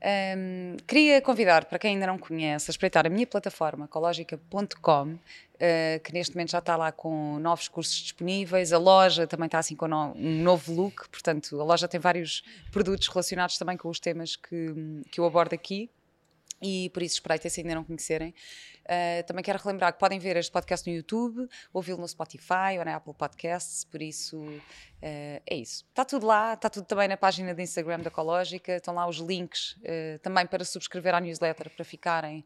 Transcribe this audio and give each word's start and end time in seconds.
Um, 0.00 0.76
queria 0.86 1.20
convidar, 1.20 1.64
para 1.64 1.78
quem 1.78 1.94
ainda 1.94 2.06
não 2.06 2.18
conhece, 2.18 2.70
a 2.70 2.72
espreitar 2.72 3.06
a 3.06 3.10
minha 3.10 3.26
plataforma 3.26 3.86
ecologica.com, 3.86 5.02
uh, 5.04 5.18
que 6.04 6.12
neste 6.12 6.34
momento 6.34 6.52
já 6.52 6.58
está 6.58 6.76
lá 6.76 6.92
com 6.92 7.38
novos 7.38 7.68
cursos 7.68 7.96
disponíveis. 7.96 8.72
A 8.72 8.78
loja 8.78 9.26
também 9.26 9.46
está 9.46 9.58
assim 9.58 9.74
com 9.74 9.86
um 9.86 10.42
novo 10.42 10.72
look, 10.72 11.08
portanto, 11.08 11.60
a 11.60 11.64
loja 11.64 11.88
tem 11.88 11.98
vários 11.98 12.44
produtos 12.70 13.08
relacionados 13.08 13.58
também 13.58 13.76
com 13.76 13.88
os 13.88 13.98
temas 13.98 14.36
que, 14.36 15.02
que 15.10 15.20
eu 15.20 15.24
abordo 15.24 15.54
aqui 15.54 15.90
e 16.60 16.90
por 16.90 17.02
isso 17.02 17.14
espreita 17.14 17.48
se 17.48 17.60
ainda 17.60 17.74
não 17.74 17.84
conhecerem. 17.84 18.34
Uh, 18.84 19.22
também 19.26 19.44
quero 19.44 19.58
relembrar 19.62 19.92
que 19.92 19.98
podem 19.98 20.18
ver 20.18 20.36
este 20.36 20.50
podcast 20.50 20.88
no 20.88 20.96
YouTube, 20.96 21.46
ouvi-lo 21.74 22.00
no 22.00 22.08
Spotify 22.08 22.78
ou 22.78 22.84
na 22.86 22.96
Apple 22.96 23.12
Podcasts, 23.12 23.84
por 23.84 24.00
isso 24.00 24.38
uh, 24.38 24.62
é 25.02 25.54
isso. 25.54 25.84
Está 25.90 26.06
tudo 26.06 26.26
lá, 26.26 26.54
está 26.54 26.70
tudo 26.70 26.86
também 26.86 27.06
na 27.06 27.16
página 27.16 27.54
do 27.54 27.60
Instagram 27.60 28.00
da 28.00 28.08
Ecológica, 28.08 28.76
estão 28.76 28.94
lá 28.94 29.06
os 29.06 29.18
links 29.18 29.72
uh, 29.72 30.18
também 30.22 30.46
para 30.46 30.64
subscrever 30.64 31.14
à 31.14 31.20
newsletter, 31.20 31.68
para 31.68 31.84
ficarem 31.84 32.44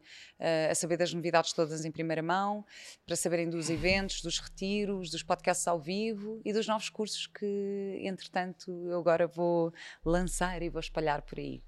a 0.69 0.75
saber 0.75 0.97
das 0.97 1.13
novidades 1.13 1.53
todas 1.53 1.85
em 1.85 1.91
primeira 1.91 2.21
mão, 2.21 2.65
para 3.05 3.15
saberem 3.15 3.49
dos 3.49 3.69
eventos, 3.69 4.21
dos 4.21 4.39
retiros, 4.39 5.09
dos 5.09 5.23
podcasts 5.23 5.65
ao 5.67 5.79
vivo 5.79 6.41
e 6.43 6.51
dos 6.51 6.67
novos 6.67 6.89
cursos 6.89 7.27
que, 7.27 8.01
entretanto, 8.03 8.69
eu 8.89 8.99
agora 8.99 9.25
vou 9.25 9.73
lançar 10.03 10.61
e 10.61 10.69
vou 10.69 10.81
espalhar 10.81 11.21
por 11.21 11.39
aí. 11.39 11.61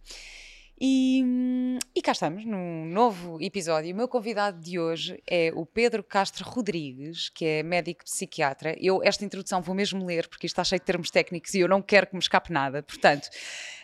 E, 0.80 1.24
e, 1.96 2.02
cá 2.02 2.12
estamos, 2.12 2.44
num 2.44 2.86
novo 2.86 3.42
episódio. 3.42 3.94
O 3.94 3.98
meu 3.98 4.10
convidado 4.10 4.60
de 4.60 4.78
hoje 4.78 5.22
é 5.26 5.50
o 5.56 5.66
Pedro 5.66 6.04
Castro 6.04 6.44
Rodrigues, 6.44 7.30
que 7.30 7.46
é 7.46 7.64
médico 7.64 8.04
psiquiatra. 8.04 8.76
Eu 8.78 9.02
esta 9.02 9.24
introdução 9.24 9.62
vou 9.62 9.74
mesmo 9.74 10.06
ler, 10.06 10.28
porque 10.28 10.48
isto 10.48 10.54
está 10.54 10.66
cheio 10.66 10.80
de 10.80 10.86
termos 10.86 11.10
técnicos 11.10 11.54
e 11.54 11.62
eu 11.62 11.70
não 11.70 11.82
quero 11.82 12.08
que 12.08 12.14
me 12.14 12.20
escape 12.20 12.52
nada. 12.52 12.84
Portanto, 12.84 13.30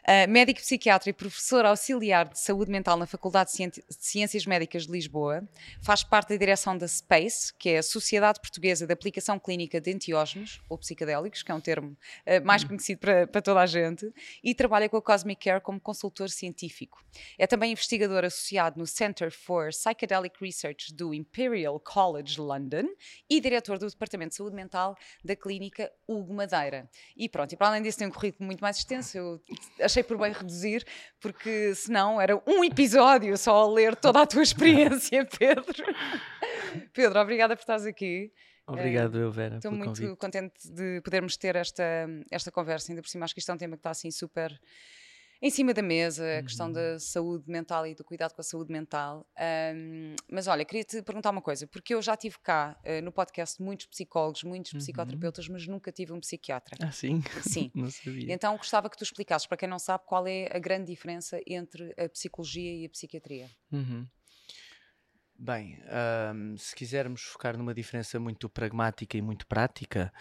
uh, 0.08 0.30
médico 0.30 0.60
psiquiatra 0.60 1.10
e 1.10 1.14
professor 1.14 1.66
auxiliar 1.66 2.30
de 2.30 2.40
saúde 2.40 2.72
mental 2.72 2.98
na 2.98 3.06
Faculdade 3.06 3.52
de 3.52 3.84
Ciências 3.90 4.46
Médicas 4.46 4.86
de 4.86 4.92
Lisboa, 4.92 5.48
faz 5.82 6.04
parte 6.04 6.30
da 6.30 6.38
direção 6.38 6.78
da 6.78 6.88
SPACE, 6.88 7.54
que 7.58 7.70
é 7.70 7.78
a 7.80 7.84
Sociedade 7.84 8.40
Portuguesa 8.40 8.86
de 8.86 8.94
Aplicação 8.94 9.40
Clínica 9.40 9.82
de 9.82 9.92
Enteógenos, 9.92 10.62
ou 10.70 10.78
psicadélicos, 10.78 11.44
que 11.44 11.52
é 11.52 11.56
um 11.56 11.62
termo 11.62 11.92
uh, 11.92 12.46
mais 12.46 12.64
conhecido 12.64 13.00
para, 13.00 13.28
para 13.28 13.42
toda 13.42 13.62
a 13.62 13.66
gente, 13.66 14.12
e 14.44 14.54
trabalha 14.54 14.88
com 14.88 14.98
a 14.98 15.02
Cosmic 15.02 15.44
Care 15.44 15.62
como 15.62 15.80
consultor 15.80 16.30
científico 16.30 16.52
científico. 16.52 17.04
É 17.38 17.48
também 17.48 17.72
investigador 17.72 18.24
associado 18.24 18.80
no 18.80 18.86
Center 18.88 19.32
for 19.32 19.70
Psychedelic 19.70 20.36
Research 20.40 20.94
do 20.94 21.14
Imperial 21.14 21.80
College 21.80 22.40
London 22.40 22.86
e 23.30 23.40
diretor 23.40 23.78
do 23.78 23.88
Departamento 23.88 24.30
de 24.30 24.36
Saúde 24.36 24.56
Mental 24.56 24.96
da 25.24 25.36
Clínica 25.36 25.92
Hugo 26.08 26.34
Madeira. 26.34 26.90
E 27.16 27.28
pronto, 27.28 27.54
e 27.54 27.58
para 27.58 27.68
além 27.68 27.82
disso 27.82 27.98
tem 27.98 28.08
um 28.08 28.12
currículo 28.12 28.46
muito 28.46 28.62
mais 28.62 28.78
extenso, 28.78 29.18
eu 29.18 29.42
achei 29.92 30.04
por 30.04 30.18
bem 30.18 30.32
reduzir, 30.32 30.86
porque 31.20 31.76
senão 31.76 32.20
era 32.20 32.42
um 32.48 32.64
episódio 32.64 33.38
só 33.38 33.64
a 33.64 33.72
ler 33.72 33.96
toda 33.96 34.22
a 34.22 34.28
tua 34.28 34.42
experiência, 34.42 35.26
Pedro. 35.38 35.84
Pedro, 36.94 37.20
obrigada 37.20 37.56
por 37.56 37.62
estares 37.62 37.86
aqui. 37.86 38.32
Obrigado, 38.66 39.20
eu, 39.20 39.32
Vera. 39.32 39.58
Estou 39.58 39.72
muito 39.72 40.02
convite. 40.02 40.18
contente 40.18 40.72
de 40.72 41.02
podermos 41.02 41.36
ter 41.36 41.56
esta, 41.56 42.08
esta 42.32 42.52
conversa, 42.52 42.92
ainda 42.92 43.02
por 43.02 43.10
cima 43.10 43.26
acho 43.26 43.34
que 43.34 43.40
isto 43.40 43.52
é 43.52 43.54
um 43.54 43.58
tema 43.58 43.76
que 43.76 43.80
está 43.80 43.90
assim 43.90 44.10
super 44.12 44.58
em 45.42 45.50
cima 45.50 45.74
da 45.74 45.82
mesa, 45.82 46.38
a 46.38 46.44
questão 46.44 46.68
uhum. 46.68 46.74
da 46.74 47.00
saúde 47.00 47.50
mental 47.50 47.88
e 47.88 47.96
do 47.96 48.04
cuidado 48.04 48.34
com 48.34 48.42
a 48.42 48.44
saúde 48.44 48.72
mental. 48.72 49.26
Um, 49.76 50.16
mas 50.32 50.48
olha, 50.48 50.64
queria 50.64 50.84
te 50.84 51.02
perguntar 51.02 51.32
uma 51.32 51.42
coisa, 51.42 51.66
porque 51.66 51.96
eu 51.96 52.02
já 52.02 52.16
tive 52.16 52.38
cá 52.40 52.80
uh, 52.86 53.02
no 53.04 53.12
podcast 53.12 53.62
muitos 53.62 53.88
psicólogos, 53.88 54.44
muitos 54.44 54.74
uhum. 54.74 54.80
psicoterapeutas, 54.80 55.48
mas 55.48 55.66
nunca 55.66 55.92
tive 55.92 56.14
um 56.14 56.20
psiquiatra. 56.20 56.78
Ah, 56.86 56.92
sim? 56.92 57.24
Sim. 57.42 57.72
não 57.76 57.90
sabia. 57.90 58.32
Então 58.32 58.56
gostava 58.56 58.90
que 58.90 58.98
tu 58.98 59.04
explicasses, 59.04 59.48
para 59.48 59.58
quem 59.58 59.68
não 59.68 59.80
sabe, 59.80 60.04
qual 60.06 60.28
é 60.28 60.48
a 60.52 60.60
grande 60.60 60.86
diferença 60.86 61.42
entre 61.48 61.92
a 61.98 62.08
psicologia 62.08 62.74
e 62.76 62.86
a 62.86 62.90
psiquiatria. 62.90 63.50
Uhum. 63.72 64.06
Bem, 65.44 65.80
um, 66.36 66.56
se 66.56 66.76
quisermos 66.76 67.24
focar 67.24 67.58
numa 67.58 67.74
diferença 67.74 68.20
muito 68.20 68.48
pragmática 68.48 69.18
e 69.18 69.24
muito 69.24 69.48
prática, 69.48 70.14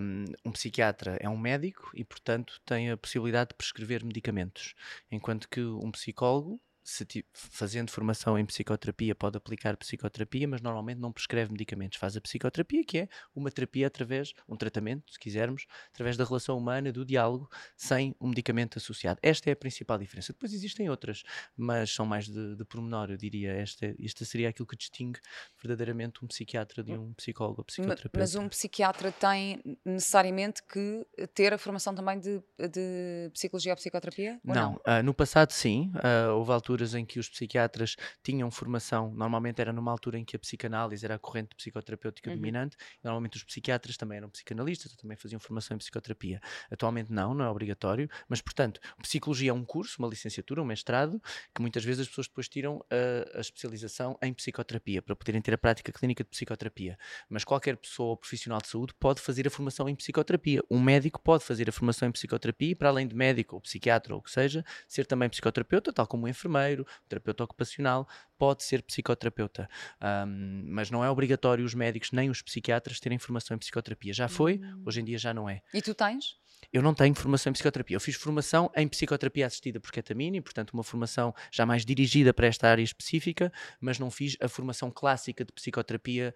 um, 0.00 0.24
um, 0.46 0.52
psiquiatra 0.52 1.18
é 1.20 1.28
um 1.28 1.36
médico 1.36 1.90
e, 1.92 2.02
portanto, 2.02 2.58
tem 2.64 2.90
a 2.90 2.96
possibilidade 2.96 3.50
de 3.50 3.56
prescrever 3.56 4.02
medicamentos, 4.02 4.74
enquanto 5.10 5.50
que 5.50 5.60
um 5.60 5.90
psicólogo 5.90 6.58
se 6.88 7.24
fazendo 7.34 7.90
formação 7.90 8.38
em 8.38 8.46
psicoterapia, 8.46 9.14
pode 9.14 9.36
aplicar 9.36 9.76
psicoterapia, 9.76 10.48
mas 10.48 10.62
normalmente 10.62 10.98
não 10.98 11.12
prescreve 11.12 11.52
medicamentos. 11.52 11.98
Faz 11.98 12.16
a 12.16 12.20
psicoterapia, 12.20 12.82
que 12.82 12.98
é 12.98 13.08
uma 13.34 13.50
terapia 13.50 13.86
através, 13.86 14.32
um 14.48 14.56
tratamento, 14.56 15.12
se 15.12 15.18
quisermos, 15.18 15.66
através 15.92 16.16
da 16.16 16.24
relação 16.24 16.56
humana, 16.56 16.90
do 16.90 17.04
diálogo, 17.04 17.48
sem 17.76 18.14
um 18.18 18.28
medicamento 18.28 18.78
associado. 18.78 19.20
Esta 19.22 19.50
é 19.50 19.52
a 19.52 19.56
principal 19.56 19.98
diferença. 19.98 20.32
Depois 20.32 20.54
existem 20.54 20.88
outras, 20.88 21.22
mas 21.54 21.90
são 21.90 22.06
mais 22.06 22.26
de, 22.26 22.56
de 22.56 22.64
pormenor, 22.64 23.10
eu 23.10 23.18
diria. 23.18 23.52
Esta, 23.52 23.94
esta 24.02 24.24
seria 24.24 24.48
aquilo 24.48 24.66
que 24.66 24.76
distingue 24.76 25.20
verdadeiramente 25.60 26.24
um 26.24 26.26
psiquiatra 26.26 26.82
de 26.82 26.92
um 26.92 27.12
psicólogo 27.12 27.60
ou 27.60 27.64
psicoterapeuta. 27.64 28.18
Mas 28.18 28.34
um 28.34 28.48
psiquiatra 28.48 29.12
tem 29.12 29.78
necessariamente 29.84 30.62
que 30.62 31.06
ter 31.34 31.52
a 31.52 31.58
formação 31.58 31.94
também 31.94 32.18
de, 32.18 32.42
de 32.70 33.30
psicologia 33.34 33.72
ou 33.72 33.76
psicoterapia? 33.76 34.40
Ou 34.46 34.54
não, 34.54 34.80
não? 34.86 35.00
Uh, 35.00 35.02
no 35.02 35.12
passado 35.12 35.52
sim. 35.52 35.92
Uh, 35.96 36.32
houve 36.32 36.50
alturas 36.50 36.77
alturas 36.78 36.94
em 36.94 37.04
que 37.04 37.18
os 37.18 37.28
psiquiatras 37.28 37.96
tinham 38.22 38.50
formação, 38.50 39.12
normalmente 39.12 39.60
era 39.60 39.72
numa 39.72 39.90
altura 39.90 40.18
em 40.18 40.24
que 40.24 40.36
a 40.36 40.38
psicanálise 40.38 41.04
era 41.04 41.16
a 41.16 41.18
corrente 41.18 41.54
psicoterapêutica 41.56 42.30
uhum. 42.30 42.36
dominante, 42.36 42.76
normalmente 43.02 43.36
os 43.36 43.44
psiquiatras 43.44 43.96
também 43.96 44.18
eram 44.18 44.30
psicanalistas, 44.30 44.94
também 44.94 45.16
faziam 45.16 45.40
formação 45.40 45.74
em 45.74 45.78
psicoterapia. 45.78 46.40
Atualmente 46.70 47.12
não, 47.12 47.34
não 47.34 47.44
é 47.44 47.50
obrigatório, 47.50 48.08
mas 48.28 48.40
portanto, 48.40 48.80
psicologia 49.02 49.50
é 49.50 49.52
um 49.52 49.64
curso, 49.64 49.96
uma 49.98 50.08
licenciatura, 50.08 50.62
um 50.62 50.64
mestrado, 50.64 51.20
que 51.54 51.60
muitas 51.60 51.84
vezes 51.84 52.02
as 52.02 52.08
pessoas 52.08 52.28
depois 52.28 52.48
tiram 52.48 52.84
a, 52.90 53.38
a 53.38 53.40
especialização 53.40 54.16
em 54.22 54.32
psicoterapia, 54.32 55.02
para 55.02 55.16
poderem 55.16 55.40
ter 55.42 55.54
a 55.54 55.58
prática 55.58 55.92
clínica 55.92 56.22
de 56.22 56.30
psicoterapia. 56.30 56.96
Mas 57.28 57.44
qualquer 57.44 57.76
pessoa 57.76 58.10
ou 58.10 58.16
profissional 58.16 58.60
de 58.60 58.68
saúde 58.68 58.94
pode 58.98 59.20
fazer 59.20 59.46
a 59.46 59.50
formação 59.50 59.88
em 59.88 59.94
psicoterapia. 59.94 60.62
Um 60.70 60.80
médico 60.80 61.20
pode 61.20 61.44
fazer 61.44 61.68
a 61.68 61.72
formação 61.72 62.08
em 62.08 62.12
psicoterapia 62.12 62.70
e, 62.70 62.74
para 62.74 62.88
além 62.88 63.06
de 63.06 63.14
médico 63.14 63.56
ou 63.56 63.60
psiquiatra 63.60 64.14
ou 64.14 64.20
o 64.20 64.22
que 64.22 64.30
seja, 64.30 64.64
ser 64.86 65.06
também 65.06 65.28
psicoterapeuta, 65.28 65.92
tal 65.92 66.06
como 66.06 66.26
um 66.26 66.28
enfermeiro 66.28 66.67
enfermeiro, 66.68 66.86
terapeuta 67.08 67.44
ocupacional, 67.44 68.08
pode 68.36 68.62
ser 68.62 68.82
psicoterapeuta. 68.82 69.68
Um, 70.00 70.64
mas 70.66 70.90
não 70.90 71.04
é 71.04 71.10
obrigatório 71.10 71.64
os 71.64 71.74
médicos 71.74 72.12
nem 72.12 72.30
os 72.30 72.42
psiquiatras 72.42 73.00
terem 73.00 73.18
formação 73.18 73.54
em 73.54 73.58
psicoterapia. 73.58 74.12
Já 74.12 74.28
foi, 74.28 74.60
hum. 74.62 74.82
hoje 74.86 75.00
em 75.00 75.04
dia 75.04 75.18
já 75.18 75.32
não 75.32 75.48
é. 75.48 75.62
E 75.72 75.80
tu 75.82 75.94
tens? 75.94 76.36
Eu 76.72 76.82
não 76.82 76.92
tenho 76.92 77.14
formação 77.14 77.50
em 77.50 77.52
psicoterapia. 77.52 77.96
Eu 77.96 78.00
fiz 78.00 78.16
formação 78.16 78.70
em 78.76 78.86
psicoterapia 78.88 79.46
assistida 79.46 79.78
por 79.80 79.92
ketamine, 79.92 80.40
portanto, 80.40 80.72
uma 80.72 80.82
formação 80.82 81.34
já 81.52 81.64
mais 81.64 81.84
dirigida 81.84 82.34
para 82.34 82.46
esta 82.46 82.68
área 82.68 82.82
específica, 82.82 83.52
mas 83.80 83.98
não 83.98 84.10
fiz 84.10 84.36
a 84.40 84.48
formação 84.48 84.90
clássica 84.90 85.44
de 85.44 85.52
psicoterapia 85.52 86.34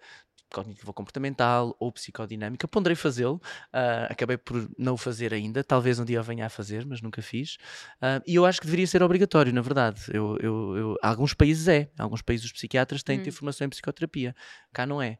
cognitivo-comportamental 0.53 1.75
ou 1.79 1.91
psicodinâmica. 1.91 2.67
Ponderei 2.67 2.95
fazê-lo, 2.95 3.41
uh, 3.73 4.09
acabei 4.09 4.37
por 4.37 4.69
não 4.77 4.93
o 4.93 4.97
fazer 4.97 5.33
ainda. 5.33 5.63
Talvez 5.63 5.99
um 5.99 6.05
dia 6.05 6.17
eu 6.17 6.23
venha 6.23 6.45
a 6.45 6.49
fazer, 6.49 6.85
mas 6.85 7.01
nunca 7.01 7.21
fiz. 7.21 7.55
Uh, 7.95 8.23
e 8.25 8.35
eu 8.35 8.45
acho 8.45 8.61
que 8.61 8.67
deveria 8.67 8.87
ser 8.87 9.03
obrigatório, 9.03 9.51
na 9.51 9.61
verdade. 9.61 10.01
Eu, 10.13 10.37
eu, 10.39 10.77
eu, 10.77 10.97
alguns 11.01 11.33
países 11.33 11.67
é. 11.67 11.89
Alguns 11.97 12.21
países 12.21 12.45
os 12.45 12.53
psiquiatras 12.53 13.03
têm 13.03 13.15
hum. 13.15 13.19
de 13.19 13.25
ter 13.25 13.31
formação 13.31 13.65
em 13.65 13.69
psicoterapia. 13.69 14.35
Cá 14.71 14.85
não 14.85 15.01
é. 15.01 15.17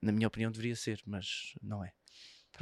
Na 0.00 0.12
minha 0.12 0.28
opinião, 0.28 0.50
deveria 0.50 0.76
ser, 0.76 1.00
mas 1.06 1.54
não 1.62 1.84
é. 1.84 1.92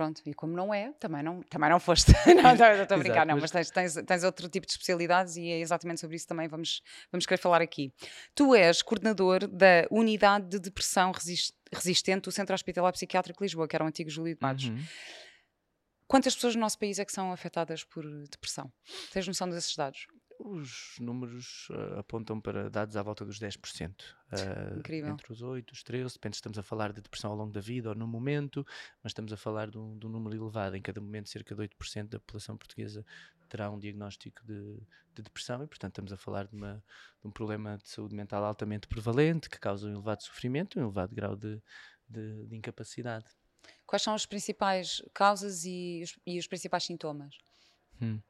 Pronto, 0.00 0.22
e 0.24 0.32
como 0.32 0.54
não 0.56 0.72
é, 0.72 0.94
também 0.98 1.22
não, 1.22 1.42
também 1.42 1.68
não 1.68 1.78
foste. 1.78 2.10
não, 2.42 2.52
estou 2.54 2.96
a 2.96 2.98
brincar, 2.98 3.26
não, 3.26 3.38
mas 3.38 3.50
tens, 3.50 3.70
tens, 3.70 3.94
tens, 3.96 4.24
outro 4.24 4.48
tipo 4.48 4.66
de 4.66 4.72
especialidades 4.72 5.36
e 5.36 5.46
é 5.50 5.60
exatamente 5.60 6.00
sobre 6.00 6.16
isso 6.16 6.26
também 6.26 6.48
vamos, 6.48 6.80
vamos 7.12 7.26
querer 7.26 7.36
falar 7.36 7.60
aqui. 7.60 7.92
Tu 8.34 8.54
és 8.54 8.80
coordenador 8.80 9.46
da 9.46 9.86
Unidade 9.90 10.48
de 10.48 10.58
Depressão 10.58 11.12
Resistente 11.70 12.22
do 12.22 12.32
Centro 12.32 12.54
Hospitalar 12.54 12.94
Psiquiátrico 12.94 13.40
de 13.40 13.44
Lisboa, 13.44 13.68
que 13.68 13.76
era 13.76 13.84
o 13.84 13.88
antigo 13.88 14.08
Júlio 14.08 14.34
de 14.34 14.40
Matos. 14.40 14.68
Uhum. 14.68 14.82
Quantas 16.06 16.34
pessoas 16.34 16.54
no 16.54 16.62
nosso 16.62 16.78
país 16.78 16.98
é 16.98 17.04
que 17.04 17.12
são 17.12 17.30
afetadas 17.30 17.84
por 17.84 18.02
depressão? 18.30 18.72
Tens 19.12 19.28
noção 19.28 19.50
desses 19.50 19.76
dados? 19.76 20.06
Os 20.42 20.96
números 20.98 21.68
uh, 21.68 21.98
apontam 21.98 22.40
para 22.40 22.70
dados 22.70 22.96
à 22.96 23.02
volta 23.02 23.26
dos 23.26 23.38
10%. 23.38 23.90
Uh, 24.32 24.78
Incrível. 24.78 25.12
Entre 25.12 25.30
os 25.30 25.42
8, 25.42 25.70
os 25.70 25.82
13, 25.82 26.14
depende 26.14 26.36
se 26.36 26.38
estamos 26.38 26.58
a 26.58 26.62
falar 26.62 26.94
de 26.94 27.02
depressão 27.02 27.30
ao 27.30 27.36
longo 27.36 27.52
da 27.52 27.60
vida 27.60 27.90
ou 27.90 27.94
no 27.94 28.06
momento, 28.06 28.66
mas 29.02 29.10
estamos 29.10 29.34
a 29.34 29.36
falar 29.36 29.70
de 29.70 29.76
um, 29.76 29.98
de 29.98 30.06
um 30.06 30.08
número 30.08 30.34
elevado. 30.34 30.74
Em 30.76 30.80
cada 30.80 30.98
momento, 30.98 31.28
cerca 31.28 31.54
de 31.54 31.60
8% 31.60 32.08
da 32.08 32.18
população 32.18 32.56
portuguesa 32.56 33.04
terá 33.50 33.70
um 33.70 33.78
diagnóstico 33.78 34.42
de, 34.46 34.78
de 35.14 35.22
depressão 35.22 35.62
e, 35.62 35.66
portanto, 35.66 35.92
estamos 35.92 36.12
a 36.12 36.16
falar 36.16 36.46
de, 36.46 36.54
uma, 36.54 36.82
de, 37.20 37.28
um 37.28 37.30
problema 37.30 37.76
de 37.76 37.90
saúde 37.90 38.14
mental 38.14 38.42
altamente 38.42 38.88
prevalente 38.88 39.50
que 39.50 39.58
causa 39.58 39.88
um 39.88 39.92
elevado 39.92 40.22
sofrimento, 40.22 40.78
um 40.78 40.84
elevado 40.84 41.14
grau 41.14 41.36
de, 41.36 41.60
de, 42.08 42.46
de 42.46 42.56
incapacidade. 42.56 43.26
Quais 43.84 44.02
são 44.02 44.14
as 44.14 44.24
principais 44.24 45.02
causas 45.12 45.66
e 45.66 46.00
os, 46.02 46.18
e 46.26 46.38
os 46.38 46.46
principais 46.46 46.84
sintomas? 46.84 47.36
Hum. 48.00 48.20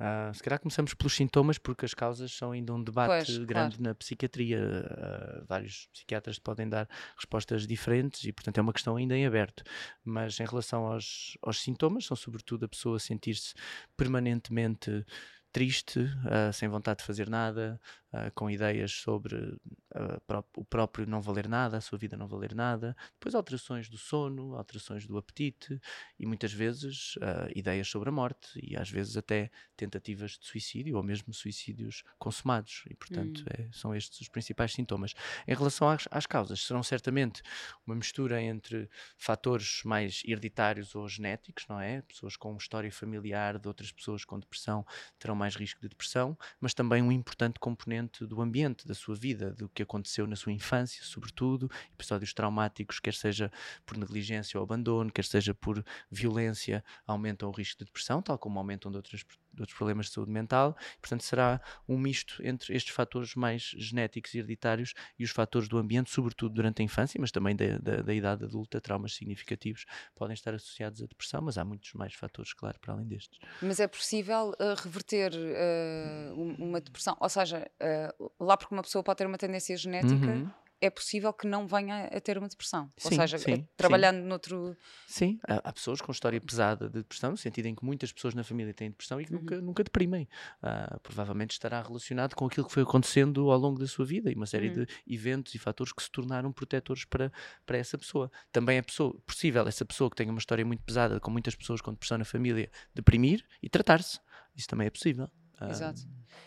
Uh, 0.00 0.32
se 0.34 0.42
calhar 0.42 0.58
começamos 0.58 0.94
pelos 0.94 1.14
sintomas, 1.14 1.58
porque 1.58 1.84
as 1.84 1.92
causas 1.92 2.32
são 2.32 2.52
ainda 2.52 2.72
um 2.72 2.82
debate 2.82 3.26
Pois, 3.26 3.38
grande 3.44 3.76
claro. 3.76 3.82
na 3.82 3.94
psiquiatria. 3.94 4.58
Uh, 4.58 5.44
vários 5.46 5.88
psiquiatras 5.92 6.38
podem 6.38 6.66
dar 6.66 6.88
respostas 7.14 7.66
diferentes 7.66 8.24
e, 8.24 8.32
portanto, 8.32 8.56
é 8.56 8.62
uma 8.62 8.72
questão 8.72 8.96
ainda 8.96 9.14
em 9.14 9.26
aberto. 9.26 9.62
Mas 10.02 10.40
em 10.40 10.46
relação 10.46 10.86
aos, 10.86 11.36
aos 11.42 11.60
sintomas, 11.60 12.06
são 12.06 12.16
sobretudo 12.16 12.64
a 12.64 12.68
pessoa 12.68 12.98
sentir-se 12.98 13.52
permanentemente 13.94 15.04
triste, 15.52 15.98
uh, 16.00 16.52
sem 16.52 16.68
vontade 16.68 16.98
de 17.00 17.04
fazer 17.04 17.28
nada, 17.28 17.80
uh, 18.12 18.30
com 18.34 18.48
ideias 18.50 18.92
sobre 18.92 19.36
uh, 19.36 20.20
pró- 20.26 20.44
o 20.56 20.64
próprio 20.64 21.06
não 21.06 21.20
valer 21.20 21.48
nada, 21.48 21.76
a 21.76 21.80
sua 21.80 21.98
vida 21.98 22.16
não 22.16 22.28
valer 22.28 22.54
nada, 22.54 22.96
depois 23.14 23.34
alterações 23.34 23.88
do 23.88 23.98
sono, 23.98 24.54
alterações 24.54 25.06
do 25.06 25.18
apetite 25.18 25.80
e 26.18 26.26
muitas 26.26 26.52
vezes 26.52 27.14
ideias 27.54 27.88
sobre 27.88 28.08
a 28.08 28.12
morte 28.12 28.58
e 28.62 28.76
às 28.76 28.90
vezes 28.90 29.16
até 29.16 29.50
tentativas 29.76 30.32
de 30.32 30.46
suicídio 30.46 30.96
ou 30.96 31.02
mesmo 31.02 31.32
suicídios 31.32 32.02
consumados 32.18 32.84
e 32.88 32.94
portanto 32.94 33.42
Hum. 33.42 33.44
é- 33.48 33.68
são 33.72 33.94
estes 33.94 34.20
os 34.20 34.28
principais 34.28 34.72
sintomas. 34.72 35.14
Em 35.46 35.54
relação 35.54 35.88
às, 35.88 36.06
às 36.10 36.26
causas, 36.26 36.60
serão 36.64 36.82
certamente 36.82 37.42
uma 37.86 37.94
mistura 37.96 38.40
entre 38.42 38.88
fatores 39.18 39.82
mais 39.84 40.22
hereditários 40.24 40.94
ou 40.94 41.08
genéticos, 41.08 41.66
não 41.68 41.80
é? 41.80 42.02
Pessoas 42.02 42.36
com 42.36 42.56
história 42.56 42.90
familiar 42.92 43.58
de 43.58 43.68
outras 43.68 43.92
pessoas 43.92 44.24
com 44.24 44.38
depressão 44.38 44.84
terão 45.18 45.34
mais 45.40 45.56
risco 45.56 45.80
de 45.80 45.88
depressão, 45.88 46.36
mas 46.60 46.74
também 46.74 47.02
um 47.02 47.10
importante 47.10 47.58
componente 47.58 48.26
do 48.26 48.42
ambiente, 48.42 48.86
da 48.86 48.94
sua 48.94 49.14
vida, 49.14 49.52
do 49.52 49.68
que 49.70 49.82
aconteceu 49.82 50.26
na 50.26 50.36
sua 50.36 50.52
infância, 50.52 51.02
sobretudo, 51.02 51.70
episódios 51.94 52.34
traumáticos, 52.34 53.00
quer 53.00 53.14
seja 53.14 53.50
por 53.86 53.96
negligência 53.96 54.58
ou 54.60 54.64
abandono, 54.64 55.10
quer 55.10 55.24
seja 55.24 55.54
por 55.54 55.82
violência, 56.10 56.84
aumentam 57.06 57.48
o 57.48 57.52
risco 57.52 57.78
de 57.78 57.86
depressão, 57.86 58.20
tal 58.20 58.38
como 58.38 58.58
aumentam 58.58 58.90
de, 58.90 58.98
outras, 58.98 59.24
de 59.52 59.62
outros 59.62 59.76
problemas 59.76 60.06
de 60.06 60.12
saúde 60.12 60.30
mental. 60.30 60.76
Portanto, 61.00 61.22
será 61.24 61.60
um 61.88 61.98
misto 61.98 62.40
entre 62.44 62.74
estes 62.74 62.94
fatores 62.94 63.34
mais 63.34 63.62
genéticos 63.76 64.34
e 64.34 64.38
hereditários 64.38 64.94
e 65.18 65.24
os 65.24 65.30
fatores 65.30 65.68
do 65.68 65.78
ambiente, 65.78 66.10
sobretudo 66.10 66.54
durante 66.54 66.82
a 66.82 66.84
infância, 66.84 67.20
mas 67.20 67.30
também 67.30 67.54
da, 67.56 67.78
da, 67.78 68.02
da 68.02 68.14
idade 68.14 68.44
adulta, 68.44 68.80
traumas 68.80 69.14
significativos 69.14 69.84
podem 70.14 70.34
estar 70.34 70.54
associados 70.54 71.02
à 71.02 71.06
depressão, 71.06 71.40
mas 71.42 71.58
há 71.58 71.64
muitos 71.64 71.92
mais 71.94 72.14
fatores, 72.14 72.52
claro, 72.52 72.78
para 72.80 72.94
além 72.94 73.06
destes. 73.06 73.38
Mas 73.62 73.80
é 73.80 73.88
possível 73.88 74.50
uh, 74.60 74.74
reverter 74.82 75.32
uh, 75.32 76.34
um- 76.40 76.54
uma 76.68 76.80
depressão? 76.80 77.16
Ou 77.20 77.28
seja, 77.28 77.70
uh, 78.18 78.30
lá 78.38 78.56
porque 78.56 78.74
uma 78.74 78.82
pessoa 78.82 79.02
pode 79.02 79.18
ter 79.18 79.26
uma 79.26 79.38
tendência 79.38 79.76
genética, 79.76 80.30
Uhum. 80.30 80.50
É 80.80 80.88
possível 80.90 81.32
que 81.32 81.46
não 81.46 81.66
venha 81.66 82.04
a 82.06 82.20
ter 82.20 82.38
uma 82.38 82.48
depressão. 82.48 82.90
Ou 83.04 83.10
Sim, 83.10 83.16
seja, 83.16 83.38
sim, 83.38 83.52
eh, 83.52 83.56
sim. 83.56 83.68
trabalhando 83.76 84.24
noutro. 84.24 84.76
Sim, 85.06 85.38
há, 85.46 85.56
há 85.68 85.72
pessoas 85.72 86.00
com 86.00 86.10
história 86.12 86.40
pesada 86.40 86.88
de 86.88 86.94
depressão, 87.00 87.32
no 87.32 87.36
sentido 87.36 87.66
em 87.66 87.74
que 87.74 87.84
muitas 87.84 88.12
pessoas 88.12 88.34
na 88.34 88.42
família 88.44 88.72
têm 88.72 88.90
depressão 88.90 89.20
e 89.20 89.24
que 89.24 89.32
Uhum. 89.34 89.40
nunca, 89.40 89.60
nunca 89.60 89.84
deprimem. 89.84 90.28
Ah, 90.62 90.98
provavelmente 91.02 91.52
estará 91.52 91.82
relacionado 91.82 92.34
com 92.34 92.46
aquilo 92.46 92.66
que 92.66 92.72
foi 92.72 92.82
acontecendo 92.82 93.50
ao 93.50 93.58
longo 93.58 93.78
da 93.78 93.86
sua 93.86 94.04
vida 94.06 94.30
e 94.30 94.34
uma 94.34 94.46
série 94.46 94.68
Uhum. 94.68 94.84
de 94.84 94.86
eventos 95.06 95.54
e 95.54 95.58
fatores 95.58 95.92
que 95.92 96.02
se 96.02 96.10
tornaram 96.10 96.52
protetores 96.52 97.04
para, 97.04 97.32
para 97.66 97.76
essa 97.78 97.98
pessoa. 97.98 98.30
Também 98.52 98.78
é 98.78 98.82
pessoa, 98.82 99.14
possível 99.26 99.66
essa 99.68 99.84
pessoa 99.84 100.08
que 100.08 100.16
tenha 100.16 100.30
uma 100.30 100.38
história 100.38 100.64
muito 100.64 100.82
pesada, 100.82 101.20
com 101.20 101.30
muitas 101.30 101.54
pessoas 101.54 101.80
com 101.80 101.90
depressão 101.92 102.16
na 102.18 102.24
família, 102.24 102.70
deprimir 102.94 103.44
e 103.62 103.68
tratar-se. 103.68 104.18
Isso 104.56 104.68
também 104.68 104.86
é 104.86 104.90
possível. 104.90 105.28
Ah, 105.58 105.68
Exato. 105.70 106.02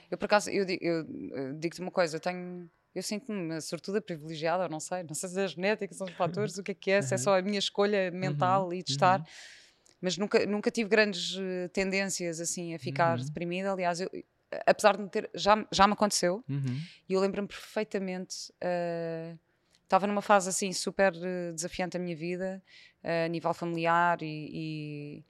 Eu, 0.09 0.17
por 0.17 0.25
acaso, 0.25 0.49
eu, 0.49 0.65
eu, 0.81 1.01
eh, 1.35 1.53
digo-te 1.59 1.81
uma 1.81 1.91
coisa, 1.91 2.15
eu 2.17 2.19
tenho. 2.19 2.69
Eu 2.95 3.01
sinto-me 3.03 3.59
sortuda 3.61 3.99
privilegiada, 4.01 4.69
não 4.69 4.79
sei, 4.79 5.03
não 5.03 5.15
sei 5.15 5.29
se 5.29 5.39
é 5.39 5.47
genética, 5.47 5.93
são 5.93 6.07
os 6.07 6.13
fatores, 6.17 6.57
o 6.57 6.63
que 6.63 6.71
é 6.71 6.75
que 6.75 6.91
é, 6.91 7.01
se 7.01 7.13
é 7.13 7.17
Uhum. 7.17 7.23
só 7.23 7.37
a 7.37 7.41
minha 7.41 7.59
escolha 7.59 8.11
mental 8.11 8.73
e 8.73 8.83
de 8.83 8.91
estar, 8.91 9.19
uhum. 9.19 9.25
mas 10.01 10.17
nunca, 10.17 10.45
nunca 10.45 10.69
tive 10.71 10.89
grandes 10.89 11.35
eh, 11.39 11.67
tendências 11.69 12.39
assim 12.39 12.73
a 12.75 12.79
ficar 12.79 13.17
Uhum. 13.17 13.25
deprimida. 13.25 13.71
Aliás, 13.71 13.99
eu, 13.99 14.09
apesar 14.65 14.95
de 14.97 15.03
me 15.03 15.09
ter, 15.09 15.29
já, 15.33 15.65
já 15.71 15.87
me 15.87 15.93
aconteceu, 15.93 16.43
Uhum. 16.47 16.79
e 17.09 17.13
eu 17.13 17.19
lembro-me 17.21 17.47
perfeitamente. 17.47 18.53
eh, 18.61 19.35
Estava 19.83 20.07
numa 20.07 20.21
fase 20.23 20.49
assim 20.49 20.71
super 20.73 21.13
eh, 21.15 21.51
desafiante 21.51 21.97
da 21.97 22.03
minha 22.03 22.15
vida, 22.15 22.63
eh, 23.03 23.25
a 23.25 23.27
nível 23.27 23.53
familiar, 23.53 24.21
e- 24.23 24.49
e 24.53 25.25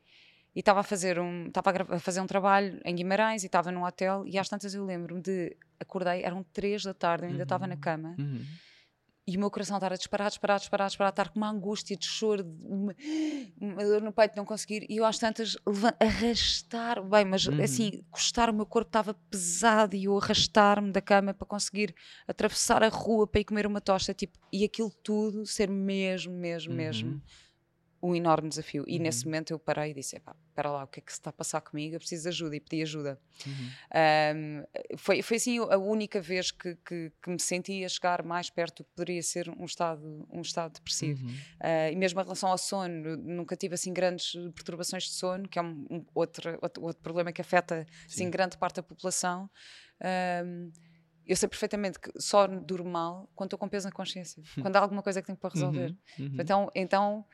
e 0.56 0.60
estava 0.60 0.82
a 0.82 0.84
fazer 0.84 1.18
um 1.20 1.48
estava 1.48 1.72
a 1.96 2.00
fazer 2.00 2.22
um 2.22 2.28
trabalho 2.28 2.80
em 2.86 2.94
Guimarães 2.96 3.42
e 3.44 3.48
estava 3.48 3.72
num 3.72 3.84
hotel 3.84 4.24
e 4.28 4.38
às 4.38 4.48
tantas 4.48 4.76
eu 4.76 4.86
lembro-me 4.86 5.20
de 5.20 5.58
acordei 5.84 6.24
eram 6.24 6.44
três 6.44 6.84
da 6.84 6.94
tarde 6.94 7.26
eu 7.26 7.30
ainda 7.32 7.44
estava 7.44 7.68
na 7.68 7.76
Uhum. 7.76 7.80
cama 7.82 8.16
Uhum. 8.20 8.46
e 9.26 9.38
o 9.38 9.40
meu 9.40 9.50
coração 9.50 9.78
estava 9.78 9.94
a 9.94 9.98
disparar 9.98 10.28
disparar 10.30 10.58
disparar 10.60 10.88
disparar 10.88 11.12
estar 11.12 11.30
com 11.30 11.38
uma 11.40 11.50
angústia 11.50 11.96
de 11.96 12.06
choro 12.06 12.44
de 12.44 12.50
uma, 12.66 12.94
uma 13.62 13.84
dor 13.84 14.02
no 14.02 14.12
peito 14.12 14.32
de 14.32 14.38
não 14.38 14.46
conseguir 14.46 14.86
e 14.90 14.98
eu 14.98 15.06
às 15.06 15.18
tantas 15.18 15.56
arrastar 16.00 17.02
bem 17.04 17.26
mas 17.26 17.48
Uhum. 17.48 17.64
assim 17.64 18.04
custar 18.12 18.50
o 18.50 18.54
meu 18.54 18.66
corpo 18.66 18.90
estava 18.90 19.14
pesado 19.30 19.96
e 19.96 20.06
eu 20.06 20.18
arrastar-me 20.18 20.92
da 20.92 21.02
cama 21.02 21.34
para 21.34 21.48
conseguir 21.48 21.94
atravessar 22.28 22.84
a 22.84 22.90
rua 22.90 23.26
para 23.28 23.42
ir 23.42 23.46
comer 23.46 23.66
uma 23.66 23.82
tosta 23.82 24.14
tipo 24.14 24.38
e 24.52 24.64
aquilo 24.64 24.92
tudo 25.04 25.46
ser 25.46 25.70
mesmo 25.70 26.34
mesmo 26.34 26.74
mesmo 26.74 27.10
Uhum. 27.12 27.22
Um 28.04 28.14
enorme 28.14 28.50
desafio. 28.50 28.84
E 28.86 28.98
Uhum. 28.98 29.04
nesse 29.04 29.26
momento 29.26 29.52
eu 29.52 29.58
parei 29.58 29.92
e 29.92 29.94
disse: 29.94 30.18
"Epá, 30.18 30.36
espera 30.50 30.70
lá, 30.70 30.84
o 30.84 30.88
que 30.88 31.00
é 31.00 31.04
que 31.04 31.12
se 31.12 31.20
está 31.20 31.30
a 31.30 31.34
passar 31.34 31.62
comigo? 31.62 31.96
Eu 31.96 32.00
preciso 32.00 32.24
de 32.24 32.30
ajuda 32.30 32.56
e 32.56 32.60
pedi 32.60 32.82
ajuda. 32.84 33.20
Uhum. 33.48 33.70
Ahm, 33.94 34.64
foi, 34.98 35.22
foi 35.22 35.38
assim 35.38 35.58
a 35.60 35.78
única 35.78 36.22
vez 36.22 36.52
que, 36.52 36.76
que, 36.86 37.12
que 37.22 37.30
me 37.30 37.40
sentia 37.40 37.88
chegar 37.88 38.24
mais 38.24 38.50
perto 38.50 38.84
do 38.84 38.86
que 38.86 38.92
poderia 38.96 39.24
ser 39.24 39.50
um 39.50 39.66
estado, 39.66 40.28
um 40.30 40.42
estado 40.42 40.74
depressivo. 40.74 41.26
Uhum. 41.26 41.34
Ah, 41.62 41.90
e 41.92 41.96
mesmo 41.96 42.20
em 42.20 42.24
relação 42.24 42.50
ao 42.50 42.58
sono, 42.58 43.16
nunca 43.18 43.56
tive 43.56 43.76
assim 43.76 43.94
grandes 43.94 44.34
perturbações 44.54 45.04
de 45.04 45.12
sono, 45.12 45.48
que 45.48 45.58
é 45.58 45.62
um, 45.62 45.86
um 45.90 46.06
outro, 46.14 46.60
outro, 46.62 46.84
outro 46.84 47.02
problema 47.02 47.32
que 47.32 47.42
afeta 47.42 47.86
assim, 48.06 48.26
Sim. 48.26 48.30
grande 48.30 48.58
parte 48.58 48.76
da 48.76 48.84
população. 48.84 49.50
Ahm, 50.02 50.72
eu 51.26 51.36
sei 51.38 51.48
perfeitamente 51.48 51.98
que 52.00 52.12
só 52.20 52.48
durmo 52.48 52.90
mal 52.90 53.30
quando 53.34 53.48
estou 53.48 53.58
com 53.60 53.70
peso 53.70 53.88
na 53.88 53.92
consciência, 53.94 54.44
quando 54.62 54.76
há 54.76 54.80
alguma 54.80 55.02
coisa 55.02 55.22
que 55.22 55.28
tenho 55.28 55.38
para 55.38 55.50
resolver. 55.54 55.96
Uhum. 56.20 56.26
Uhum. 56.26 56.38
Então, 56.40 56.72
então, 56.76 57.26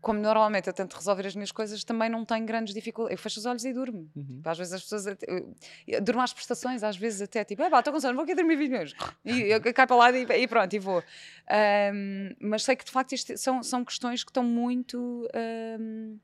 como 0.00 0.18
normalmente 0.18 0.66
eu 0.66 0.72
tento 0.72 0.94
resolver 0.94 1.26
as 1.26 1.34
minhas 1.34 1.52
coisas, 1.52 1.84
também 1.84 2.08
não 2.08 2.24
tenho 2.24 2.46
grandes 2.46 2.72
dificuldades. 2.72 3.16
Eu 3.18 3.22
fecho 3.22 3.38
os 3.40 3.46
olhos 3.46 3.64
e 3.64 3.72
durmo. 3.72 4.10
Uhum. 4.16 4.40
Às 4.44 4.58
vezes 4.58 4.72
as 4.72 4.82
pessoas. 4.82 5.06
até- 5.06 5.26
Eu, 5.30 5.54
eu 5.86 6.00
durmo 6.00 6.22
às 6.22 6.32
prestações, 6.32 6.82
às 6.82 6.96
vezes 6.96 7.20
até 7.22 7.44
tipo, 7.44 7.62
"Epá, 7.62 7.78
estou 7.80 7.92
com 7.92 8.00
sono, 8.00 8.14
vou 8.14 8.24
aqui 8.24 8.34
dormir 8.34 8.56
20 8.56 8.70
minutos. 8.70 8.94
E 9.24 9.40
eu 9.52 9.60
caio 9.60 9.74
para 9.88 9.96
lá 9.96 10.10
e, 10.10 10.22
e 10.42 10.48
pronto, 10.48 10.72
e 10.74 10.78
vou. 10.78 11.02
Ahm, 11.48 12.34
mas 12.40 12.62
sei 12.62 12.76
que 12.76 12.84
de 12.84 12.90
facto 12.90 13.12
isto 13.12 13.36
são, 13.36 13.62
são 13.62 13.84
questões 13.84 14.24
que 14.24 14.30
estão 14.30 14.44
muito. 14.44 15.28
ahm, 15.34 16.16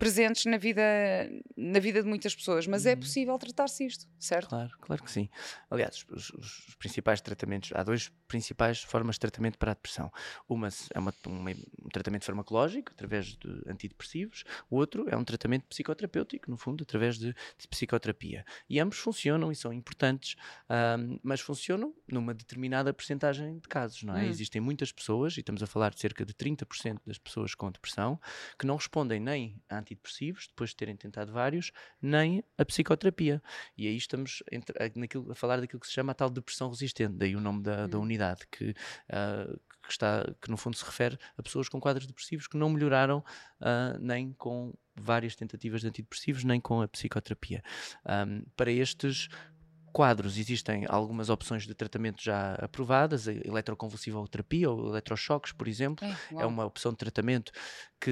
presentes 0.00 0.44
na 0.46 0.56
vida 0.56 0.82
na 1.56 1.78
vida 1.78 2.02
de 2.02 2.08
muitas 2.08 2.34
pessoas 2.34 2.66
mas 2.66 2.86
é 2.86 2.94
Uhum. 2.94 3.00
possível 3.00 3.38
tratar-se 3.38 3.86
isto 3.86 4.06
certo 4.18 4.48
Claro, 4.48 4.70
claro 4.80 5.02
que 5.04 5.10
sim. 5.10 5.28
Aliás, 5.70 6.04
os, 6.10 6.30
os- 6.30 6.74
principais 6.80 7.20
tratamentos, 7.20 7.70
há 7.74 7.82
dois 7.84 8.10
principais 8.26 8.82
formas 8.82 9.16
de 9.16 9.20
tratamento 9.20 9.58
para 9.58 9.72
a 9.72 9.74
depressão. 9.74 10.10
Uma 10.48 10.68
é 10.94 10.98
uma- 10.98 11.14
uma- 11.26 11.50
um 11.50 11.88
tratamento 11.92 12.24
farmacológico, 12.24 12.90
através 12.92 13.26
de 13.36 13.62
antidepressivos, 13.66 14.44
o 14.70 14.76
outro 14.76 15.06
é 15.08 15.16
um 15.16 15.22
tratamento 15.24 15.66
psicoterapêutico, 15.68 16.50
no 16.50 16.56
fundo, 16.56 16.82
através 16.82 17.18
de, 17.18 17.34
de 17.58 17.68
psicoterapia. 17.68 18.44
E 18.68 18.80
ambos 18.80 18.98
funcionam 18.98 19.52
e 19.52 19.54
são 19.56 19.72
importantes, 19.72 20.36
ahm, 20.68 21.18
mas 21.22 21.40
funcionam 21.40 21.94
numa 22.10 22.32
determinada 22.34 22.92
percentagem 22.94 23.58
de 23.58 23.68
casos, 23.68 24.02
não 24.02 24.16
é? 24.16 24.22
Hum. 24.22 24.28
Existem 24.28 24.60
muitas 24.60 24.90
pessoas, 24.90 25.36
e 25.36 25.40
estamos 25.40 25.62
a 25.62 25.66
falar 25.66 25.90
de 25.94 26.00
cerca 26.00 26.24
de 26.24 26.32
30% 26.34 27.02
das 27.06 27.18
pessoas 27.18 27.54
com 27.54 27.70
depressão, 27.70 28.18
que 28.58 28.66
não 28.66 28.76
respondem 28.76 29.20
nem 29.20 29.62
a 29.68 29.76
antidepressivos, 29.94 30.46
depois 30.48 30.70
de 30.70 30.76
terem 30.76 30.96
tentado 30.96 31.32
vários, 31.32 31.72
nem 32.00 32.42
a 32.56 32.64
psicoterapia. 32.64 33.42
E 33.76 33.86
aí 33.86 33.96
estamos 33.96 34.42
entre- 34.50 34.76
a, 34.82 34.90
naquilo- 34.98 35.30
a 35.30 35.34
falar 35.34 35.60
daquilo 35.60 35.80
que 35.80 35.86
se 35.86 35.92
chama 35.92 36.12
a 36.12 36.14
tal 36.14 36.30
depressão 36.30 36.68
resistente, 36.70 37.14
daí 37.16 37.34
o 37.34 37.40
nome 37.40 37.62
da, 37.62 37.86
da 37.86 37.98
Hum. 37.98 38.02
unidade, 38.02 38.46
que, 38.50 38.74
ah, 39.08 39.46
que 39.82 39.90
está, 39.90 40.24
que 40.40 40.50
no 40.50 40.56
fundo 40.56 40.76
se 40.76 40.84
refere 40.84 41.18
a 41.36 41.42
pessoas 41.42 41.68
com 41.68 41.80
quadros 41.80 42.06
depressivos 42.06 42.46
que 42.46 42.56
não 42.56 42.70
melhoraram 42.70 43.24
ah, 43.60 43.96
nem 44.00 44.32
com 44.34 44.72
várias 44.94 45.34
tentativas 45.34 45.80
de 45.80 45.88
antidepressivos, 45.88 46.44
nem 46.44 46.60
com 46.60 46.80
a 46.82 46.88
psicoterapia. 46.88 47.62
Ahm, 48.04 48.42
para 48.56 48.70
estes 48.70 49.28
quadros 49.92 50.36
existem 50.38 50.84
algumas 50.88 51.28
opções 51.30 51.66
de 51.66 51.74
tratamento 51.74 52.22
já 52.22 52.54
aprovadas, 52.54 53.28
a 53.28 53.32
eletroconvulsivoterapia 53.32 54.70
ou 54.70 54.88
eletrochoques, 54.88 55.52
por 55.52 55.68
exemplo, 55.68 56.06
É, 56.06 56.42
é 56.42 56.46
uma 56.46 56.64
opção 56.64 56.92
de 56.92 56.98
tratamento 56.98 57.52
que, 58.00 58.10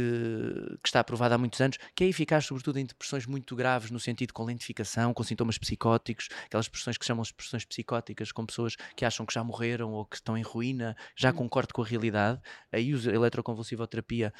que 0.82 0.88
está 0.88 1.00
aprovada 1.00 1.34
há 1.34 1.38
muitos 1.38 1.60
anos, 1.60 1.78
que 1.94 2.04
é 2.04 2.08
eficaz 2.08 2.44
sobretudo 2.46 2.78
em 2.78 2.84
depressões 2.84 3.26
muito 3.26 3.56
graves, 3.56 3.90
no 3.90 3.98
sentido 4.00 4.32
com 4.32 4.44
lentificação, 4.44 5.14
com 5.14 5.22
sintomas 5.22 5.58
psicóticos, 5.58 6.28
aquelas 6.46 6.66
depressões 6.66 6.98
que 6.98 7.04
chamam 7.04 7.22
de 7.22 7.30
depressões 7.30 7.64
psicóticas, 7.64 8.32
com 8.32 8.44
pessoas 8.46 8.76
que 8.96 9.04
acham 9.04 9.24
que 9.26 9.32
já 9.34 9.42
morreram 9.42 9.92
ou 9.92 10.04
que 10.04 10.16
estão 10.16 10.36
em 10.36 10.42
ruína, 10.42 10.96
já 11.16 11.30
Hum. 11.30 11.32
com 11.32 11.48
corte 11.48 11.72
com 11.72 11.82
a 11.82 11.86
realidade. 11.86 12.40
Aí 12.72 12.92
a 12.92 13.10
eletroconvulsivoterapia 13.14 14.32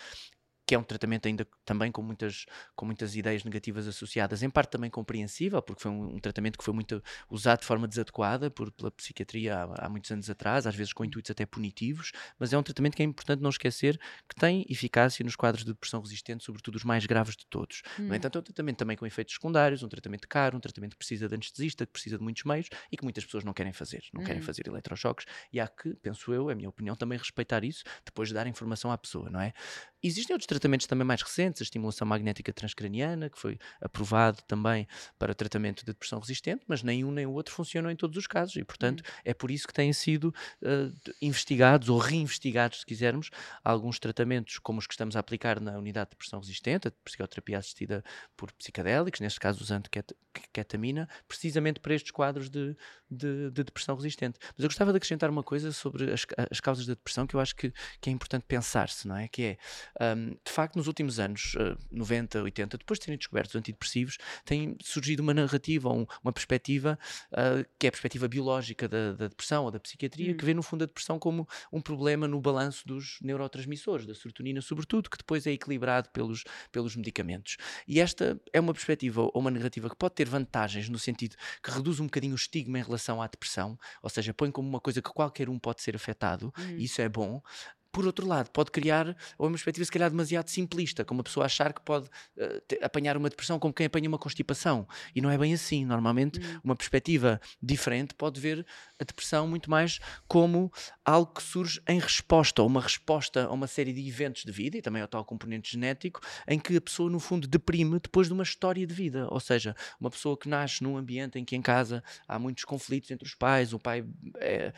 que 0.69 0.75
é 0.75 0.79
um 0.79 0.83
tratamento 0.83 1.27
ainda 1.27 1.47
também 1.65 1.91
com 1.91 2.03
muitas, 2.03 2.45
com 2.77 2.85
muitas 2.85 3.17
ideias 3.17 3.43
negativas 3.43 3.89
associadas, 3.89 4.43
em 4.43 4.51
parte 4.51 4.69
também 4.69 4.91
compreensível, 4.91 5.63
porque 5.63 5.81
foi 5.81 5.91
um, 5.91 6.17
um 6.17 6.19
tratamento 6.19 6.59
que 6.59 6.65
foi 6.65 6.75
muito 6.75 7.03
usado 7.31 7.61
de 7.61 7.65
forma 7.65 7.89
desadequada 7.89 8.51
por, 8.51 8.71
pela 8.73 8.91
psiquiatria 8.91 9.57
há, 9.57 9.87
há, 9.87 9.89
muitos 9.89 10.11
anos 10.11 10.29
atrás, 10.29 10.67
às 10.67 10.75
vezes 10.75 10.93
com 10.93 11.07
intuitos 11.07 11.31
até 11.31 11.47
punitivos, 11.47 12.13
mas 12.39 12.53
é 12.53 12.59
um 12.59 12.63
tratamento 12.63 12.97
que 12.97 13.03
é 13.03 13.07
importante 13.07 13.41
não 13.41 13.49
esquecer 13.49 13.99
que 14.29 14.35
tem 14.35 14.67
eficácia 14.69 15.25
nos 15.25 15.35
quadros 15.37 15.65
de 15.65 15.73
depressão 15.73 16.03
resistente, 16.03 16.45
sobretudo 16.45 16.75
os 16.75 16.85
mais 16.85 17.07
graves 17.07 17.35
de 17.35 17.47
todos. 17.47 17.81
Hum. 17.99 18.09
No 18.09 18.15
entanto, 18.15 18.37
é 18.37 18.41
um 18.41 18.45
tratamento 18.45 18.77
também 18.77 18.95
com 18.95 19.07
efeitos 19.07 19.33
secundários, 19.33 19.83
um 19.83 19.89
tratamento 19.89 20.29
caro, 20.29 20.59
um 20.59 20.61
tratamento 20.61 20.91
que 20.91 20.99
precisa 20.99 21.31
de 21.31 21.35
anestesista, 21.35 21.87
que 21.87 21.93
precisa 21.93 22.19
de 22.19 22.23
muitos 22.23 22.45
meios 22.45 22.69
e 22.93 22.97
que 22.99 23.05
muitas 23.05 23.25
pessoas 23.25 23.43
não 23.43 23.55
querem 23.55 23.73
fazer, 23.73 24.05
não 24.13 24.21
hum. 24.21 24.27
querem 24.27 24.43
fazer 24.43 24.69
eletrochoques, 24.69 25.25
e 25.51 25.59
há 25.59 25.67
que, 25.67 25.95
penso 25.95 26.31
eu, 26.31 26.51
é 26.51 26.53
a 26.53 26.57
minha 26.57 26.69
opinião, 26.69 26.95
também 26.95 27.17
respeitar 27.17 27.65
isso 27.65 27.85
depois 28.05 28.29
de 28.29 28.35
dar 28.35 28.47
informação 28.47 28.93
à 28.93 28.99
pessoa, 28.99 29.31
não 29.31 29.41
é? 29.41 29.55
Existem 30.03 30.35
outros 30.35 30.47
tratamentos 30.47 30.87
também 30.87 31.05
mais 31.05 31.23
recentes, 31.23 31.61
a 31.61 31.65
estimulação 31.65 32.07
magnética 32.07 32.53
transcraniana, 32.53 33.29
que 33.29 33.39
foi 33.39 33.59
aprovado 33.81 34.41
também 34.47 34.87
para 35.19 35.35
tratamento 35.35 35.81
de 35.81 35.87
depressão 35.87 36.21
resistente, 36.21 36.65
mas 36.69 36.83
nenhum 36.83 37.11
nem 37.11 37.27
o 37.27 37.33
outro 37.33 37.53
funcionam 37.53 37.91
em 37.91 37.97
todos 37.97 38.17
os 38.17 38.27
casos 38.27 38.55
e, 38.57 38.65
portanto, 38.65 39.01
hum. 39.01 39.21
é 39.25 39.35
por 39.35 39.51
isso 39.51 39.67
que 39.67 39.75
têm 39.75 39.93
sido 39.93 40.33
uh, 40.63 41.13
investigados 41.21 41.89
ou 41.89 41.99
reinvestigados, 41.99 42.81
se 42.81 42.87
quisermos, 42.87 43.31
alguns 43.65 43.99
tratamentos 43.99 44.59
como 44.59 44.79
os 44.79 44.87
que 44.87 44.95
estamos 44.95 45.17
a 45.17 45.21
aplicar 45.21 45.61
na 45.61 45.77
unidade 45.77 46.11
de 46.11 46.11
depressão 46.11 46.39
resistente, 46.39 46.89
a 46.89 46.93
psicoterapia 47.05 47.59
assistida 47.59 48.05
por 48.37 48.53
psicadélicos, 48.53 49.21
neste 49.21 49.41
caso 49.41 49.63
usando 49.63 49.89
ket 49.91 50.15
ketamina, 50.53 51.09
precisamente 51.27 51.81
para 51.81 51.95
estes 51.95 52.13
quadros 52.13 52.49
de, 52.49 52.77
de, 53.11 53.51
de, 53.51 53.65
depressão 53.65 53.97
resistente. 53.97 54.39
Mas 54.41 54.63
eu 54.63 54.69
gostava 54.69 54.93
de 54.93 54.97
acrescentar 54.97 55.29
uma 55.31 55.43
coisa 55.43 55.73
sobre 55.73 56.13
as, 56.13 56.25
as 56.51 56.61
causas 56.61 56.87
da 56.87 56.95
depressão 56.95 57.27
que 57.27 57.35
eu 57.35 57.41
acho 57.41 57.57
que, 57.57 57.73
que 58.01 58.11
é 58.11 58.13
importante 58.13 58.45
pensar-se, 58.47 59.09
não 59.09 59.17
é? 59.17 59.27
Que 59.29 59.43
é 59.43 59.59
um, 60.01 60.31
de 60.45 60.53
facto, 60.53 60.77
nos 60.77 60.87
últimos 60.87 61.19
anos, 61.19 61.55
uh, 61.55 61.77
90, 61.91 62.43
80, 62.43 62.79
depois 62.79 62.99
de 62.99 63.07
terem 63.07 63.19
descoberto 63.19 63.51
os 63.51 63.57
antidepressivos, 63.57 64.19
tem 64.45 64.77
surgido 64.83 65.23
uma 65.23 65.35
narrativa, 65.35 65.91
um, 65.91 66.07
uma 66.23 66.33
perspectiva, 66.33 66.99
uh, 67.33 67.67
que 67.79 67.87
é 67.87 67.89
a 67.89 67.93
perspectiva 67.93 68.29
biológica 68.29 68.89
da, 68.89 69.13
da 69.13 69.29
depressão 69.29 69.65
ou 69.65 69.71
da 69.71 69.81
psiquiatria, 69.81 70.33
hum. 70.33 70.37
que 70.37 70.45
vê 70.45 70.55
no 70.55 70.63
fundo 70.63 70.85
a 70.85 70.87
depressão 70.87 71.19
como 71.19 71.49
um 71.73 71.81
problema 71.81 72.29
no 72.29 72.41
balanço 72.41 72.87
dos 72.87 73.19
neurotransmissores, 73.23 74.07
da 74.07 74.15
serotonina 74.15 74.61
sobretudo, 74.61 75.11
que 75.11 75.19
depois 75.19 75.47
é 75.47 75.53
equilibrado 75.53 76.11
pelos, 76.11 76.45
pelos 76.71 76.97
medicamentos. 76.97 77.57
E 77.87 78.01
esta 78.01 78.41
é 78.53 78.61
uma 78.61 78.73
perspectiva 78.73 79.23
ou 79.23 79.33
uma 79.35 79.51
narrativa 79.51 79.89
que 79.89 79.97
pode 79.97 80.15
ter 80.15 80.29
vantagens 80.29 80.89
no 80.89 80.99
sentido 80.99 81.37
que 81.63 81.71
reduz 81.71 82.01
um 82.01 82.05
bocadinho 82.05 82.33
o 82.33 82.37
estigma 82.37 82.79
em 82.79 82.83
relação 82.83 83.21
à 83.23 83.27
depressão, 83.27 83.79
ou 84.03 84.11
seja, 84.11 84.33
põe 84.35 84.51
como 84.51 84.69
uma 84.69 84.81
coisa 84.81 85.03
que 85.03 85.11
qualquer 85.11 85.49
um 85.49 85.59
pode 85.59 85.83
ser 85.83 85.97
afetado, 85.97 86.53
hum. 86.59 86.77
e 86.79 86.85
isso 86.85 87.01
é 87.01 87.09
bom, 87.09 87.43
por 87.91 88.07
outro 88.07 88.27
lado, 88.27 88.51
pode 88.51 88.71
criar 88.71 89.17
uma 89.39 89.51
perspectiva 89.51 89.85
se 89.85 89.91
calhar 89.91 90.11
demasiado 90.11 90.49
simplista, 90.49 91.05
como 91.05 91.21
a 91.21 91.25
pessoa 91.25 91.47
achar 91.47 91.73
que 91.73 91.81
pode 91.81 92.07
uh, 92.07 92.61
te, 92.67 92.79
apanhar 92.83 93.17
uma 93.17 93.29
depressão 93.29 93.59
como 93.59 93.73
quem 93.73 93.87
apanha 93.87 94.09
uma 94.09 94.19
constipação. 94.19 94.87
E 95.15 95.21
não 95.21 95.31
é 95.31 95.39
bem 95.39 95.55
assim. 95.55 95.85
Normalmente, 95.85 96.39
uhum. 96.39 96.61
uma 96.65 96.77
perspectiva 96.77 97.41
diferente 97.63 98.15
pode 98.15 98.41
ver 98.41 98.67
a 99.01 99.05
depressão 99.05 99.47
muito 99.49 99.71
mais 99.71 99.99
como 100.27 100.71
algo 101.05 101.33
que 101.33 101.43
surge 101.43 101.81
em 101.89 101.99
resposta, 101.99 102.63
ou 102.63 102.69
uma 102.69 102.81
resposta 102.81 103.45
a 103.45 103.53
uma 103.53 103.67
série 103.67 103.93
de 103.93 104.07
eventos 104.07 104.45
de 104.45 104.53
vida, 104.53 104.77
e 104.77 104.83
também 104.83 105.01
ao 105.01 105.09
tal 105.09 105.25
componente 105.25 105.73
genético, 105.73 106.21
em 106.47 106.59
que 106.59 106.77
a 106.77 106.81
pessoa, 106.81 107.11
no 107.11 107.19
fundo, 107.19 107.49
deprime 107.49 107.99
depois 108.01 108.27
de 108.27 108.33
uma 108.33 108.43
história 108.43 108.87
de 108.87 108.95
vida. 108.95 109.27
Ou 109.31 109.41
seja, 109.41 109.75
uma 110.01 110.11
pessoa 110.11 110.37
que 110.37 110.49
nasce 110.49 110.83
num 110.83 110.97
ambiente 110.97 111.39
em 111.39 111.45
que 111.45 111.57
em 111.57 111.63
casa 111.63 112.03
há 112.27 112.39
muitos 112.39 112.65
conflitos 112.65 113.11
entre 113.11 113.27
os 113.27 113.35
pais, 113.35 113.73
o 113.73 113.79
pai 113.79 114.05
é, 114.37 114.73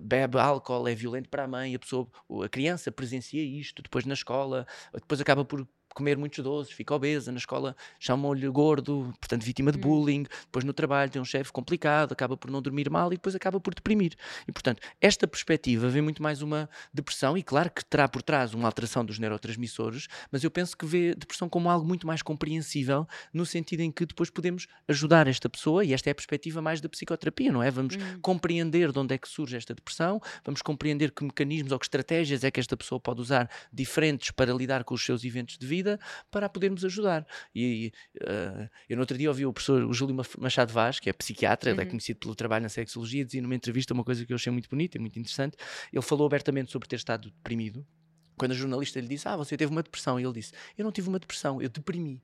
bebe 0.00 0.38
álcool, 0.38 0.88
é 0.88 0.94
violento 0.94 1.28
para 1.28 1.44
a 1.44 1.48
mãe, 1.48 1.74
a 1.74 1.78
pessoa, 1.78 2.08
a 2.44 2.48
criança 2.48 2.65
presencia 2.92 3.42
isto, 3.42 3.82
depois 3.82 4.04
na 4.04 4.14
escola, 4.14 4.66
depois 4.92 5.20
acaba 5.20 5.44
por 5.44 5.66
comer 5.96 6.18
muitos 6.18 6.44
doces, 6.44 6.74
fica 6.74 6.94
obesa, 6.94 7.32
na 7.32 7.38
escola 7.38 7.74
chamam-lhe 7.98 8.46
gordo, 8.48 9.14
portanto 9.18 9.42
vítima 9.42 9.72
de 9.72 9.78
hum. 9.78 9.80
bullying, 9.80 10.26
depois 10.42 10.62
no 10.62 10.74
trabalho 10.74 11.10
tem 11.10 11.20
um 11.22 11.24
chefe 11.24 11.50
complicado, 11.50 12.12
acaba 12.12 12.36
por 12.36 12.50
não 12.50 12.60
dormir 12.60 12.90
mal 12.90 13.10
e 13.14 13.16
depois 13.16 13.34
acaba 13.34 13.58
por 13.58 13.74
deprimir. 13.74 14.14
E 14.46 14.52
portanto, 14.52 14.82
esta 15.00 15.26
perspectiva 15.26 15.88
vê 15.88 16.02
muito 16.02 16.22
mais 16.22 16.42
uma 16.42 16.68
depressão 16.92 17.36
e 17.38 17.42
claro 17.42 17.70
que 17.70 17.82
terá 17.82 18.06
por 18.06 18.20
trás 18.20 18.52
uma 18.52 18.68
alteração 18.68 19.06
dos 19.06 19.18
neurotransmissores, 19.18 20.06
mas 20.30 20.44
eu 20.44 20.50
penso 20.50 20.76
que 20.76 20.84
vê 20.84 21.14
depressão 21.14 21.48
como 21.48 21.70
algo 21.70 21.86
muito 21.86 22.06
mais 22.06 22.20
compreensível 22.20 23.08
no 23.32 23.46
sentido 23.46 23.80
em 23.80 23.90
que 23.90 24.04
depois 24.04 24.28
podemos 24.28 24.66
ajudar 24.86 25.26
esta 25.26 25.48
pessoa 25.48 25.82
e 25.82 25.94
esta 25.94 26.10
é 26.10 26.12
a 26.12 26.14
perspectiva 26.14 26.60
mais 26.60 26.78
da 26.78 26.90
psicoterapia, 26.90 27.50
não 27.50 27.62
é? 27.62 27.70
Vamos 27.70 27.96
hum. 27.96 28.18
compreender 28.20 28.92
de 28.92 28.98
onde 28.98 29.14
é 29.14 29.18
que 29.18 29.28
surge 29.28 29.56
esta 29.56 29.74
depressão, 29.74 30.20
vamos 30.44 30.60
compreender 30.60 31.10
que 31.10 31.24
mecanismos 31.24 31.72
ou 31.72 31.78
que 31.78 31.86
estratégias 31.86 32.44
é 32.44 32.50
que 32.50 32.60
esta 32.60 32.76
pessoa 32.76 33.00
pode 33.00 33.22
usar 33.22 33.48
diferentes 33.72 34.30
para 34.30 34.52
lidar 34.52 34.84
com 34.84 34.94
os 34.94 35.02
seus 35.02 35.24
eventos 35.24 35.56
de 35.56 35.66
vida 35.66 35.85
vida 35.86 36.00
para 36.30 36.46
a 36.46 36.48
podermos 36.48 36.84
ajudar. 36.84 37.26
E 37.54 37.92
uh, 38.22 38.68
eu 38.88 38.96
no 38.96 39.02
outro 39.02 39.16
dia 39.16 39.28
ouvi 39.28 39.46
o 39.46 39.52
professor 39.52 39.84
o 39.84 39.92
Júlio 39.92 40.16
Machado 40.38 40.72
Vaz, 40.72 40.98
que 40.98 41.08
é 41.08 41.12
psiquiatra, 41.12 41.70
uhum. 41.70 41.76
ele 41.76 41.82
é 41.82 41.86
conhecido 41.86 42.18
pelo 42.18 42.34
trabalho 42.34 42.64
na 42.64 42.68
sexologia, 42.68 43.24
dizia 43.24 43.40
numa 43.40 43.54
entrevista 43.54 43.94
uma 43.94 44.04
coisa 44.04 44.26
que 44.26 44.32
eu 44.32 44.36
achei 44.36 44.52
muito 44.52 44.68
bonita 44.68 44.98
e 44.98 45.00
muito 45.00 45.18
interessante. 45.18 45.56
Ele 45.92 46.02
falou 46.02 46.26
abertamente 46.26 46.72
sobre 46.72 46.88
ter 46.88 46.96
estado 46.96 47.30
deprimido. 47.30 47.86
Quando 48.38 48.52
a 48.52 48.54
jornalista 48.54 49.00
lhe 49.00 49.08
disse, 49.08 49.28
ah, 49.28 49.36
você 49.36 49.56
teve 49.56 49.70
uma 49.70 49.82
depressão, 49.82 50.18
e 50.20 50.24
ele 50.24 50.32
disse, 50.32 50.52
eu 50.76 50.84
não 50.84 50.92
tive 50.92 51.08
uma 51.08 51.18
depressão, 51.18 51.60
eu 51.60 51.68
deprimi. 51.68 52.22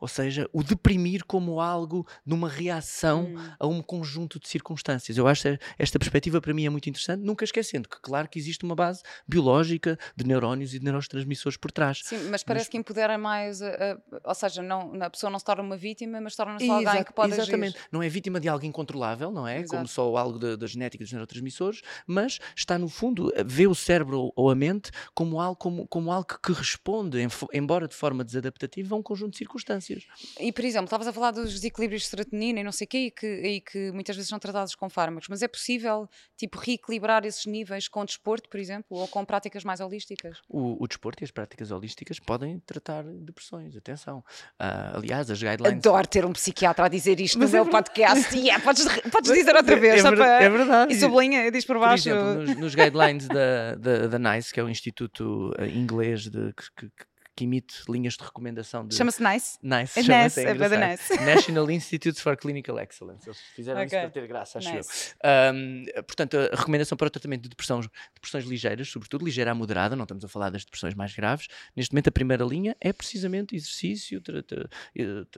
Ou 0.00 0.08
seja, 0.08 0.48
o 0.52 0.62
deprimir 0.62 1.24
como 1.24 1.60
algo 1.60 2.06
numa 2.24 2.48
reação 2.48 3.24
hum. 3.24 3.50
a 3.58 3.66
um 3.66 3.82
conjunto 3.82 4.38
de 4.38 4.48
circunstâncias. 4.48 5.16
Eu 5.16 5.26
acho 5.26 5.42
que 5.42 5.58
esta 5.78 5.98
perspectiva 5.98 6.40
para 6.40 6.54
mim 6.54 6.66
é 6.66 6.70
muito 6.70 6.88
interessante, 6.88 7.22
nunca 7.22 7.44
esquecendo 7.44 7.88
que, 7.88 8.00
claro, 8.00 8.28
que 8.28 8.38
existe 8.38 8.64
uma 8.64 8.74
base 8.74 9.02
biológica 9.26 9.98
de 10.16 10.24
neurónios 10.24 10.74
e 10.74 10.78
de 10.78 10.84
neurotransmissores 10.84 11.56
por 11.56 11.70
trás. 11.70 12.00
Sim, 12.04 12.28
mas 12.30 12.42
parece 12.42 12.66
mas... 12.66 12.68
que 12.68 12.76
empodera 12.78 13.18
mais, 13.18 13.60
a, 13.60 13.68
a, 13.68 13.98
ou 14.28 14.34
seja, 14.34 14.62
não, 14.62 14.92
a 15.02 15.10
pessoa 15.10 15.30
não 15.30 15.38
se 15.38 15.44
torna 15.44 15.62
uma 15.62 15.76
vítima, 15.76 16.20
mas 16.20 16.34
torna-se 16.34 16.68
alguém 16.68 17.04
que 17.04 17.12
pode 17.12 17.32
Exatamente. 17.32 17.76
Agir. 17.76 17.88
Não 17.92 18.02
é 18.02 18.08
vítima 18.08 18.40
de 18.40 18.48
algo 18.48 18.64
incontrolável, 18.64 19.30
não 19.30 19.46
é? 19.46 19.58
Exato. 19.58 19.70
Como 19.70 19.88
só 19.88 20.16
algo 20.16 20.38
da, 20.38 20.56
da 20.56 20.66
genética 20.66 21.04
dos 21.04 21.12
neurotransmissores, 21.12 21.82
mas 22.06 22.38
está, 22.56 22.78
no 22.78 22.88
fundo, 22.88 23.32
vê 23.44 23.66
o 23.66 23.74
cérebro 23.74 24.32
ou 24.34 24.50
a 24.50 24.54
mente 24.54 24.90
como 25.14 25.40
algo, 25.40 25.47
como, 25.54 25.86
como 25.86 26.12
algo 26.12 26.38
que 26.42 26.52
responde, 26.52 27.18
embora 27.52 27.88
de 27.88 27.94
forma 27.94 28.24
desadaptativa, 28.24 28.94
a 28.94 28.98
um 28.98 29.02
conjunto 29.02 29.32
de 29.32 29.38
circunstâncias. 29.38 30.04
E, 30.38 30.52
por 30.52 30.64
exemplo, 30.64 30.86
estavas 30.86 31.06
a 31.06 31.12
falar 31.12 31.30
dos 31.30 31.52
desequilíbrios 31.54 32.02
de 32.02 32.08
serotonina 32.08 32.60
e 32.60 32.64
não 32.64 32.72
sei 32.72 32.84
o 32.84 32.88
quê, 32.88 32.98
e 32.98 33.10
que, 33.10 33.26
e 33.26 33.60
que 33.60 33.92
muitas 33.92 34.16
vezes 34.16 34.28
são 34.28 34.38
tratados 34.38 34.74
com 34.74 34.88
fármacos, 34.88 35.28
mas 35.28 35.42
é 35.42 35.48
possível, 35.48 36.08
tipo, 36.36 36.58
reequilibrar 36.58 37.24
esses 37.24 37.46
níveis 37.46 37.88
com 37.88 38.04
desporto, 38.04 38.48
por 38.48 38.60
exemplo, 38.60 38.96
ou 38.96 39.08
com 39.08 39.24
práticas 39.24 39.64
mais 39.64 39.80
holísticas? 39.80 40.38
O, 40.48 40.82
o 40.82 40.86
desporto 40.86 41.22
e 41.22 41.24
as 41.24 41.30
práticas 41.30 41.70
holísticas 41.70 42.18
podem 42.18 42.58
tratar 42.60 43.04
depressões, 43.04 43.76
atenção. 43.76 44.18
Uh, 44.60 44.96
aliás, 44.96 45.30
as 45.30 45.42
guidelines... 45.42 45.78
Adoro 45.78 46.06
ter 46.06 46.24
um 46.24 46.32
psiquiatra 46.32 46.86
a 46.86 46.88
dizer 46.88 47.20
isto 47.20 47.38
mas 47.38 47.52
no 47.52 47.58
é 47.58 47.62
meu 47.62 47.70
podcast. 47.70 48.36
yeah, 48.36 48.62
podes, 48.64 48.84
podes 49.10 49.32
dizer 49.32 49.54
outra 49.54 49.74
é 49.74 49.78
vez, 49.78 50.04
é, 50.04 50.08
é, 50.08 50.16
para... 50.16 50.42
é 50.42 50.48
verdade. 50.48 50.92
E 50.92 50.98
sublinha, 50.98 51.50
diz 51.50 51.64
por 51.64 51.78
baixo. 51.78 52.04
Por 52.04 52.16
exemplo, 52.16 52.42
nos, 52.42 52.56
nos 52.56 52.74
guidelines 52.74 53.28
da, 53.28 53.74
da, 53.76 54.06
da 54.06 54.18
NICE, 54.18 54.52
que 54.52 54.60
é 54.60 54.62
o 54.62 54.68
Instituto 54.68 55.37
Inglês 55.74 56.28
de, 56.28 56.52
que, 56.54 56.90
que 56.90 57.06
que 57.38 57.44
emite 57.44 57.82
linhas 57.88 58.14
de 58.14 58.24
recomendação. 58.24 58.84
De... 58.84 58.96
Chama-se 58.96 59.22
NICE? 59.22 59.58
NICE, 59.62 60.00
é 60.00 60.02
chama-se. 60.02 60.44
Nice, 60.44 60.74
é 60.74 60.88
nice. 60.88 61.14
National 61.24 61.70
Institutes 61.70 62.20
for 62.20 62.36
Clinical 62.36 62.80
Excellence. 62.80 63.28
Eles 63.28 63.38
fizeram 63.54 63.80
okay. 63.80 63.96
isso 63.96 64.10
para 64.10 64.20
ter 64.20 64.26
graça, 64.26 64.58
acho 64.58 64.74
nice. 64.74 65.14
eu. 65.22 65.54
Um, 65.54 65.84
portanto, 66.02 66.36
a 66.36 66.56
recomendação 66.56 66.98
para 66.98 67.06
o 67.06 67.10
tratamento 67.10 67.42
de 67.42 67.50
depressão, 67.50 67.80
depressões 68.12 68.44
ligeiras, 68.44 68.88
sobretudo 68.88 69.24
ligeira 69.24 69.52
à 69.52 69.54
moderada, 69.54 69.94
não 69.94 70.02
estamos 70.02 70.24
a 70.24 70.28
falar 70.28 70.50
das 70.50 70.64
depressões 70.64 70.94
mais 70.94 71.14
graves. 71.14 71.46
Neste 71.76 71.92
momento, 71.92 72.08
a 72.08 72.10
primeira 72.10 72.44
linha 72.44 72.76
é 72.80 72.92
precisamente 72.92 73.54
exercício, 73.54 74.20
tra 74.20 74.42
tra 74.42 74.68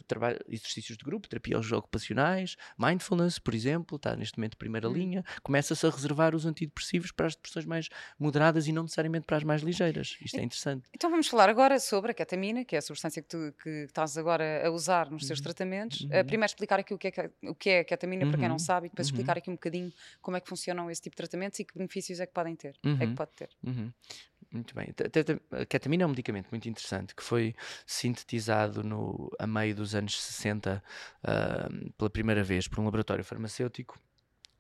tra 0.07 0.39
exercícios 0.49 0.97
de 0.97 1.05
grupo, 1.05 1.29
terapias 1.29 1.71
ocupacionais, 1.71 2.57
mindfulness, 2.79 3.39
por 3.39 3.55
exemplo, 3.55 3.97
está 3.97 4.17
neste 4.17 4.39
momento 4.39 4.55
a 4.55 4.57
primeira 4.57 4.89
hum. 4.89 4.95
linha. 4.95 5.25
Começa-se 5.43 5.87
a 5.87 5.91
reservar 5.91 6.35
os 6.35 6.47
antidepressivos 6.47 7.13
para 7.13 7.27
as 7.27 7.35
depressões 7.35 7.67
mais 7.67 7.89
moderadas 8.19 8.67
e 8.67 8.73
não 8.73 8.85
necessariamente 8.85 9.27
para 9.27 9.37
as 9.37 9.45
mais 9.45 9.61
ligeiras. 9.61 10.17
Isto 10.25 10.39
é 10.39 10.43
interessante. 10.43 10.89
Então 10.95 11.11
vamos 11.11 11.29
falar 11.29 11.51
agora 11.51 11.79
sobre 11.91 12.13
a 12.13 12.15
ketamina, 12.15 12.65
que 12.65 12.77
é 12.77 12.79
a 12.79 12.83
substância 12.83 13.21
que 13.21 13.29
tu 13.29 13.53
que 13.61 13.71
estás 13.85 14.17
agora 14.17 14.65
a 14.65 14.71
usar 14.71 15.11
nos 15.11 15.27
teus 15.27 15.41
uhum. 15.41 15.45
tratamentos. 15.45 16.03
Uh, 16.03 16.25
primeiro 16.25 16.47
explicar 16.47 16.79
aqui 16.79 16.95
o 16.95 16.99
que 16.99 17.09
é, 17.09 17.31
o 17.43 17.55
que 17.55 17.71
é 17.71 17.81
a 17.81 17.85
ketamina 17.85 18.25
uhum. 18.25 18.31
para 18.31 18.39
quem 18.39 18.49
não 18.49 18.55
uhum. 18.55 18.61
sabe 18.61 18.87
e 18.87 18.91
depois 18.91 19.09
uhum. 19.09 19.15
explicar 19.15 19.37
aqui 19.37 19.51
um 19.51 19.55
bocadinho 19.55 19.93
como 20.23 20.37
é 20.37 20.41
que 20.41 20.49
funcionam 20.49 20.89
esse 20.89 21.03
tipo 21.03 21.15
de 21.15 21.17
tratamentos 21.17 21.59
e 21.59 21.65
que 21.65 21.77
benefícios 21.77 22.21
é 22.21 22.27
que 22.27 22.33
podem 22.33 22.55
ter. 22.55 22.79
É 22.85 22.97
que 22.97 23.05
uhum. 23.05 23.15
pode 23.17 23.33
ter. 23.33 23.51
Uhum. 23.65 23.93
Muito 24.53 24.75
bem. 24.75 24.95
A 25.53 25.67
ketamina 25.67 26.05
é 26.05 26.07
um 26.07 26.11
medicamento 26.11 26.49
muito 26.51 26.69
interessante 26.69 27.15
que 27.15 27.23
foi 27.23 27.55
sintetizado 27.87 28.83
no, 28.85 29.31
a 29.39 29.47
meio 29.47 29.75
dos 29.75 29.95
anos 29.95 30.21
60 30.21 30.83
uh, 31.23 31.93
pela 31.93 32.11
primeira 32.11 32.43
vez 32.43 32.69
por 32.69 32.81
um 32.81 32.85
laboratório 32.85 33.25
farmacêutico 33.25 33.99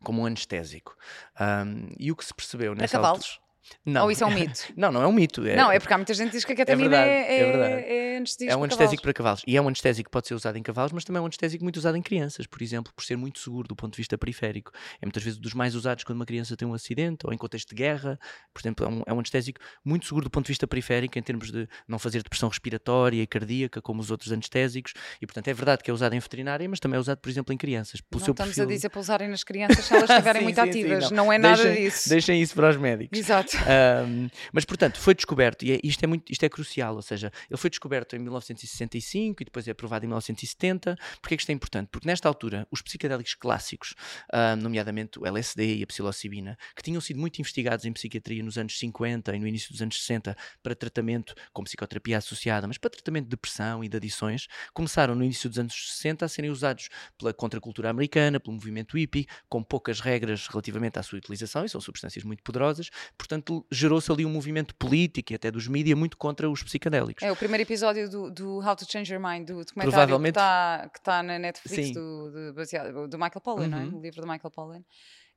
como 0.02 0.22
um 0.22 0.26
anestésico. 0.26 0.96
Um, 1.38 1.92
e 1.98 2.10
o 2.10 2.16
que 2.16 2.24
se 2.24 2.34
percebeu 2.34 2.74
nessa 2.74 2.98
Para 2.98 3.08
cavalos? 3.08 3.40
Não. 3.84 4.04
Ou 4.04 4.10
isso 4.10 4.24
é 4.24 4.26
um 4.26 4.30
mito? 4.34 4.72
não, 4.76 4.90
não 4.90 5.02
é 5.02 5.06
um 5.06 5.12
mito. 5.12 5.46
É... 5.46 5.56
Não, 5.56 5.70
é 5.70 5.78
porque 5.78 5.92
há 5.92 5.98
muita 5.98 6.14
gente 6.14 6.30
que 6.30 6.36
diz 6.36 6.44
que 6.44 6.52
a 6.52 6.56
ketamina 6.56 6.88
verdade, 6.88 7.10
é, 7.10 7.40
é 7.40 7.44
verdade. 7.44 7.72
é, 7.74 8.14
é 8.14 8.16
anestésico 8.16 8.50
É 8.52 8.56
um 8.56 8.58
para 8.60 8.64
anestésico 8.66 8.78
cavalos. 8.96 9.02
para 9.02 9.12
cavalos. 9.14 9.42
E 9.46 9.56
é 9.56 9.62
um 9.62 9.66
anestésico 9.68 10.08
que 10.08 10.12
pode 10.12 10.28
ser 10.28 10.34
usado 10.34 10.56
em 10.56 10.62
cavalos, 10.62 10.92
mas 10.92 11.04
também 11.04 11.18
é 11.18 11.22
um 11.22 11.26
anestésico 11.26 11.62
muito 11.64 11.76
usado 11.76 11.96
em 11.96 12.02
crianças, 12.02 12.46
por 12.46 12.62
exemplo, 12.62 12.92
por 12.94 13.04
ser 13.04 13.16
muito 13.16 13.38
seguro 13.38 13.68
do 13.68 13.76
ponto 13.76 13.92
de 13.92 13.96
vista 13.98 14.16
periférico. 14.18 14.72
É 15.00 15.06
muitas 15.06 15.22
vezes 15.22 15.38
dos 15.38 15.54
mais 15.54 15.74
usados 15.74 16.04
quando 16.04 16.16
uma 16.16 16.26
criança 16.26 16.56
tem 16.56 16.66
um 16.66 16.74
acidente 16.74 17.26
ou 17.26 17.32
em 17.32 17.38
contexto 17.38 17.68
de 17.70 17.74
guerra. 17.74 18.18
Por 18.52 18.60
exemplo, 18.60 18.86
é 18.86 18.88
um, 18.88 19.02
é 19.06 19.12
um 19.12 19.18
anestésico 19.18 19.60
muito 19.84 20.06
seguro 20.06 20.24
do 20.24 20.30
ponto 20.30 20.46
de 20.46 20.50
vista 20.50 20.66
periférico, 20.66 21.18
em 21.18 21.22
termos 21.22 21.50
de 21.52 21.68
não 21.86 21.98
fazer 21.98 22.22
depressão 22.22 22.48
respiratória 22.48 23.22
e 23.22 23.26
cardíaca, 23.26 23.80
como 23.80 24.00
os 24.00 24.10
outros 24.10 24.32
anestésicos. 24.32 24.92
E, 25.20 25.26
portanto, 25.26 25.48
é 25.48 25.54
verdade 25.54 25.82
que 25.82 25.90
é 25.90 25.94
usado 25.94 26.14
em 26.14 26.18
veterinária, 26.18 26.68
mas 26.68 26.80
também 26.80 26.96
é 26.96 27.00
usado, 27.00 27.18
por 27.18 27.28
exemplo, 27.30 27.52
em 27.54 27.56
crianças. 27.56 28.00
Pelo 28.00 28.20
Não 28.20 28.24
seu 28.24 28.32
estamos 28.32 28.54
perfil... 28.54 28.64
a 28.70 28.74
dizer 28.74 28.88
para 28.88 29.00
usarem 29.00 29.28
nas 29.28 29.44
crianças 29.44 29.84
se 29.84 29.94
elas 29.94 30.08
estiverem 30.10 30.40
Sim, 30.40 30.44
muito 30.44 30.56
sim, 30.60 30.72
sim, 30.72 30.80
ativas. 30.80 31.10
não. 31.10 31.24
não. 31.26 31.32
é 31.32 31.38
nada 31.38 31.62
Deixem- 31.62 31.84
disso. 31.84 32.08
Deixem 32.08 32.42
isso 32.42 32.54
para 32.54 32.70
os 32.70 32.76
médicos. 32.76 33.18
Exato. 33.18 33.49
Ahm, 33.56 34.28
mas 34.52 34.64
portanto 34.64 34.98
foi 34.98 35.14
descoberto 35.14 35.64
e 35.64 35.72
é- 35.72 35.80
isto 35.82 36.02
é 36.04 36.06
muito 36.06 36.30
isto 36.30 36.42
é 36.44 36.48
crucial 36.48 36.94
ou 36.96 37.02
seja 37.02 37.32
ele 37.48 37.56
foi 37.56 37.70
descoberto 37.70 38.14
em 38.14 38.18
1965 38.18 39.42
e 39.42 39.44
depois 39.44 39.66
é 39.66 39.70
aprovado 39.72 40.04
em 40.04 40.08
1970 40.08 40.96
porque 41.20 41.34
é 41.34 41.36
que 41.36 41.42
isto 41.42 41.50
é 41.50 41.52
importante? 41.52 41.88
Porque 41.90 42.06
nesta 42.06 42.28
altura 42.28 42.66
os 42.70 42.82
psicodélicos 42.82 43.34
clássicos 43.34 43.94
ah, 44.32 44.56
nomeadamente 44.56 45.18
o 45.18 45.26
LSD 45.26 45.76
e 45.76 45.82
a 45.82 45.86
psilocibina 45.86 46.56
que 46.76 46.82
tinham 46.82 47.00
sido 47.00 47.18
muito 47.18 47.38
investigados 47.38 47.84
em 47.84 47.92
psiquiatria 47.92 48.42
nos 48.42 48.56
anos 48.58 48.78
50 48.78 49.34
e 49.34 49.38
no 49.38 49.46
início 49.46 49.70
dos 49.72 49.82
anos 49.82 50.00
60 50.00 50.36
para 50.62 50.74
tratamento 50.74 51.34
com 51.52 51.64
psicoterapia 51.64 52.18
associada 52.18 52.66
mas 52.66 52.78
para 52.78 52.90
tratamento 52.90 53.24
de 53.24 53.30
depressão 53.30 53.82
e 53.82 53.88
de 53.88 53.96
adições 53.96 54.46
começaram 54.72 55.14
no 55.14 55.24
início 55.24 55.48
dos 55.48 55.58
anos 55.58 55.74
60 55.96 56.24
a 56.24 56.28
serem 56.28 56.50
usados 56.50 56.88
pela 57.18 57.32
contracultura 57.32 57.90
americana 57.90 58.38
pelo 58.38 58.54
movimento 58.54 58.96
hippie 58.96 59.26
com 59.48 59.62
poucas 59.62 60.00
regras 60.00 60.46
relativamente 60.46 60.98
à 60.98 61.02
sua 61.02 61.18
utilização 61.18 61.64
e 61.64 61.68
são 61.68 61.80
substâncias 61.80 62.24
muito 62.24 62.42
poderosas. 62.42 62.90
Portanto 63.16 63.39
gerou-se 63.70 64.10
ali 64.10 64.24
um 64.26 64.30
movimento 64.30 64.74
político 64.74 65.32
e 65.32 65.36
até 65.36 65.50
dos 65.50 65.66
mídias 65.68 65.98
muito 65.98 66.16
contra 66.16 66.48
os 66.50 66.62
psicadélicos. 66.62 67.22
É 67.22 67.30
o 67.32 67.36
primeiro 67.36 67.62
episódio 67.62 68.08
do, 68.10 68.30
do 68.30 68.58
How 68.58 68.76
to 68.76 68.84
Change 68.90 69.12
Your 69.12 69.22
Mind, 69.22 69.46
do 69.46 69.64
documentário 69.64 70.18
que 70.20 70.28
está 70.28 70.90
tá 71.02 71.22
na 71.22 71.38
Netflix 71.38 71.92
do, 71.92 72.52
do, 72.52 73.08
do 73.08 73.18
Michael 73.18 73.40
Pollan, 73.42 73.68
não 73.68 73.78
é? 73.78 73.82
Uhum. 73.84 73.98
O 73.98 74.02
livro 74.02 74.20
do 74.20 74.26
Michael 74.26 74.50
Pollan. 74.50 74.82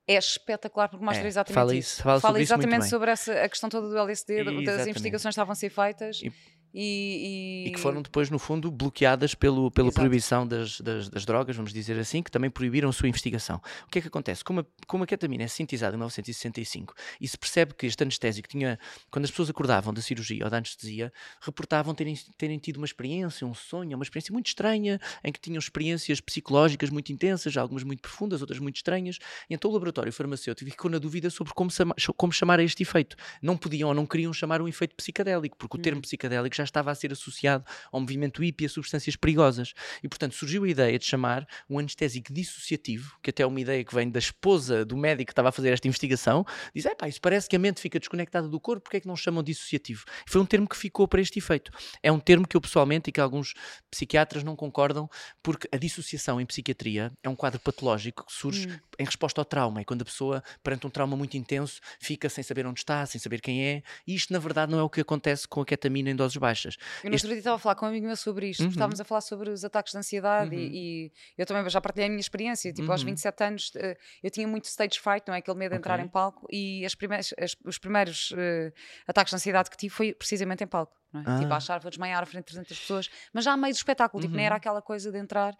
É 0.06 0.16
espetacular 0.18 0.88
porque 0.90 1.02
mostra 1.02 1.24
É, 1.24 1.28
exatamente 1.28 1.54
fala 1.54 1.74
isso. 1.74 1.94
isso- 1.94 2.02
fala 2.02 2.20
sobre 2.20 2.42
exatamente 2.42 2.88
sobre 2.90 3.10
essa, 3.10 3.32
a 3.32 3.48
questão 3.48 3.70
toda 3.70 3.88
do 3.88 3.96
LSD, 3.96 4.36
da- 4.44 4.50
das 4.50 4.60
Exatamente. 4.60 4.90
investigações 4.90 5.22
que 5.34 5.40
estavam 5.40 5.52
a 5.52 5.54
ser 5.54 5.70
feitas 5.70 6.20
E- 6.22 6.30
e, 6.74 7.68
E 7.68 7.70
que 7.70 7.78
foram 7.78 8.02
depois, 8.02 8.28
no 8.30 8.38
fundo, 8.38 8.68
bloqueadas 8.68 9.32
pelo, 9.34 9.70
pela 9.70 9.88
Exato. 9.88 10.00
proibição 10.00 10.46
das, 10.46 10.80
das, 10.80 11.08
das 11.08 11.24
drogas, 11.24 11.54
vamos 11.54 11.72
dizer 11.72 11.96
assim, 11.98 12.20
que 12.20 12.30
também 12.30 12.50
proibiram 12.50 12.88
a 12.88 12.92
sua 12.92 13.08
investigação. 13.08 13.60
O 13.86 13.90
que 13.90 14.00
é 14.00 14.02
que 14.02 14.08
acontece? 14.08 14.42
Como 14.42 14.60
a, 14.60 14.66
como 14.88 15.04
a 15.04 15.06
ketamina 15.06 15.44
é 15.44 15.46
sintetizada 15.46 15.94
em 15.94 15.98
1965 15.98 16.92
e 17.20 17.28
se 17.28 17.38
percebe 17.38 17.74
que 17.74 17.86
este 17.86 18.02
anestésico 18.02 18.48
tinha, 18.48 18.76
quando 19.08 19.24
as 19.24 19.30
pessoas 19.30 19.50
acordavam 19.50 19.94
da 19.94 20.02
cirurgia 20.02 20.44
ou 20.44 20.50
da 20.50 20.56
anestesia, 20.56 21.12
reportavam 21.40 21.94
terem, 21.94 22.16
terem 22.36 22.58
tido 22.58 22.78
uma 22.78 22.86
experiência, 22.86 23.46
um 23.46 23.54
sonho, 23.54 23.96
uma 23.96 24.02
experiência 24.02 24.32
muito 24.32 24.48
estranha, 24.48 25.00
em 25.22 25.30
que 25.30 25.38
tinham 25.38 25.60
experiências 25.60 26.20
psicológicas 26.20 26.90
muito 26.90 27.12
intensas, 27.12 27.56
algumas 27.56 27.84
muito 27.84 28.00
profundas, 28.00 28.40
outras 28.40 28.58
muito 28.58 28.76
estranhas. 28.76 29.18
E 29.48 29.54
então 29.54 29.70
o 29.70 29.74
laboratório 29.74 30.12
farmacêutico 30.12 30.68
ficou 30.68 30.90
na 30.90 30.98
dúvida 30.98 31.30
sobre 31.30 31.54
como, 31.54 31.70
como 32.16 32.32
chamar 32.32 32.58
a 32.58 32.64
este 32.64 32.82
efeito. 32.82 33.16
Não 33.40 33.56
podiam 33.56 33.88
ou 33.88 33.94
não 33.94 34.06
queriam 34.06 34.32
chamar 34.32 34.60
um 34.60 34.66
efeito 34.66 34.96
psicadélico, 34.96 35.56
porque 35.56 35.76
o 35.76 35.80
termo 35.80 36.02
psicadélico 36.02 36.56
já 36.56 36.63
estava 36.64 36.90
a 36.90 36.94
ser 36.94 37.12
associado 37.12 37.64
ao 37.92 38.00
movimento 38.00 38.42
hippie 38.42 38.64
e 38.64 38.66
a 38.66 38.68
substâncias 38.68 39.16
perigosas. 39.16 39.72
E, 40.02 40.08
portanto, 40.08 40.34
surgiu 40.34 40.64
a 40.64 40.68
ideia 40.68 40.98
de 40.98 41.04
chamar 41.04 41.46
um 41.68 41.78
anestésico 41.78 42.32
dissociativo, 42.32 43.16
que 43.22 43.30
até 43.30 43.42
é 43.42 43.46
uma 43.46 43.60
ideia 43.60 43.84
que 43.84 43.94
vem 43.94 44.10
da 44.10 44.18
esposa 44.18 44.84
do 44.84 44.96
médico 44.96 45.28
que 45.28 45.32
estava 45.32 45.48
a 45.50 45.52
fazer 45.52 45.70
esta 45.70 45.86
investigação, 45.86 46.44
diz, 46.74 46.84
"Epá, 46.84 47.08
isso 47.08 47.20
parece 47.20 47.48
que 47.48 47.56
a 47.56 47.58
mente 47.58 47.80
fica 47.80 47.98
desconectada 47.98 48.48
do 48.48 48.60
corpo, 48.60 48.82
porque 48.84 48.96
é 48.98 49.00
que 49.00 49.06
não 49.06 49.16
chamam 49.16 49.42
dissociativo? 49.42 50.04
Foi 50.26 50.40
um 50.40 50.46
termo 50.46 50.68
que 50.68 50.76
ficou 50.76 51.06
para 51.06 51.20
este 51.20 51.38
efeito. 51.38 51.70
É 52.02 52.10
um 52.10 52.18
termo 52.18 52.46
que 52.46 52.56
eu 52.56 52.60
pessoalmente 52.60 53.10
e 53.10 53.12
que 53.12 53.20
alguns 53.20 53.54
psiquiatras 53.90 54.42
não 54.42 54.56
concordam, 54.56 55.08
porque 55.42 55.68
a 55.72 55.76
dissociação 55.76 56.40
em 56.40 56.46
psiquiatria 56.46 57.12
é 57.22 57.28
um 57.28 57.36
quadro 57.36 57.60
patológico 57.60 58.24
que 58.26 58.32
surge 58.32 58.68
Hum. 58.68 58.78
Em 58.98 59.04
resposta 59.04 59.40
ao 59.40 59.44
trauma, 59.44 59.80
e 59.82 59.84
quando 59.84 60.02
a 60.02 60.04
pessoa, 60.04 60.42
perante 60.62 60.86
um 60.86 60.90
trauma 60.90 61.16
muito 61.16 61.36
intenso, 61.36 61.80
fica 62.00 62.28
sem 62.28 62.42
saber 62.44 62.66
onde 62.66 62.80
está, 62.80 63.04
sem 63.06 63.20
saber 63.20 63.40
quem 63.40 63.64
é, 63.66 63.82
e 64.06 64.14
isto 64.14 64.32
na 64.32 64.38
verdade 64.38 64.70
não 64.72 64.78
é 64.78 64.82
o 64.82 64.88
que 64.90 65.00
acontece 65.00 65.46
com 65.48 65.60
a 65.60 65.64
ketamina 65.66 66.10
em 66.10 66.16
doses 66.16 66.36
baixas. 66.36 66.76
Eu 67.02 67.10
no 67.10 67.16
Este- 67.16 67.26
outro 67.26 67.34
dia 67.34 67.38
estava 67.38 67.56
a 67.56 67.58
falar 67.58 67.74
com 67.74 67.86
um 67.86 67.88
amigo 67.88 68.06
meu 68.06 68.16
sobre 68.16 68.48
isto, 68.50 68.62
Uhum. 68.64 68.68
estávamos 68.70 69.00
a 69.00 69.04
falar 69.04 69.20
sobre 69.20 69.50
os 69.50 69.64
ataques 69.64 69.92
de 69.92 69.98
ansiedade 69.98 70.54
Uhum. 70.54 70.60
e, 70.62 71.06
e 71.06 71.12
eu 71.38 71.46
também 71.46 71.68
já 71.68 71.80
partilhei 71.80 72.06
a 72.06 72.10
minha 72.10 72.20
experiência. 72.20 72.72
Tipo, 72.72 72.90
aos 72.90 73.00
Uhum. 73.02 73.06
27 73.08 73.44
anos 73.44 73.72
eh, 73.76 73.96
eu 74.22 74.30
tinha 74.30 74.46
muito 74.46 74.64
stage 74.66 74.98
fright, 75.00 75.24
não 75.26 75.34
é? 75.34 75.38
Aquele 75.38 75.58
medo 75.58 75.72
de 75.72 75.78
entrar 75.78 75.94
Ok. 75.94 76.04
em 76.04 76.08
palco 76.08 76.46
e 76.50 76.84
as 76.84 76.94
primeiras, 76.94 77.34
as- 77.38 77.56
os 77.64 77.78
primeiros 77.78 78.32
eh, 78.36 78.72
ataques 79.06 79.30
de 79.30 79.36
ansiedade 79.36 79.70
que 79.70 79.76
tive 79.76 79.94
foi 79.94 80.12
precisamente 80.14 80.62
em 80.64 80.66
palco. 80.66 80.94
É? 81.14 81.38
Tipo, 81.38 81.52
a 81.52 81.54
Ah. 81.54 81.56
achar, 81.58 81.78
vou 81.80 81.90
desmaiar 81.90 82.22
à 82.22 82.26
frente 82.26 82.44
de 82.44 82.52
300 82.52 82.78
pessoas, 82.78 83.10
mas 83.32 83.44
já 83.44 83.52
a 83.52 83.56
meio 83.56 83.72
do 83.72 83.76
espetáculo, 83.76 84.20
tipo, 84.22 84.34
nem 84.34 84.46
era 84.46 84.54
Uhum. 84.54 84.56
aquela 84.56 84.82
coisa 84.82 85.12
de 85.12 85.18
entrar. 85.18 85.54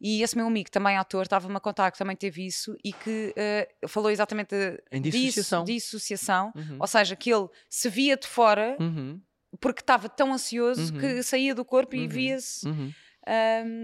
E 0.00 0.22
esse 0.22 0.36
meu 0.36 0.46
amigo, 0.46 0.70
também 0.70 0.96
ator, 0.96 1.22
estava-me 1.22 1.56
a 1.56 1.60
contar 1.60 1.90
que 1.90 1.98
também 1.98 2.16
teve 2.16 2.46
isso 2.46 2.76
e 2.84 2.92
que 2.92 3.32
eh, 3.36 3.68
falou 3.86 4.10
exatamente 4.10 4.50
de 4.50 4.82
Em 4.90 5.00
disso- 5.02 5.18
dissociação. 5.18 5.64
dissociação, 5.64 6.52
Uhum. 6.56 6.76
ou 6.80 6.86
seja, 6.86 7.14
que 7.16 7.32
ele 7.32 7.48
se 7.68 7.88
via 7.88 8.16
de 8.16 8.26
fora 8.26 8.76
Uhum. 8.80 9.20
porque 9.60 9.80
estava 9.82 10.08
tão 10.08 10.32
ansioso 10.32 10.92
Uhum. 10.94 11.00
que 11.00 11.22
saía 11.22 11.54
do 11.54 11.64
corpo 11.64 11.94
e 11.94 12.00
Uhum. 12.02 12.08
via-se 12.08 12.66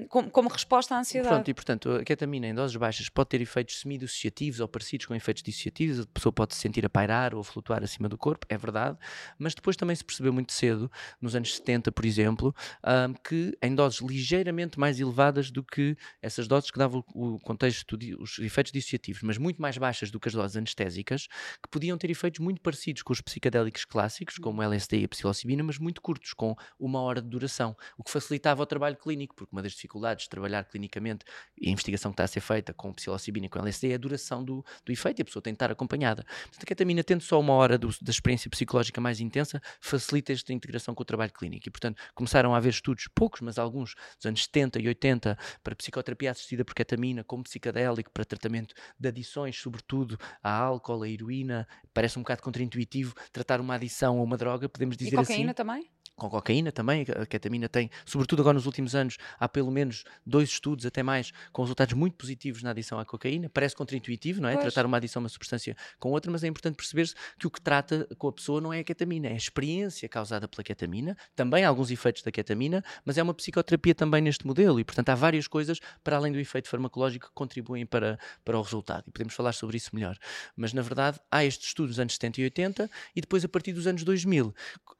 Como, 0.09 0.31
como 0.31 0.48
resposta 0.48 0.94
à 0.94 0.98
ansiedade. 0.98 1.35
Pronto, 1.35 1.48
e 1.48 1.55
portanto, 1.55 1.90
a 1.92 2.05
ketamina 2.05 2.46
em 2.46 2.55
doses 2.55 2.76
baixas 2.76 3.09
pode 3.09 3.31
ter 3.31 3.40
efeitos 3.40 3.81
semidissociativos 3.81 4.61
ou 4.61 4.68
parecidos 4.68 5.07
com 5.07 5.14
efeitos 5.14 5.42
dissociativos, 5.42 6.00
a 6.00 6.07
pessoa 6.07 6.33
pode 6.33 6.55
se 6.55 6.61
sentir 6.61 6.85
a 6.85 6.90
pairar 6.90 7.35
ou 7.35 7.40
a 7.40 7.44
flutuar 7.44 7.83
acima 7.83 8.09
do 8.09 8.18
corpo, 8.18 8.46
é 8.48 8.59
verdade, 8.59 8.98
mas 9.38 9.55
depois 9.55 9.76
também 9.76 9.96
se 9.96 10.05
percebeu 10.05 10.33
muito 10.33 10.53
cedo, 10.53 10.90
nos 11.20 11.35
anos 11.35 11.57
70, 11.57 11.90
por 11.90 12.05
exemplo, 12.05 12.55
ahm, 12.83 13.14
que 13.24 13.57
em 13.62 13.74
doses 13.74 14.00
ligeiramente 14.00 14.79
mais 14.79 15.00
elevadas 15.00 15.50
do 15.50 15.62
que 15.62 15.96
essas 16.20 16.46
doses 16.46 16.70
que 16.70 16.79
davam 16.79 17.05
o, 17.14 17.38
contexto, 17.40 17.98
os 18.18 18.38
efeitos 18.38 18.72
dissociativos, 18.72 19.22
mas 19.22 19.38
muito 19.38 19.61
mais 19.61 19.79
baixas 19.79 20.11
do 20.11 20.20
que 20.20 20.29
as 20.29 20.35
doses 20.35 20.57
anestésicas, 20.57 21.26
que 21.62 21.68
podiam 21.70 21.96
ter 21.96 22.11
efeitos 22.11 22.40
muito 22.40 22.61
parecidos 22.61 23.03
com 23.03 23.12
os 23.12 23.20
psicadélicos 23.20 23.85
clássicos, 23.85 24.37
como 24.38 24.62
LSD 24.62 25.00
e 25.00 25.05
a 25.05 25.09
psilocibina, 25.09 25.62
mas 25.62 25.79
muito 25.79 26.03
curtos, 26.03 26.35
com 26.35 26.55
uma 26.79 27.00
hora 27.00 27.22
de 27.22 27.29
duração, 27.29 27.76
o 27.96 28.05
que 28.05 28.11
facilitava 28.11 28.62
o 28.62 28.66
trabalho 28.66 28.96
clínico, 28.96 29.30
porque 29.35 29.55
uma 29.55 29.62
das 29.62 29.73
dificuldades 29.73 30.25
de 30.25 30.31
trabalhar 30.31 30.64
clinicamente 30.64 31.25
e 31.57 31.69
a 31.69 31.73
investigação 31.73 32.11
que 32.11 32.14
está 32.14 32.25
a 32.25 32.29
ser 32.29 32.40
feita 32.40 32.73
com 32.73 32.93
psilocibina 32.93 33.47
e 33.47 33.49
com 33.49 33.59
LSD 33.59 33.93
é 33.93 33.95
a 33.95 33.99
duração 33.99 34.45
do, 34.45 34.64
do 34.85 34.93
efeito 34.93 35.21
e 35.21 35.23
a 35.23 35.25
pessoa 35.25 35.43
tem 35.43 35.53
de 35.53 35.57
estar 35.57 35.71
acompanhada. 35.71 36.25
Portanto, 36.25 36.62
a 36.62 36.66
ketamina, 36.66 37.03
tendo 37.05 37.23
só 37.23 37.38
uma 37.38 37.53
hora 37.55 37.77
do- 37.79 37.88
da 38.03 38.11
experiência 38.11 38.51
psicológica 38.51 39.01
mais 39.01 39.21
intensa, 39.21 39.61
facilita 39.81 40.33
esta 40.33 40.53
integração 40.53 40.95
com 40.95 41.03
o 41.03 41.05
trabalho 41.07 41.33
clínico. 41.33 41.69
E, 41.69 41.71
portanto, 41.71 42.01
começaram 42.14 42.55
a 42.55 42.57
haver 42.57 42.71
estudos, 42.71 43.09
poucos, 43.14 43.40
mas 43.40 43.59
alguns, 43.59 43.95
dos 44.16 44.27
anos 44.27 44.45
70 44.45 44.81
e 44.81 44.88
80, 44.88 45.38
para 45.62 45.75
psicoterapia 45.77 46.31
assistida 46.31 46.64
por 46.64 46.75
ketamina, 46.75 47.25
como 47.25 47.43
psicadélico, 47.45 48.11
para 48.11 48.25
tratamento 48.25 48.75
de 48.99 49.09
adições, 49.09 49.57
sobretudo 49.59 50.19
a 50.43 50.51
álcool, 50.53 51.03
a 51.03 51.09
heroína. 51.09 51.66
Parece 51.93 52.19
um 52.19 52.23
bocado 52.23 52.43
contraintuitivo 52.43 53.14
tratar 53.33 53.61
uma 53.61 53.75
adição 53.75 54.19
a 54.19 54.23
uma 54.23 54.37
droga, 54.37 54.69
podemos 54.69 54.95
e 54.97 54.99
dizer 54.99 55.16
cocaína 55.16 55.51
assim 55.53 55.55
também? 55.55 55.90
Com 56.20 56.28
cocaína 56.28 56.70
também, 56.70 57.04
a 57.18 57.24
ketamina 57.24 57.68
tem, 57.68 57.90
sobretudo 58.04 58.42
agora 58.42 58.54
nos 58.54 58.66
últimos 58.66 58.94
anos, 58.94 59.16
há 59.38 59.48
pelo 59.48 59.70
menos 59.70 60.04
dois 60.24 60.50
estudos, 60.50 60.85
até 60.85 61.02
mais, 61.02 61.33
com 61.50 61.62
resultados 61.62 61.94
muito 61.94 62.16
positivos 62.16 62.62
na 62.62 62.70
adição 62.70 62.98
à 62.98 63.04
cocaína. 63.04 63.48
Parece 63.48 63.74
contraintuitivo, 63.74 64.40
não 64.40 64.48
é? 64.48 64.52
Pois. 64.52 64.64
Tratar 64.64 64.87
uma 64.87 64.98
adição 64.98 65.20
a 65.20 65.24
uma 65.24 65.28
substância 65.28 65.74
com 65.98 66.11
outra, 66.11 66.30
mas 66.30 66.44
é 66.44 66.46
importante 66.46 66.76
perceber-se 66.76 67.14
que 67.38 67.46
o 67.46 67.50
que 67.50 67.61
trata 67.61 68.06
com 68.18 68.28
a 68.28 68.33
pessoa 68.33 68.61
não 68.61 68.72
é 68.72 68.80
a 68.80 68.85
ketamina, 68.85 69.28
é 69.28 69.33
a 69.33 69.37
experiência 69.37 70.09
causada 70.09 70.46
pela 70.46 70.62
ketamina, 70.62 71.16
também 71.35 71.64
há 71.64 71.68
alguns 71.68 71.90
efeitos 71.90 72.22
da 72.22 72.30
ketamina, 72.30 72.85
mas 73.04 73.16
é 73.16 73.22
uma 73.22 73.33
psicoterapia 73.33 73.94
também 73.94 74.20
neste 74.20 74.46
modelo 74.46 74.78
e, 74.78 74.85
portanto, 74.85 75.09
há 75.09 75.14
várias 75.14 75.48
coisas 75.48 75.80
para 76.04 76.16
além 76.16 76.33
do 76.33 76.38
efeito 76.38 76.68
farmacológico 76.68 77.28
que 77.28 77.35
contribuem 77.35 77.87
para, 77.87 78.18
para 78.44 78.59
o 78.59 78.62
resultado 78.62 79.04
e 79.06 79.11
podemos 79.11 79.33
falar 79.33 79.52
sobre 79.52 79.78
isso 79.78 79.90
melhor. 79.94 80.16
Mas, 80.54 80.74
na 80.74 80.83
verdade, 80.83 81.18
há 81.30 81.44
estes 81.44 81.68
estudos 81.68 81.92
dos 81.92 82.00
anos 82.00 82.14
70 82.14 82.40
e 82.40 82.44
80 82.44 82.90
e 83.16 83.20
depois, 83.20 83.44
a 83.44 83.48
partir 83.48 83.72
dos 83.72 83.87
anos 83.87 84.04
2000, 84.04 84.54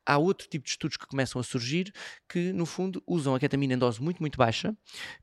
há 0.07 0.19
outro 0.19 0.49
tipo 0.49 0.65
de 0.65 0.71
estudos 0.71 0.97
que 0.97 1.07
começam 1.11 1.41
a 1.41 1.45
surgir 1.45 1.93
que, 2.29 2.53
no 2.53 2.65
fundo, 2.65 3.03
usam 3.07 3.35
a 3.35 3.41
ketamina 3.41 3.75
em 3.75 3.79
dose 3.79 4.01
muito, 4.01 4.21
muito 4.21 4.39
baixa, 4.39 4.75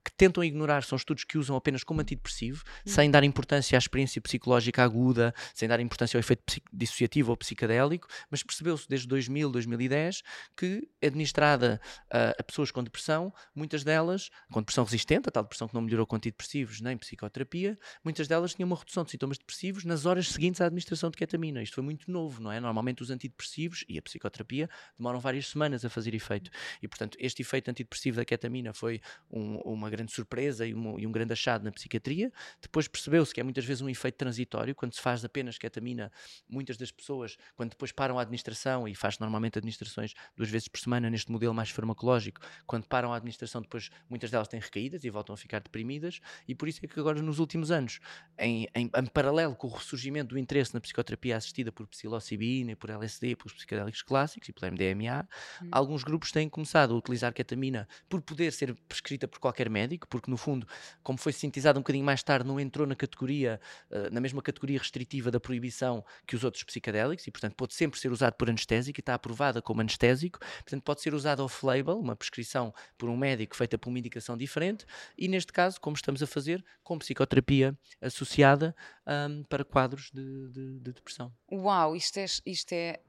que 0.04 0.12
tentam 0.16 0.44
ignorar, 0.44 0.84
são 0.84 0.96
estudos 0.96 1.24
que 1.24 1.38
usam 1.38 1.56
apenas 1.56 1.84
como 1.84 2.02
antidepressivo, 2.02 2.64
sem 2.86 3.10
dar 3.10 3.24
importância 3.24 3.78
à 3.78 3.80
experiência 3.80 4.22
psicológica 4.22 4.84
aguda, 4.84 5.34
sem 5.54 5.68
dar 5.68 5.80
importância 5.80 6.18
ao 6.18 6.20
efeito 6.20 6.44
dissociativo 6.74 7.32
ou 7.32 7.38
psicadélico, 7.38 8.08
mas 8.30 8.44
percebeu-se 8.44 8.88
desde 8.88 9.08
2000, 9.08 9.50
2010 9.50 10.22
que, 10.56 10.88
administrada 11.02 11.80
a 12.12 12.44
pessoas 12.44 12.72
com 12.72 12.84
depressão, 12.84 13.34
muitas 13.56 13.84
delas, 13.84 14.30
com 14.52 14.60
depressão 14.60 14.84
resistente, 14.84 15.30
a 15.30 15.32
tal 15.32 15.44
depressão 15.44 15.68
que 15.68 15.74
não 15.74 15.82
melhorou 15.82 16.06
com 16.06 16.16
antidepressivos 16.16 16.82
nem 16.82 16.98
psicoterapia, 16.98 17.78
muitas 18.04 18.28
delas 18.28 18.54
tinham 18.54 18.68
uma 18.68 18.76
redução 18.76 19.04
de 19.04 19.12
sintomas 19.12 19.38
depressivos 19.38 19.86
nas 19.86 20.06
horas 20.06 20.28
seguintes 20.30 20.62
à 20.62 20.66
administração 20.66 21.10
de 21.10 21.18
ketamina. 21.18 21.62
Isto 21.62 21.76
foi 21.76 21.84
muito 21.84 22.12
novo, 22.12 22.42
não 22.42 22.52
é? 22.52 22.60
Normalmente 22.60 23.02
os 23.02 23.10
antidepressivos 23.10 23.86
e 23.88 23.98
a 23.98 24.02
psicoterapia 24.02 24.70
demoram 24.98 25.20
várias 25.20 25.48
semanas 25.48 25.67
semanas 25.68 25.86
a 25.86 25.90
fazer 25.90 26.14
efeito. 26.16 26.50
E, 26.82 26.88
portanto, 26.88 27.18
este 27.20 27.42
efeito 27.42 27.70
antidepressivo 27.70 28.18
da 28.18 28.26
ketamina 28.26 28.74
foi 28.74 29.02
um, 29.30 29.58
uma 29.58 29.90
grande 29.90 30.12
surpresa 30.12 30.66
e 30.66 30.74
um, 30.74 30.98
e 30.98 31.06
um 31.06 31.12
grande 31.12 31.34
achado 31.34 31.64
na 31.64 31.72
psiquiatria. 31.72 32.32
Depois 32.62 32.88
percebeu-se 32.88 33.34
que 33.34 33.40
é 33.40 33.44
muitas 33.44 33.66
vezes 33.66 33.82
um 33.82 33.90
efeito 33.90 34.16
transitório, 34.16 34.74
quando 34.74 34.94
se 34.94 35.02
faz 35.02 35.24
apenas 35.24 35.58
ketamina, 35.58 36.12
muitas 36.50 36.78
das 36.78 36.92
pessoas, 36.92 37.38
quando 37.56 37.72
depois 37.72 37.92
param 37.92 38.18
a 38.18 38.22
administração, 38.22 38.88
e 38.88 38.96
faz 38.96 39.20
normalmente 39.20 39.58
administrações 39.58 40.14
duas 40.36 40.50
vezes 40.50 40.68
por 40.68 40.80
semana 40.80 41.10
neste 41.10 41.32
modelo 41.32 41.54
mais 41.54 41.70
farmacológico, 41.70 42.40
quando 42.66 42.88
param 42.88 43.14
a 43.14 43.18
administração, 43.18 43.62
depois 43.62 43.90
muitas 44.10 44.32
delas 44.32 44.48
têm 44.48 44.60
recaídas 44.60 45.04
e 45.04 45.10
voltam 45.10 45.34
a 45.34 45.38
ficar 45.38 45.60
deprimidas, 45.60 46.20
e 46.48 46.56
por 46.56 46.68
isso 46.68 46.80
é 46.84 46.88
que 46.88 47.00
agora 47.00 47.22
nos 47.22 47.40
últimos 47.40 47.72
anos, 47.72 48.00
em, 48.38 48.68
em, 48.74 48.90
em 48.96 49.06
paralelo 49.08 49.56
com 49.56 49.68
o 49.68 49.72
ressurgimento 49.72 50.30
do 50.30 50.40
interesse 50.40 50.74
na 50.74 50.80
psicoterapia 50.80 51.36
assistida 51.36 51.72
por 51.72 51.88
psilocibina, 51.88 52.76
por 52.76 52.90
LSD, 52.90 53.36
pelos 53.36 53.54
psicodélicos 53.54 54.02
clássicos 54.02 54.50
e 54.50 54.54
pelo 54.54 54.72
MDMA. 54.72 55.28
Alguns 55.72 56.04
grupos 56.04 56.32
têm 56.32 56.50
começado 56.50 56.94
a 56.94 56.98
utilizar 56.98 57.34
ketamina 57.34 57.88
por 58.10 58.22
poder 58.22 58.52
ser 58.52 58.76
prescrita 58.88 59.28
por 59.28 59.40
qualquer 59.40 59.70
médico, 59.70 60.08
porque 60.08 60.30
no 60.30 60.38
fundo, 60.38 60.68
como 61.04 61.18
foi 61.18 61.34
sintetizado 61.34 61.80
um 61.80 61.82
bocadinho 61.82 62.06
mais 62.06 62.24
tarde, 62.24 62.48
não 62.48 62.60
entrou 62.60 62.88
na 62.88 62.96
categoria, 62.96 63.60
uh, 63.90 64.14
na 64.14 64.20
mesma 64.20 64.42
categoria 64.42 64.80
restritiva 64.80 65.32
da 65.32 65.40
proibição 65.40 66.04
que 66.26 66.36
os 66.36 66.44
outros 66.44 66.64
psicodélicos 66.64 67.26
e, 67.28 67.32
portanto, 67.32 67.56
pode 67.56 67.74
sempre 67.74 68.00
ser 68.00 68.12
usado 68.12 68.34
por 68.34 68.50
anestésico 68.50 69.00
e 69.00 69.02
está 69.02 69.14
aprovada 69.14 69.62
como 69.62 69.82
anestésico, 69.82 70.40
portanto, 70.40 70.84
pode 70.84 71.02
ser 71.02 71.14
usado 71.14 71.44
off-label, 71.44 72.00
uma 72.00 72.16
prescrição 72.16 72.74
por 72.98 73.10
um 73.10 73.18
médico 73.18 73.56
feita 73.56 73.78
por 73.78 73.90
uma 73.90 74.00
indicação 74.00 74.38
diferente, 74.38 74.86
e 75.18 75.28
neste 75.28 75.52
caso, 75.52 75.80
como 75.80 75.96
estamos 75.96 76.22
a 76.22 76.28
fazer, 76.28 76.64
com 76.84 76.98
psicoterapia 76.98 77.78
associada 78.02 78.76
um, 79.08 79.44
para 79.44 79.64
quadros 79.64 80.12
de, 80.14 80.50
de, 80.50 80.80
de, 80.80 80.94
depressão. 80.94 81.32
Uau, 81.52 81.96
isto 81.96 82.18
é, 82.18 82.26
isto, 82.46 82.74
é, 82.74 83.00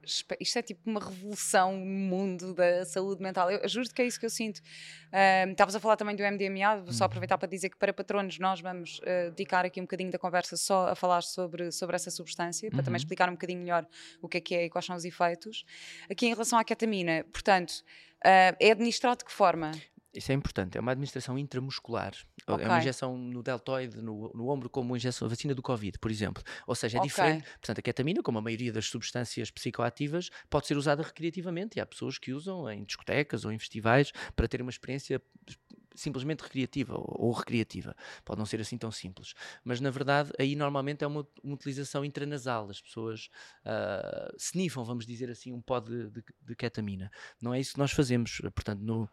isto 0.40 0.58
é 0.58 0.62
tipo 0.62 0.88
uma 0.88 1.00
revolução 1.00 1.76
no 1.76 1.84
mundo 1.84 2.37
da 2.54 2.84
saúde 2.84 3.22
mental. 3.22 3.50
Eu 3.50 3.68
juro 3.68 3.88
que 3.88 4.02
é 4.02 4.06
isso 4.06 4.18
que 4.18 4.26
eu 4.26 4.30
sinto. 4.30 4.60
Estavas 5.50 5.74
um, 5.74 5.78
a 5.78 5.80
falar 5.80 5.96
também 5.96 6.14
do 6.16 6.22
MDMA, 6.22 6.84
só 6.92 7.04
uhum. 7.04 7.06
aproveitar 7.06 7.38
para 7.38 7.48
dizer 7.48 7.70
que 7.70 7.76
para 7.76 7.92
patronos 7.92 8.38
nós 8.38 8.60
vamos 8.60 8.98
uh, 9.00 9.30
dedicar 9.30 9.64
aqui 9.64 9.80
um 9.80 9.84
bocadinho 9.84 10.10
da 10.10 10.18
conversa 10.18 10.56
só 10.56 10.88
a 10.88 10.94
falar 10.94 11.22
sobre, 11.22 11.70
sobre 11.72 11.96
essa 11.96 12.10
substância, 12.10 12.68
para 12.70 12.78
uhum. 12.78 12.84
também 12.84 12.98
explicar 12.98 13.28
um 13.28 13.32
bocadinho 13.32 13.60
melhor 13.60 13.86
o 14.20 14.28
que 14.28 14.38
é 14.38 14.40
que 14.40 14.54
é 14.54 14.64
e 14.66 14.70
quais 14.70 14.84
são 14.84 14.96
os 14.96 15.04
efeitos. 15.04 15.64
Aqui 16.10 16.26
em 16.26 16.30
relação 16.30 16.58
à 16.58 16.64
ketamina, 16.64 17.24
portanto, 17.32 17.70
uh, 18.18 18.56
é 18.60 18.70
administrado 18.70 19.18
de 19.18 19.24
que 19.24 19.32
forma? 19.32 19.72
Isso 20.18 20.32
é 20.32 20.34
importante, 20.34 20.76
é 20.76 20.80
uma 20.80 20.90
administração 20.90 21.38
intramuscular. 21.38 22.12
Okay. 22.46 22.64
É 22.64 22.68
uma 22.68 22.78
injeção 22.78 23.16
no 23.16 23.40
deltoide, 23.40 24.02
no, 24.02 24.32
no 24.34 24.48
ombro, 24.48 24.68
como 24.68 24.94
a 24.94 24.96
injeção, 24.96 25.26
a 25.26 25.28
vacina 25.28 25.54
do 25.54 25.62
Covid, 25.62 25.96
por 25.98 26.10
exemplo. 26.10 26.42
Ou 26.66 26.74
seja, 26.74 26.98
é 26.98 27.00
okay. 27.00 27.08
diferente. 27.08 27.44
Portanto, 27.52 27.78
a 27.78 27.82
ketamina, 27.82 28.22
como 28.22 28.38
a 28.38 28.42
maioria 28.42 28.72
das 28.72 28.86
substâncias 28.86 29.50
psicoativas, 29.50 30.28
pode 30.50 30.66
ser 30.66 30.76
usada 30.76 31.02
recreativamente. 31.02 31.78
E 31.78 31.80
há 31.80 31.86
pessoas 31.86 32.18
que 32.18 32.32
usam 32.32 32.68
em 32.68 32.82
discotecas 32.84 33.44
ou 33.44 33.52
em 33.52 33.58
festivais 33.58 34.10
para 34.34 34.48
ter 34.48 34.60
uma 34.60 34.70
experiência 34.70 35.22
simplesmente 35.94 36.40
recreativa 36.40 36.94
ou, 36.96 37.32
recreativa. 37.32 37.94
Pode 38.24 38.38
não 38.38 38.46
ser 38.46 38.60
assim 38.60 38.78
tão 38.78 38.90
simples. 38.90 39.34
Mas 39.64 39.80
na 39.80 39.90
verdade, 39.90 40.32
aí 40.38 40.54
normalmente 40.54 41.04
é 41.04 41.06
uma, 41.06 41.26
uma 41.42 41.54
utilização 41.54 42.04
intranasal. 42.04 42.70
As 42.70 42.80
pessoas 42.80 43.28
uh, 43.64 44.34
snifam, 44.38 44.84
vamos 44.84 45.04
dizer 45.04 45.30
assim, 45.30 45.52
um 45.52 45.60
pó 45.60 45.80
de, 45.80 46.08
de, 46.10 46.24
de, 46.42 46.56
ketamina. 46.56 47.10
Não 47.40 47.52
é 47.52 47.60
isso 47.60 47.72
que 47.72 47.78
nós 47.78 47.90
fazemos. 47.90 48.40
Portanto, 48.54 48.80
no, 48.80 49.08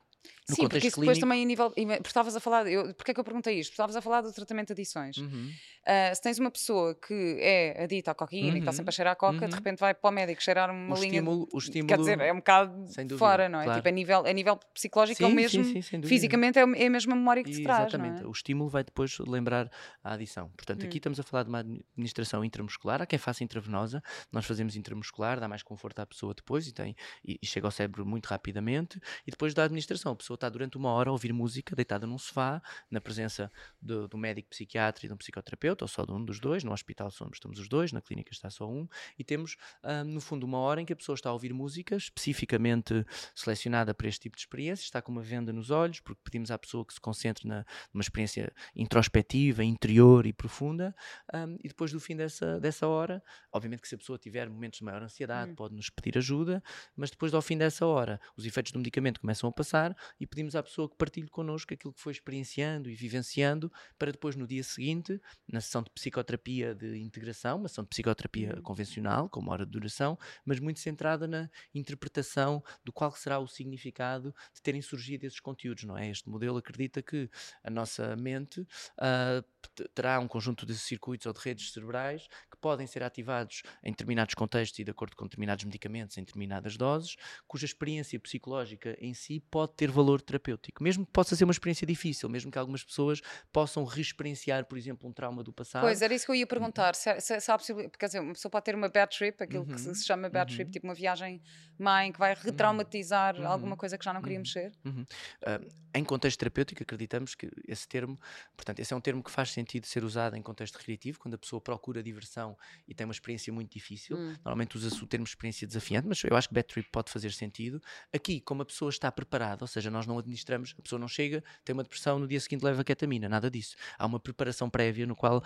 no 0.48 0.56
Sim, 0.56 0.68
porque 0.68 0.88
isso 0.88 1.00
depois 1.00 1.18
também 1.18 1.42
a 1.42 1.46
nível. 1.46 1.72
Porque 1.72 2.08
estavas 2.08 2.36
a 2.36 2.40
falar. 2.40 2.68
Eu, 2.68 2.94
porque 2.94 3.12
é 3.12 3.14
que 3.14 3.20
eu 3.20 3.24
perguntei 3.24 3.60
isto? 3.60 3.72
Estavas 3.72 3.96
a 3.96 4.02
falar 4.02 4.22
do 4.22 4.32
tratamento 4.32 4.68
de 4.68 4.74
adições. 4.74 5.18
Uhum. 5.18 5.52
Uh, 5.86 6.16
se 6.16 6.22
tens 6.22 6.40
uma 6.40 6.52
pessoa 6.52 6.96
que 6.96 7.38
é 7.40 7.84
adita 7.84 8.12
à 8.12 8.16
cocaína 8.16 8.50
uhum. 8.50 8.56
e 8.56 8.60
está 8.60 8.72
sempre 8.72 8.90
a 8.90 8.92
cheirar 8.92 9.14
a 9.14 9.16
coca, 9.16 9.44
uhum. 9.44 9.50
de 9.50 9.56
repente 9.56 9.80
vai 9.80 9.94
para 9.94 10.10
o 10.10 10.14
médico 10.14 10.42
cheirar 10.42 10.70
uma 10.70 10.96
o 10.96 11.00
linha. 11.00 11.20
Estímulo, 11.20 11.48
o 11.52 11.58
estímulo, 11.58 11.88
quer 11.88 11.98
dizer, 11.98 12.20
é 12.20 12.34
um 12.34 12.38
bocado 12.38 12.86
fora, 13.18 13.50
não 13.50 13.60
é? 13.60 13.66
Claro. 13.66 13.80
Tipo, 13.80 13.88
a 13.88 13.92
nível, 13.92 14.26
a 14.26 14.34
nível 14.34 14.60
psicológico 14.74 15.18
sim, 15.18 15.24
é 15.24 15.28
o 15.28 15.32
mesmo. 15.32 15.64
Sim, 15.64 15.82
sim, 15.82 16.02
fisicamente 16.04 16.58
é, 16.58 16.62
é 16.62 16.88
a 16.88 16.90
mesma 16.90 17.16
memória 17.16 17.44
que 17.44 17.54
se 17.54 17.64
traz. 17.64 17.88
Exatamente. 17.88 18.24
É? 18.24 18.28
O 18.28 18.32
estímulo 18.32 18.70
vai 18.70 18.84
depois 18.84 19.18
lembrar 19.20 19.70
a 20.04 20.14
adição. 20.14 20.50
Portanto, 20.56 20.86
aqui 20.86 20.96
hum. 20.96 20.98
estamos 20.98 21.20
a 21.20 21.24
falar 21.24 21.44
de 21.44 21.50
uma 21.50 21.60
administração 21.60 22.44
intramuscular. 22.44 23.02
Há 23.02 23.06
quem 23.06 23.20
faça 23.20 23.44
intravenosa. 23.44 24.02
Nós 24.32 24.46
fazemos 24.46 24.76
intramuscular, 24.76 25.40
dá 25.40 25.48
mais 25.48 25.62
conforto 25.62 26.00
à 26.00 26.06
pessoa 26.06 26.34
depois 26.34 26.68
e, 26.68 26.74
tem, 26.74 26.96
e, 27.24 27.38
e 27.42 27.46
chega 27.46 27.68
ao 27.68 27.72
cérebro 27.72 28.06
muito 28.06 28.28
rapidamente. 28.28 29.00
E 29.28 29.32
depois 29.32 29.54
da 29.54 29.64
administração, 29.64 30.15
a 30.16 30.18
pessoa 30.18 30.36
está 30.36 30.50
durante 30.50 30.78
uma 30.78 30.90
hora 30.90 31.10
a 31.10 31.14
ouvir 31.14 31.32
música, 31.32 31.76
deitada 31.76 32.08
num 32.08 32.18
sofá, 32.18 32.62
na 32.90 33.00
presença 33.00 33.52
do, 33.82 34.08
do 34.08 34.18
médico 34.18 34.50
psiquiatra 34.50 35.06
e 35.06 35.08
de 35.08 35.14
um 35.14 35.18
psicoterapeuta, 35.18 35.84
ou 35.84 35.88
só 35.88 36.06
de 36.06 36.12
um 36.12 36.24
dos 36.24 36.40
dois. 36.40 36.64
No 36.64 36.72
hospital 36.72 37.12
somos, 37.12 37.38
estamos 37.38 37.60
os 37.60 37.68
dois, 37.68 37.92
na 37.92 38.02
clínica 38.02 38.32
está 38.32 38.50
só 38.50 38.70
um. 38.70 38.88
E 39.20 39.24
temos, 39.24 39.58
um, 39.84 40.04
no 40.06 40.22
fundo, 40.22 40.46
uma 40.46 40.58
hora 40.58 40.82
em 40.82 40.86
que 40.86 40.94
a 40.94 40.96
pessoa 40.96 41.16
está 41.16 41.30
a 41.30 41.34
ouvir 41.34 41.54
música 41.54 41.96
especificamente 41.96 43.06
selecionada 43.36 43.94
para 43.94 44.08
este 44.08 44.22
tipo 44.22 44.36
de 44.36 44.42
experiência, 44.42 44.84
está 44.84 45.02
com 45.02 45.12
uma 45.12 45.22
venda 45.22 45.54
nos 45.54 45.70
olhos, 45.70 46.00
porque 46.00 46.22
pedimos 46.24 46.50
à 46.52 46.58
pessoa 46.58 46.86
que 46.86 46.94
se 46.94 47.00
concentre 47.00 47.48
na, 47.48 47.66
numa 47.94 48.02
experiência 48.02 48.52
introspectiva, 48.76 49.64
interior 49.64 50.26
e 50.26 50.34
profunda. 50.34 50.96
Um, 51.34 51.58
e 51.64 51.68
depois 51.68 51.92
do 51.92 52.00
fim 52.00 52.16
dessa, 52.16 52.60
dessa 52.60 52.88
hora, 52.88 53.22
obviamente 53.52 53.82
que 53.82 53.88
se 53.88 53.96
a 53.96 53.98
pessoa 53.98 54.18
tiver 54.18 54.50
momentos 54.50 54.80
de 54.80 54.86
maior 54.86 55.04
ansiedade, 55.04 55.52
hum. 55.52 55.56
pode 55.56 55.76
nos 55.76 55.90
pedir 55.90 56.18
ajuda, 56.18 56.64
mas 56.96 57.10
depois 57.10 57.34
ao 57.34 57.42
fim 57.42 57.58
dessa 57.58 57.86
hora, 57.86 58.20
os 58.38 58.46
efeitos 58.46 58.72
do 58.72 58.80
medicamento 58.80 59.20
começam 59.20 59.50
a 59.50 59.52
passar 59.52 59.96
e 60.20 60.26
pedimos 60.26 60.56
à 60.56 60.64
pessoa 60.64 60.90
que 60.90 60.96
partilhe 60.96 61.30
connosco 61.30 61.74
aquilo 61.74 61.94
que 61.94 62.02
foi 62.02 62.14
experienciando 62.14 62.90
e 62.90 62.96
vivenciando, 62.96 63.72
para 63.98 64.12
depois 64.12 64.36
no 64.36 64.48
dia 64.48 64.64
seguinte, 64.64 65.20
na 65.48 65.62
sessão 65.62 65.82
de 65.84 65.90
psicoterapia 65.90 66.74
de 66.74 66.98
integração, 66.98 67.58
uma 67.58 67.68
sessão 67.68 67.84
de 67.84 67.90
psicoterapia 67.90 68.56
uhum. 68.56 68.62
convencional, 68.62 69.30
com 69.30 69.40
uma 69.40 69.52
hora 69.52 69.66
de 69.66 69.72
duração, 69.72 70.18
mas 70.44 70.60
muito 70.60 70.80
centrada 70.80 71.28
na 71.28 71.50
interpretação 71.74 72.64
do 72.84 72.92
qual 72.92 73.12
será 73.12 73.40
o 73.40 73.48
significado 73.48 74.34
de 74.54 74.62
terem 74.62 74.82
surgido 74.82 75.26
esses 75.26 75.40
conteúdos, 75.40 75.84
não 75.84 75.98
é? 75.98 76.10
Este 76.10 76.30
modelo 76.30 76.58
acredita 76.58 77.02
que 77.02 77.30
a 77.64 77.70
nossa 77.70 78.16
mente 78.16 78.62
uh, 78.62 79.46
terá 79.94 80.20
um 80.20 80.28
conjunto 80.28 80.66
de 80.66 80.78
circuitos 80.78 81.26
ou 81.26 81.34
de 81.34 81.40
redes 81.40 81.72
cerebrais 81.72 82.28
que 82.50 82.58
podem 82.60 82.88
ser 82.88 83.04
ativados 83.04 83.64
em 83.84 83.92
determinados 83.92 84.34
contextos 84.34 84.80
e 84.80 84.84
de 84.84 84.92
acordo 84.92 85.16
com 85.16 85.26
determinados 85.26 85.66
medicamentos 85.66 86.18
em 86.18 86.22
determinadas 86.22 86.78
doses, 86.78 87.16
cuja 87.48 87.66
experiência 87.66 88.20
psicológica 88.20 88.96
em 89.00 89.14
si 89.14 89.40
pode 89.52 89.74
ter 89.74 89.92
valor 89.96 90.22
terapêutico, 90.22 90.84
mesmo 90.84 91.06
que 91.06 91.12
possa 91.12 91.36
ser 91.36 91.44
uma 91.44 91.52
experiência 91.52 91.88
difícil, 91.88 92.30
mesmo 92.30 92.52
que 92.52 92.58
algumas 92.58 92.84
pessoas 92.84 93.22
possam 93.52 93.84
reexperienciar, 93.84 94.66
por 94.66 94.78
exemplo, 94.78 95.10
um 95.10 95.14
trauma 95.14 95.44
do 95.44 95.54
passado. 95.54 95.84
Pois, 95.84 96.02
era 96.02 96.14
isso 96.14 96.26
que 96.26 96.32
eu 96.32 96.36
ia 96.36 96.48
perguntar, 96.48 96.96
se, 96.96 97.20
se, 97.20 97.40
se 97.40 97.52
há 97.52 97.58
possibilidade, 97.58 97.98
quer 97.98 98.08
dizer, 98.08 98.20
uma 98.20 98.34
pessoa 98.34 98.52
pode 98.52 98.66
ter 98.66 98.76
uma 98.76 98.90
bad 98.90 99.16
trip, 99.16 99.42
aquilo 99.42 99.64
uhum. 99.64 99.74
que 99.74 99.80
se, 99.80 100.06
chama 100.06 100.30
bad 100.30 100.52
uhum. 100.52 100.58
trip, 100.58 100.72
tipo 100.72 100.86
uma 100.86 100.94
viagem 100.94 101.42
mãe 101.78 102.12
que 102.12 102.20
vai 102.20 102.34
uhum. 102.34 102.40
retraumatizar 102.44 103.36
uhum. 103.36 103.48
alguma 103.48 103.78
coisa 103.78 103.98
que 103.98 104.06
já 104.06 104.14
não 104.14 104.22
queríamos 104.22 104.52
ser? 104.52 104.72
Uh, 104.86 105.86
em 105.94 106.04
contexto 106.04 106.40
terapêutico, 106.40 106.84
acreditamos 106.84 107.36
que 107.36 107.50
esse 107.68 107.88
termo, 107.88 108.20
portanto, 108.56 108.80
esse 108.80 108.94
é 108.94 108.98
um 108.98 109.02
termo 109.02 109.24
que 109.24 109.32
faz 109.32 109.52
sentido 109.52 109.88
ser 109.88 110.04
usado 110.04 110.36
em 110.36 110.42
contexto 110.42 110.76
recreativo, 110.76 111.20
quando 111.20 111.36
a 111.36 111.38
pessoa 111.38 111.62
procura 111.62 112.04
diversão 112.04 112.58
e 112.88 112.94
tem 112.94 113.06
uma 113.06 113.14
experiência 113.14 113.52
muito 113.52 113.72
difícil. 113.72 114.18
Hum. 114.18 114.36
Normalmente 114.44 114.76
usa-se 114.76 115.02
o 115.04 115.08
termo 115.08 115.26
experiência 115.26 115.66
desafiante, 115.66 116.08
mas 116.08 116.24
eu 116.24 116.36
acho 116.36 116.50
que 116.50 116.54
bad 116.54 116.68
trip 116.68 116.90
pode 116.92 117.12
fazer 117.12 117.32
sentido. 117.32 117.82
Aqui, 118.14 118.42
como 118.42 118.62
a 118.62 118.66
pessoa 118.66 118.90
está 118.90 119.12
preparada, 119.12 119.64
ou 119.64 119.68
seja, 119.68 119.75
nós 119.84 120.06
não 120.06 120.18
administramos, 120.18 120.76
a 120.78 120.82
pessoa 120.82 121.00
não 121.00 121.08
chega, 121.08 121.44
tem 121.64 121.74
uma 121.74 121.84
depressão, 121.84 122.20
no 122.20 122.28
dia 122.28 122.40
seguinte 122.40 122.64
leva 122.64 122.84
ketamina, 122.84 123.28
nada 123.28 123.50
disso. 123.50 123.76
Há 123.98 124.06
uma 124.06 124.20
preparação 124.20 124.70
prévia 124.70 125.06
no 125.06 125.16
qual 125.16 125.38
uh, 125.38 125.44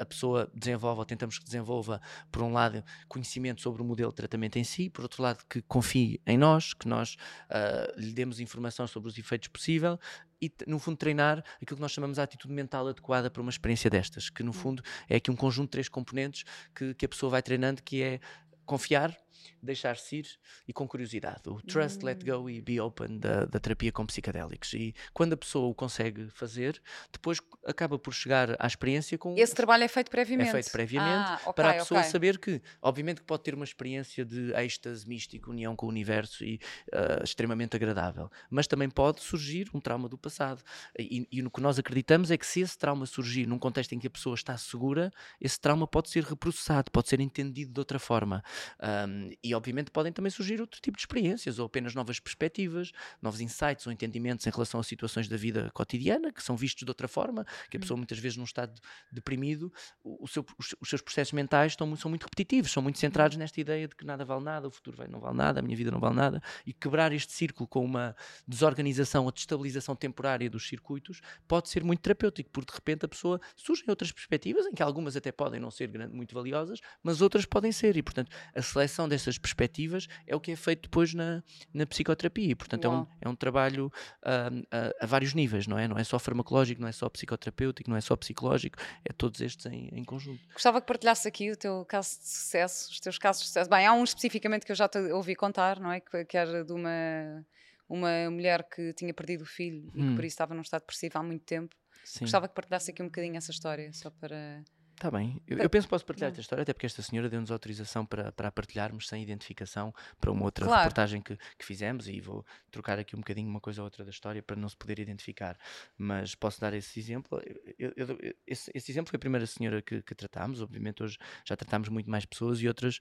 a 0.00 0.04
pessoa 0.04 0.50
desenvolve, 0.54 1.00
ou 1.00 1.04
tentamos 1.04 1.38
que 1.38 1.44
desenvolva, 1.44 2.00
por 2.30 2.42
um 2.42 2.52
lado, 2.52 2.82
conhecimento 3.08 3.60
sobre 3.60 3.82
o 3.82 3.84
modelo 3.84 4.10
de 4.10 4.16
tratamento 4.16 4.56
em 4.56 4.64
si, 4.64 4.88
por 4.88 5.02
outro 5.02 5.22
lado, 5.22 5.44
que 5.48 5.60
confie 5.62 6.20
em 6.26 6.38
nós, 6.38 6.72
que 6.72 6.88
nós 6.88 7.16
uh, 7.50 8.00
lhe 8.00 8.12
demos 8.12 8.40
informação 8.40 8.86
sobre 8.86 9.08
os 9.08 9.18
efeitos 9.18 9.48
possível 9.48 9.98
e, 10.40 10.52
no 10.66 10.78
fundo, 10.78 10.96
treinar 10.96 11.44
aquilo 11.60 11.76
que 11.76 11.82
nós 11.82 11.92
chamamos 11.92 12.16
de 12.16 12.20
atitude 12.20 12.52
mental 12.52 12.86
adequada 12.88 13.30
para 13.30 13.40
uma 13.40 13.50
experiência 13.50 13.90
destas, 13.90 14.30
que, 14.30 14.42
no 14.42 14.52
fundo, 14.52 14.82
é 15.08 15.16
aqui 15.16 15.30
um 15.30 15.36
conjunto 15.36 15.68
de 15.68 15.72
três 15.72 15.88
componentes 15.88 16.44
que, 16.74 16.94
que 16.94 17.06
a 17.06 17.08
pessoa 17.08 17.30
vai 17.30 17.42
treinando, 17.42 17.82
que 17.82 18.02
é 18.02 18.20
confiar, 18.64 19.16
deixar-se 19.62 20.16
ir 20.16 20.26
e 20.66 20.72
com 20.72 20.86
curiosidade. 20.86 21.42
O 21.46 21.60
trust, 21.60 22.04
let 22.04 22.24
go 22.24 22.48
e 22.48 22.60
be 22.60 22.80
open 22.80 23.18
da, 23.18 23.44
da, 23.44 23.58
terapia 23.58 23.92
com 23.92 24.06
psicadélicos. 24.06 24.72
E 24.74 24.94
quando 25.12 25.32
a 25.32 25.36
pessoa 25.36 25.68
o 25.68 25.74
consegue 25.74 26.28
fazer, 26.30 26.80
depois 27.12 27.40
acaba 27.64 27.98
por 27.98 28.12
chegar 28.12 28.56
à 28.58 28.66
experiência 28.66 29.18
com. 29.18 29.36
Esse 29.36 29.54
trabalho 29.54 29.84
é 29.84 29.88
feito 29.88 30.10
previamente. 30.10 30.48
É 30.48 30.52
feito 30.52 30.70
previamente 30.70 31.28
ah, 31.28 31.40
okay, 31.42 31.52
para 31.52 31.70
a 31.70 31.74
pessoa 31.74 32.00
okay. 32.00 32.10
saber 32.10 32.38
que, 32.38 32.60
obviamente, 32.80 33.20
que 33.20 33.26
pode 33.26 33.42
ter 33.42 33.54
uma 33.54 33.64
experiência 33.64 34.24
de 34.24 34.52
êxtase 34.54 35.08
místico, 35.08 35.50
união 35.50 35.74
com 35.74 35.86
o 35.86 35.88
universo 35.88 36.44
e 36.44 36.60
uh, 36.92 37.24
extremamente 37.24 37.76
agradável. 37.76 38.30
Mas 38.50 38.66
também 38.66 38.88
pode 38.88 39.20
surgir 39.20 39.68
um 39.74 39.80
trauma 39.80 40.08
do 40.08 40.18
passado. 40.18 40.62
E, 40.98 41.26
e 41.30 41.42
no 41.42 41.50
que 41.50 41.60
nós 41.60 41.78
acreditamos 41.78 42.30
é 42.30 42.36
que 42.36 42.46
se 42.46 42.60
esse 42.60 42.76
trauma 42.78 43.06
surgir 43.06 43.46
num 43.46 43.58
contexto 43.58 43.92
em 43.92 43.98
que 43.98 44.06
a 44.06 44.10
pessoa 44.10 44.34
está 44.34 44.56
segura, 44.56 45.10
esse 45.40 45.60
trauma 45.60 45.86
pode 45.86 46.10
ser 46.10 46.24
reprocessado, 46.24 46.90
pode 46.90 47.08
ser 47.08 47.20
entendido 47.20 47.72
de 47.72 47.80
outra 47.80 47.98
forma. 47.98 48.42
Um, 48.80 49.25
E 49.42 49.54
obviamente 49.54 49.90
podem 49.90 50.12
também 50.12 50.30
surgir 50.30 50.60
outro 50.60 50.80
tipo 50.80 50.96
de 50.96 51.02
experiências, 51.02 51.58
ou 51.58 51.66
apenas 51.66 51.94
novas 51.94 52.20
perspectivas, 52.20 52.92
novos 53.20 53.40
insights 53.40 53.86
ou 53.86 53.92
entendimentos 53.92 54.46
em 54.46 54.50
relação 54.50 54.80
a 54.80 54.82
situações 54.82 55.28
da 55.28 55.36
vida 55.36 55.70
cotidiana 55.72 56.32
que 56.32 56.42
são 56.42 56.56
vistos 56.56 56.84
de 56.84 56.90
outra 56.90 57.08
forma, 57.08 57.44
que 57.70 57.76
a 57.76 57.80
pessoa 57.80 57.96
muitas 57.96 58.18
vezes 58.18 58.36
num 58.36 58.44
estado 58.44 58.80
deprimido, 59.10 59.72
o 60.04 60.26
seu, 60.26 60.44
os, 60.58 60.74
os, 60.80 60.88
seus 60.88 61.02
processos 61.02 61.32
mentais 61.32 61.72
estão, 61.72 61.94
são 61.96 62.08
muito 62.08 62.24
repetitivos, 62.24 62.70
são 62.70 62.82
muito 62.82 62.98
centrados 62.98 63.36
nesta 63.36 63.60
ideia 63.60 63.88
de 63.88 63.94
que 63.94 64.04
nada 64.04 64.24
vale 64.24 64.44
nada, 64.44 64.68
o 64.68 64.70
futuro 64.70 64.96
vai, 64.96 65.08
não 65.08 65.20
vale 65.20 65.36
nada, 65.36 65.60
a 65.60 65.62
minha 65.62 65.76
vida 65.76 65.90
não 65.90 66.00
vale 66.00 66.16
nada, 66.16 66.42
e 66.64 66.72
quebrar 66.72 67.12
este 67.12 67.32
círculo 67.32 67.66
com 67.66 67.84
uma 67.84 68.14
desorganização 68.46 69.24
ou 69.24 69.32
destabilização 69.32 69.94
temporária 69.96 70.48
dos 70.48 70.68
circuitos 70.68 71.20
pode 71.46 71.68
ser 71.68 71.82
muito 71.84 72.00
terapêutico, 72.00 72.50
porque 72.50 72.72
de 72.72 72.76
repente 72.76 73.04
a 73.04 73.08
pessoa 73.08 73.40
surgem 73.54 73.86
outras 73.88 74.12
perspectivas, 74.12 74.66
em 74.66 74.72
que 74.72 74.82
algumas 74.82 75.16
até 75.16 75.32
podem 75.32 75.60
não 75.60 75.70
ser 75.70 75.90
muito 76.08 76.34
valiosas, 76.34 76.80
mas 77.02 77.20
outras 77.20 77.44
podem 77.44 77.72
ser, 77.72 77.96
e 77.96 78.02
portanto 78.02 78.30
a 78.54 78.62
seleção 78.62 79.08
dessas 79.16 79.38
perspectivas 79.38 80.06
é 80.26 80.36
o 80.36 80.40
que 80.40 80.52
é 80.52 80.56
feito 80.56 80.82
depois 80.82 81.14
na, 81.14 81.42
na 81.72 81.86
psicoterapia, 81.86 82.50
e 82.50 82.54
portanto 82.54 82.84
é 82.84 82.88
um, 82.88 83.06
é 83.22 83.28
um 83.28 83.34
trabalho 83.34 83.86
uh, 84.22 84.66
a, 84.70 85.04
a, 85.04 85.06
vários 85.06 85.34
níveis, 85.34 85.66
não 85.66 85.78
é? 85.78 85.88
Não 85.88 85.96
é 85.96 86.04
só 86.04 86.18
farmacológico, 86.18 86.80
não 86.80 86.88
é 86.88 86.92
só 86.92 87.08
psicoterapêutico, 87.08 87.88
não 87.90 87.96
é 87.96 88.00
só 88.00 88.14
psicológico, 88.16 88.78
é 89.04 89.12
todos 89.12 89.40
estes 89.40 89.66
em, 89.66 89.88
em 89.92 90.04
conjunto. 90.04 90.40
Gostava 90.52 90.80
que 90.80 90.86
partilhasse 90.86 91.26
aqui 91.26 91.50
o 91.50 91.56
teu 91.56 91.84
caso 91.86 92.18
de 92.20 92.28
sucesso, 92.28 92.90
os 92.90 93.00
teus 93.00 93.18
casos 93.18 93.42
de 93.42 93.48
sucesso. 93.48 93.70
Bem, 93.70 93.86
há 93.86 93.92
um 93.92 94.04
especificamente 94.04 94.66
que 94.66 94.72
eu 94.72 94.76
já 94.76 94.88
te 94.88 94.98
ouvi 94.98 95.34
contar, 95.34 95.80
não 95.80 95.90
é? 95.90 96.00
Que, 96.00 96.24
que 96.24 96.36
era 96.36 96.64
de 96.64 96.72
uma 96.72 97.44
uma 97.88 98.28
mulher 98.28 98.64
que 98.64 98.92
tinha 98.94 99.14
perdido 99.14 99.42
o 99.42 99.46
filho 99.46 99.84
hum. 99.84 99.90
e 99.94 99.98
que 100.00 100.08
hum. 100.08 100.16
por 100.16 100.24
isso 100.24 100.34
estava 100.34 100.54
num 100.54 100.62
estado 100.62 100.80
depressivo 100.80 101.18
há 101.18 101.22
muito 101.22 101.44
tempo. 101.44 101.74
Sim. 102.04 102.20
Gostava 102.20 102.48
que 102.48 102.54
partilhasse 102.54 102.90
aqui 102.90 103.02
um 103.02 103.06
bocadinho 103.06 103.36
essa 103.36 103.50
história, 103.50 103.92
só 103.92 104.10
para. 104.10 104.64
Está 104.96 105.10
bem. 105.10 105.42
Eu, 105.46 105.58
eu, 105.58 105.68
penso 105.68 105.86
que 105.86 105.90
posso 105.90 106.06
partilhar 106.06 106.30
hum. 106.30 106.32
esta 106.32 106.40
história, 106.40 106.62
até 106.62 106.72
porque 106.72 106.86
esta 106.86 107.02
senhora 107.02 107.28
deu-nos 107.28 107.50
autorização 107.50 108.06
para, 108.06 108.32
para 108.32 108.48
a 108.48 108.50
partilharmos 108.50 109.06
sem 109.06 109.22
identificação 109.22 109.94
para 110.18 110.32
uma 110.32 110.42
outra 110.42 110.64
claro. 110.64 110.80
reportagem 110.84 111.20
que, 111.20 111.36
que 111.36 111.64
fizemos 111.66 112.08
e 112.08 112.18
vou 112.18 112.44
trocar 112.70 112.98
aqui 112.98 113.14
um 113.14 113.18
bocadinho 113.18 113.46
uma 113.46 113.60
coisa 113.60 113.82
ou 113.82 113.84
outra 113.84 114.04
da 114.04 114.10
história 114.10 114.42
para 114.42 114.56
não 114.56 114.66
se 114.66 114.76
poder 114.76 114.98
identificar. 114.98 115.58
Mas 115.98 116.34
posso 116.34 116.58
dar 116.62 116.72
esse 116.72 116.98
exemplo. 116.98 117.38
Eu, 117.78 117.92
eu, 117.94 118.18
esse, 118.46 118.70
esse, 118.74 118.90
exemplo 118.90 119.10
foi 119.10 119.18
a 119.18 119.20
primeira 119.20 119.46
senhora 119.46 119.82
que, 119.82 120.00
que 120.00 120.14
tratámos. 120.14 120.62
Obviamente, 120.62 121.02
hoje 121.02 121.18
já 121.44 121.54
tratámos 121.54 121.90
muito 121.90 122.10
mais 122.10 122.24
pessoas 122.24 122.58
e 122.62 122.66
outras 122.66 122.98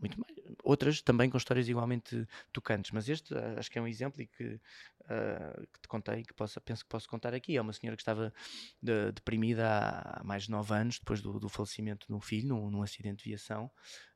muito 0.00 0.18
mais, 0.20 0.36
outras 0.62 1.00
também 1.02 1.30
com 1.30 1.36
histórias 1.36 1.68
igualmente 1.68 2.26
tocantes, 2.52 2.90
mas 2.90 3.08
este 3.08 3.34
uh, 3.34 3.58
acho 3.58 3.70
que 3.70 3.78
é 3.78 3.82
um 3.82 3.86
exemplo 3.86 4.22
e 4.22 4.26
que, 4.26 4.44
uh, 4.44 5.66
que 5.72 5.80
te 5.80 5.88
contei, 5.88 6.22
que 6.22 6.34
posso, 6.34 6.60
penso 6.60 6.84
que 6.84 6.90
posso 6.90 7.08
contar 7.08 7.34
aqui. 7.34 7.56
É 7.56 7.60
uma 7.60 7.72
senhora 7.72 7.96
que 7.96 8.02
estava 8.02 8.32
de, 8.80 9.12
deprimida 9.12 9.68
há, 9.68 10.22
mais 10.24 10.44
de 10.44 10.50
nove 10.50 10.74
anos, 10.74 10.98
depois 10.98 11.20
do, 11.20 11.38
do 11.38 11.48
falecimento 11.48 12.06
de 12.06 12.14
um 12.14 12.20
filho, 12.20 12.48
num, 12.48 12.70
num 12.70 12.82
acidente 12.82 13.24
de 13.24 13.30
viação, 13.30 13.70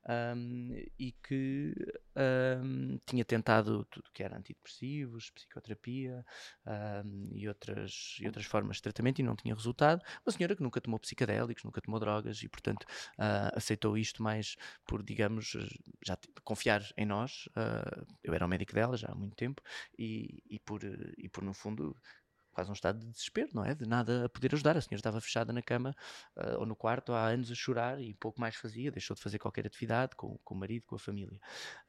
um, 0.08 0.70
e 0.98 1.12
que 1.12 1.74
um, 2.16 2.98
tinha 3.06 3.24
tentado 3.24 3.84
tudo 3.86 4.10
que 4.12 4.22
era 4.22 4.36
antidepressivos, 4.36 5.30
psicoterapia 5.30 6.24
um, 7.04 7.28
e, 7.32 7.48
outras, 7.48 8.16
e 8.20 8.26
outras 8.26 8.46
formas 8.46 8.76
de 8.76 8.82
tratamento 8.82 9.18
e 9.18 9.22
não 9.22 9.36
tinha 9.36 9.54
resultado. 9.54 10.02
Uma 10.24 10.32
senhora 10.32 10.54
que 10.54 10.62
nunca 10.62 10.80
tomou 10.80 10.98
psicadélicos, 10.98 11.64
nunca 11.64 11.80
tomou 11.80 11.98
drogas 11.98 12.42
e, 12.42 12.48
portanto, 12.48 12.84
uh, 13.18 13.54
aceitou 13.54 13.98
isto 13.98 14.22
mais 14.22 14.56
por, 14.86 15.02
digamos, 15.02 15.56
já 16.04 16.16
confiar 16.44 16.82
em 16.96 17.04
nós. 17.04 17.46
Uh, 17.48 18.06
eu 18.22 18.34
era 18.34 18.44
o 18.44 18.48
médico 18.48 18.72
dela 18.72 18.96
já 18.96 19.08
há 19.10 19.14
muito 19.14 19.34
tempo 19.34 19.62
e, 19.98 20.42
e, 20.48 20.58
por, 20.60 20.80
e 21.18 21.28
por, 21.28 21.42
no 21.42 21.52
fundo, 21.52 21.96
quase 22.56 22.70
um 22.70 22.72
estado 22.72 22.98
de 22.98 23.10
desespero, 23.10 23.50
não 23.52 23.62
é? 23.62 23.74
De 23.74 23.86
nada 23.86 24.24
a 24.24 24.28
poder 24.30 24.54
ajudar. 24.54 24.78
A 24.78 24.80
senhora 24.80 24.98
estava 24.98 25.20
fechada 25.20 25.52
na 25.52 25.60
cama 25.60 25.94
uh, 26.34 26.60
ou 26.60 26.64
no 26.64 26.74
quarto 26.74 27.12
há 27.12 27.26
anos 27.26 27.52
a 27.52 27.54
chorar 27.54 28.00
e 28.00 28.14
pouco 28.14 28.40
mais 28.40 28.56
fazia, 28.56 28.90
deixou 28.90 29.14
de 29.14 29.22
fazer 29.22 29.38
qualquer 29.38 29.66
atividade 29.66 30.16
com, 30.16 30.38
com 30.42 30.54
o 30.54 30.58
marido, 30.58 30.86
com 30.86 30.94
a 30.94 30.98
família. 30.98 31.38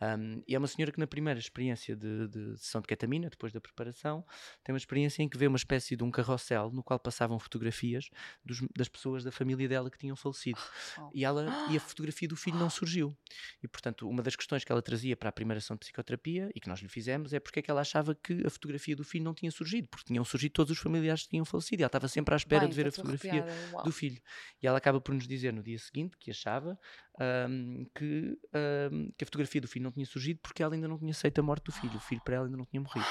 Um, 0.01 0.43
e 0.45 0.53
é 0.53 0.57
uma 0.57 0.67
senhora 0.67 0.91
que, 0.91 0.99
na 0.99 1.07
primeira 1.07 1.39
experiência 1.39 1.95
de, 1.95 2.27
de 2.27 2.57
sessão 2.57 2.81
de 2.81 2.87
ketamina, 2.87 3.29
depois 3.29 3.53
da 3.53 3.61
preparação, 3.61 4.25
tem 4.61 4.73
uma 4.73 4.77
experiência 4.77 5.23
em 5.23 5.29
que 5.29 5.37
vê 5.37 5.47
uma 5.47 5.55
espécie 5.55 5.95
de 5.95 6.03
um 6.03 6.11
carrossel 6.11 6.69
no 6.69 6.83
qual 6.83 6.99
passavam 6.99 7.39
fotografias 7.39 8.09
dos, 8.43 8.59
das 8.75 8.89
pessoas 8.89 9.23
da 9.23 9.31
família 9.31 9.69
dela 9.69 9.89
que 9.89 9.97
tinham 9.97 10.17
falecido. 10.17 10.59
Oh. 10.97 11.09
E, 11.13 11.23
ela, 11.23 11.47
e 11.71 11.77
a 11.77 11.79
fotografia 11.79 12.27
do 12.27 12.35
filho 12.35 12.57
não 12.57 12.69
surgiu. 12.69 13.15
E, 13.63 13.69
portanto, 13.69 14.05
uma 14.09 14.21
das 14.21 14.35
questões 14.35 14.65
que 14.65 14.71
ela 14.71 14.81
trazia 14.81 15.15
para 15.15 15.29
a 15.29 15.31
primeira 15.31 15.61
sessão 15.61 15.77
de 15.77 15.79
psicoterapia 15.79 16.51
e 16.53 16.59
que 16.59 16.67
nós 16.67 16.81
lhe 16.81 16.89
fizemos 16.89 17.31
é 17.31 17.39
porque 17.39 17.59
é 17.59 17.61
que 17.61 17.71
ela 17.71 17.79
achava 17.79 18.13
que 18.13 18.45
a 18.45 18.49
fotografia 18.49 18.97
do 18.97 19.05
filho 19.05 19.23
não 19.23 19.33
tinha 19.33 19.49
surgido, 19.49 19.87
porque 19.87 20.03
tinham 20.07 20.25
surgido 20.25 20.56
todos 20.57 20.71
os 20.71 20.79
familiares 20.79 21.27
tinham 21.27 21.45
falecido. 21.45 21.83
Ela 21.83 21.87
estava 21.87 22.07
sempre 22.07 22.33
à 22.33 22.37
espera 22.37 22.61
Bem, 22.61 22.69
de 22.69 22.75
ver 22.75 22.87
a 22.87 22.91
fotografia 22.91 23.45
do 23.83 23.91
filho. 23.91 24.19
E 24.59 24.65
ela 24.65 24.79
acaba 24.79 24.99
por 24.99 25.13
nos 25.13 25.27
dizer 25.27 25.53
no 25.53 25.61
dia 25.61 25.77
seguinte 25.77 26.17
que 26.17 26.31
achava 26.31 26.79
um, 27.47 27.85
que, 27.93 28.35
um, 28.91 29.11
que, 29.15 29.23
a 29.23 29.27
fotografia 29.27 29.61
do 29.61 29.67
filho 29.67 29.83
não 29.83 29.91
tinha 29.91 30.05
surgido 30.05 30.39
porque 30.41 30.63
ela 30.63 30.73
ainda 30.73 30.87
não 30.87 30.97
tinha 30.97 31.11
aceito 31.11 31.37
a 31.37 31.43
morte 31.43 31.65
do 31.65 31.71
filho. 31.71 31.95
O 31.95 31.99
filho 31.99 32.21
para 32.25 32.37
ela 32.37 32.45
ainda 32.45 32.57
não 32.57 32.65
tinha 32.65 32.81
morrido. 32.81 33.05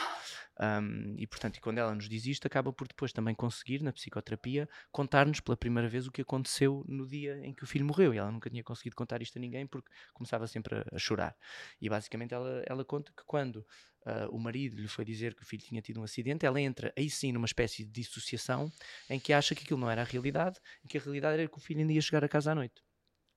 Um, 0.58 1.14
e 1.18 1.26
portanto, 1.26 1.56
e 1.56 1.60
quando 1.60 1.78
ela 1.78 1.94
nos 1.94 2.08
diz 2.08 2.24
isto, 2.26 2.46
acaba 2.46 2.72
por 2.72 2.88
depois 2.88 3.12
também 3.12 3.34
conseguir, 3.34 3.82
na 3.82 3.92
psicoterapia, 3.92 4.68
contar-nos 4.90 5.40
pela 5.40 5.56
primeira 5.56 5.88
vez 5.88 6.06
o 6.06 6.12
que 6.12 6.22
aconteceu 6.22 6.84
no 6.88 7.06
dia 7.06 7.38
em 7.44 7.52
que 7.52 7.64
o 7.64 7.66
filho 7.66 7.84
morreu. 7.84 8.14
E 8.14 8.18
ela 8.18 8.30
nunca 8.30 8.48
tinha 8.48 8.62
conseguido 8.62 8.96
contar 8.96 9.20
isto 9.20 9.36
a 9.38 9.40
ninguém 9.40 9.66
porque 9.66 9.90
começava 10.14 10.46
sempre 10.46 10.76
a, 10.76 10.84
a 10.92 10.98
chorar. 10.98 11.36
E 11.80 11.88
basicamente 11.88 12.32
ela, 12.32 12.62
ela 12.66 12.84
conta 12.84 13.12
que 13.16 13.24
quando 13.26 13.56
uh, 13.56 14.28
o 14.30 14.38
marido 14.38 14.80
lhe 14.80 14.88
foi 14.88 15.04
dizer 15.04 15.34
que 15.34 15.42
o 15.42 15.46
filho 15.46 15.62
tinha 15.62 15.82
tido 15.82 16.00
um 16.00 16.04
acidente, 16.04 16.46
ela 16.46 16.60
entra 16.60 16.92
aí 16.96 17.10
sim 17.10 17.32
numa 17.32 17.46
espécie 17.46 17.84
de 17.84 17.90
dissociação 17.90 18.70
em 19.10 19.20
que 19.20 19.32
acha 19.32 19.54
que 19.54 19.64
aquilo 19.64 19.80
não 19.80 19.90
era 19.90 20.02
a 20.02 20.04
realidade 20.04 20.58
e 20.84 20.88
que 20.88 20.96
a 20.96 21.00
realidade 21.00 21.40
era 21.40 21.48
que 21.48 21.58
o 21.58 21.60
filho 21.60 21.80
ainda 21.80 21.92
ia 21.92 22.00
chegar 22.00 22.24
a 22.24 22.28
casa 22.28 22.52
à 22.52 22.54
noite. 22.54 22.85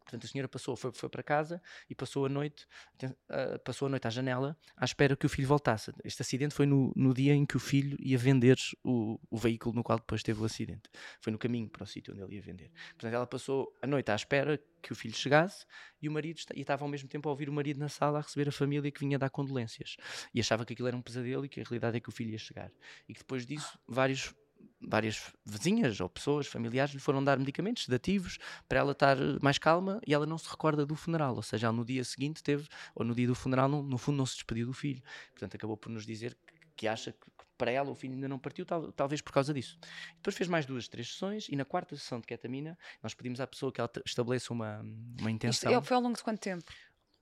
Portanto, 0.09 0.25
a 0.25 0.27
senhora 0.27 0.47
passou, 0.47 0.75
foi, 0.75 0.91
foi 0.91 1.07
para 1.07 1.21
casa 1.21 1.61
e 1.87 1.93
passou 1.93 2.25
a 2.25 2.29
noite, 2.29 2.65
uh, 3.03 3.59
passou 3.63 3.85
a 3.85 3.89
noite 3.89 4.07
à 4.07 4.09
janela 4.09 4.57
à 4.75 4.83
espera 4.83 5.15
que 5.15 5.25
o 5.27 5.29
filho 5.29 5.47
voltasse. 5.47 5.93
Este 6.03 6.23
acidente 6.23 6.55
foi 6.55 6.65
no, 6.65 6.91
no 6.95 7.13
dia 7.13 7.35
em 7.35 7.45
que 7.45 7.55
o 7.55 7.59
filho 7.59 7.95
ia 7.99 8.17
vender 8.17 8.57
o, 8.83 9.19
o 9.29 9.37
veículo 9.37 9.75
no 9.75 9.83
qual 9.83 9.99
depois 9.99 10.23
teve 10.23 10.41
o 10.41 10.45
acidente. 10.45 10.89
Foi 11.21 11.31
no 11.31 11.37
caminho 11.37 11.69
para 11.69 11.83
o 11.83 11.85
sítio 11.85 12.11
onde 12.11 12.23
ele 12.23 12.35
ia 12.35 12.41
vender. 12.41 12.71
Portanto, 12.93 13.13
ela 13.13 13.27
passou 13.27 13.71
a 13.83 13.85
noite 13.85 14.09
à 14.09 14.15
espera 14.15 14.59
que 14.81 14.91
o 14.91 14.95
filho 14.95 15.13
chegasse 15.13 15.63
e 16.01 16.09
o 16.09 16.11
marido 16.11 16.41
e 16.55 16.61
estava 16.61 16.83
ao 16.83 16.89
mesmo 16.89 17.07
tempo 17.07 17.29
a 17.29 17.31
ouvir 17.31 17.47
o 17.49 17.53
marido 17.53 17.79
na 17.79 17.89
sala 17.89 18.17
a 18.17 18.21
receber 18.21 18.49
a 18.49 18.51
família 18.51 18.89
que 18.91 18.99
vinha 18.99 19.19
dar 19.19 19.29
condolências. 19.29 19.95
E 20.33 20.39
achava 20.39 20.65
que 20.65 20.73
aquilo 20.73 20.87
era 20.87 20.97
um 20.97 21.01
pesadelo 21.03 21.45
e 21.45 21.49
que 21.49 21.59
a 21.59 21.63
realidade 21.63 21.97
é 21.97 21.99
que 21.99 22.09
o 22.09 22.11
filho 22.11 22.31
ia 22.31 22.39
chegar. 22.39 22.71
E 23.07 23.13
que 23.13 23.19
depois 23.19 23.45
disso, 23.45 23.77
vários 23.87 24.33
várias 24.81 25.31
vizinhas 25.45 25.99
ou 25.99 26.09
pessoas, 26.09 26.47
familiares, 26.47 26.93
lhe 26.93 26.99
foram 26.99 27.23
dar 27.23 27.37
medicamentos 27.37 27.83
sedativos 27.83 28.37
para 28.67 28.79
ela 28.79 28.93
estar 28.93 29.17
mais 29.41 29.57
calma 29.57 29.99
e 30.07 30.13
ela 30.13 30.25
não 30.25 30.37
se 30.37 30.49
recorda 30.49 30.85
do 30.85 30.95
funeral, 30.95 31.35
ou 31.35 31.43
seja, 31.43 31.67
ela 31.67 31.75
no 31.75 31.85
dia 31.85 32.03
seguinte 32.03 32.41
teve, 32.41 32.67
ou 32.95 33.05
no 33.05 33.13
dia 33.13 33.27
do 33.27 33.35
funeral, 33.35 33.67
no, 33.67 33.83
no 33.83 33.97
fundo 33.97 34.17
não 34.17 34.25
se 34.25 34.35
despediu 34.35 34.65
do 34.65 34.73
filho. 34.73 35.01
Portanto, 35.31 35.55
acabou 35.55 35.77
por 35.77 35.89
nos 35.89 36.05
dizer 36.05 36.35
que, 36.45 36.53
que 36.77 36.87
acha 36.87 37.11
que 37.11 37.27
para 37.59 37.71
ela 37.71 37.91
o 37.91 37.95
filho 37.95 38.13
ainda 38.13 38.29
não 38.29 38.39
partiu, 38.39 38.65
tal, 38.65 38.89
talvez 38.93 39.19
por 39.19 39.33
causa 39.33 39.53
disso. 39.53 39.77
Depois 40.15 40.35
fez 40.35 40.47
mais 40.47 40.65
duas, 40.65 40.87
três 40.87 41.11
sessões 41.11 41.49
e 41.49 41.55
na 41.57 41.65
quarta 41.65 41.93
sessão 41.97 42.21
de 42.21 42.25
ketamina 42.25 42.77
nós 43.03 43.13
pedimos 43.13 43.41
à 43.41 43.45
pessoa 43.45 43.69
que 43.69 43.81
ela 43.81 43.91
estabeleça 44.05 44.53
uma, 44.53 44.79
uma 45.19 45.29
intenção. 45.29 45.69
Isto 45.69 45.83
foi 45.83 45.97
ao 45.97 46.01
longo 46.01 46.15
de 46.15 46.23
quanto 46.23 46.39
tempo? 46.39 46.71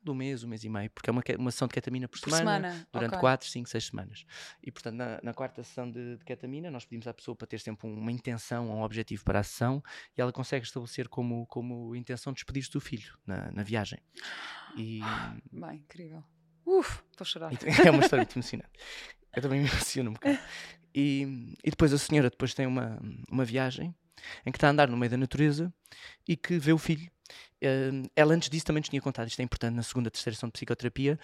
Do 0.07 0.15
mês, 0.15 0.43
um 0.43 0.47
mês 0.47 0.63
e 0.63 0.69
meio, 0.69 0.89
porque 0.91 1.09
é 1.09 1.11
uma, 1.11 1.21
uma 1.37 1.51
sessão 1.51 1.67
de 1.67 1.73
ketamina 1.73 2.07
por, 2.07 2.19
por 2.19 2.31
semana, 2.31 2.69
semana, 2.69 2.87
durante 2.91 3.09
okay. 3.09 3.19
4, 3.19 3.47
5, 3.47 3.69
6 3.69 3.85
semanas. 3.85 4.25
E 4.63 4.71
portanto, 4.71 4.95
na, 4.95 5.19
na 5.21 5.33
quarta 5.33 5.63
sessão 5.63 5.89
de, 5.89 6.17
de, 6.17 6.25
ketamina, 6.25 6.71
nós 6.71 6.85
pedimos 6.85 7.07
à 7.07 7.13
pessoa 7.13 7.35
para 7.35 7.47
ter 7.47 7.59
sempre 7.59 7.87
uma 7.87 8.11
intenção, 8.11 8.69
um 8.69 8.81
objetivo 8.81 9.23
para 9.23 9.39
a 9.39 9.43
sessão 9.43 9.83
e 10.17 10.21
ela 10.21 10.31
consegue 10.31 10.65
estabelecer 10.65 11.07
como, 11.07 11.45
como 11.47 11.95
intenção 11.95 12.33
despedir-se 12.33 12.71
do 12.71 12.79
filho 12.79 13.17
na, 13.25 13.51
na 13.51 13.63
viagem. 13.63 13.99
E... 14.75 15.01
Bem, 15.51 15.77
incrível. 15.77 16.23
Uf, 16.65 17.01
estou 17.11 17.23
a 17.23 17.27
chorar. 17.27 17.51
É 17.85 17.91
uma 17.91 18.01
história 18.01 18.23
muito 18.23 18.35
emocionante. 18.35 18.71
Eu 19.35 19.41
também 19.41 19.61
me 19.61 19.67
emociono 19.67 20.09
um 20.09 20.13
bocado. 20.13 20.39
E, 20.95 21.55
e 21.63 21.69
depois 21.69 21.93
a 21.93 21.97
senhora 21.97 22.29
depois 22.29 22.53
tem 22.53 22.65
uma, 22.65 22.99
uma 23.29 23.45
viagem 23.45 23.93
em 24.45 24.51
que 24.51 24.57
está 24.57 24.67
a 24.67 24.71
andar 24.71 24.87
no 24.87 24.97
meio 24.97 25.11
da 25.11 25.17
natureza 25.17 25.71
e 26.27 26.35
que 26.35 26.57
vê 26.57 26.73
o 26.73 26.77
filho 26.77 27.09
ela 28.15 28.33
antes 28.33 28.49
disso 28.49 28.65
também 28.65 28.81
nos 28.81 28.89
tinha 28.89 29.01
contado, 29.01 29.27
isto 29.27 29.39
é 29.39 29.43
importante 29.43 29.73
na 29.73 29.83
segunda, 29.83 30.11
terceira 30.11 30.35
sessão 30.35 30.49
de 30.49 30.53
psicoterapia, 30.53 31.19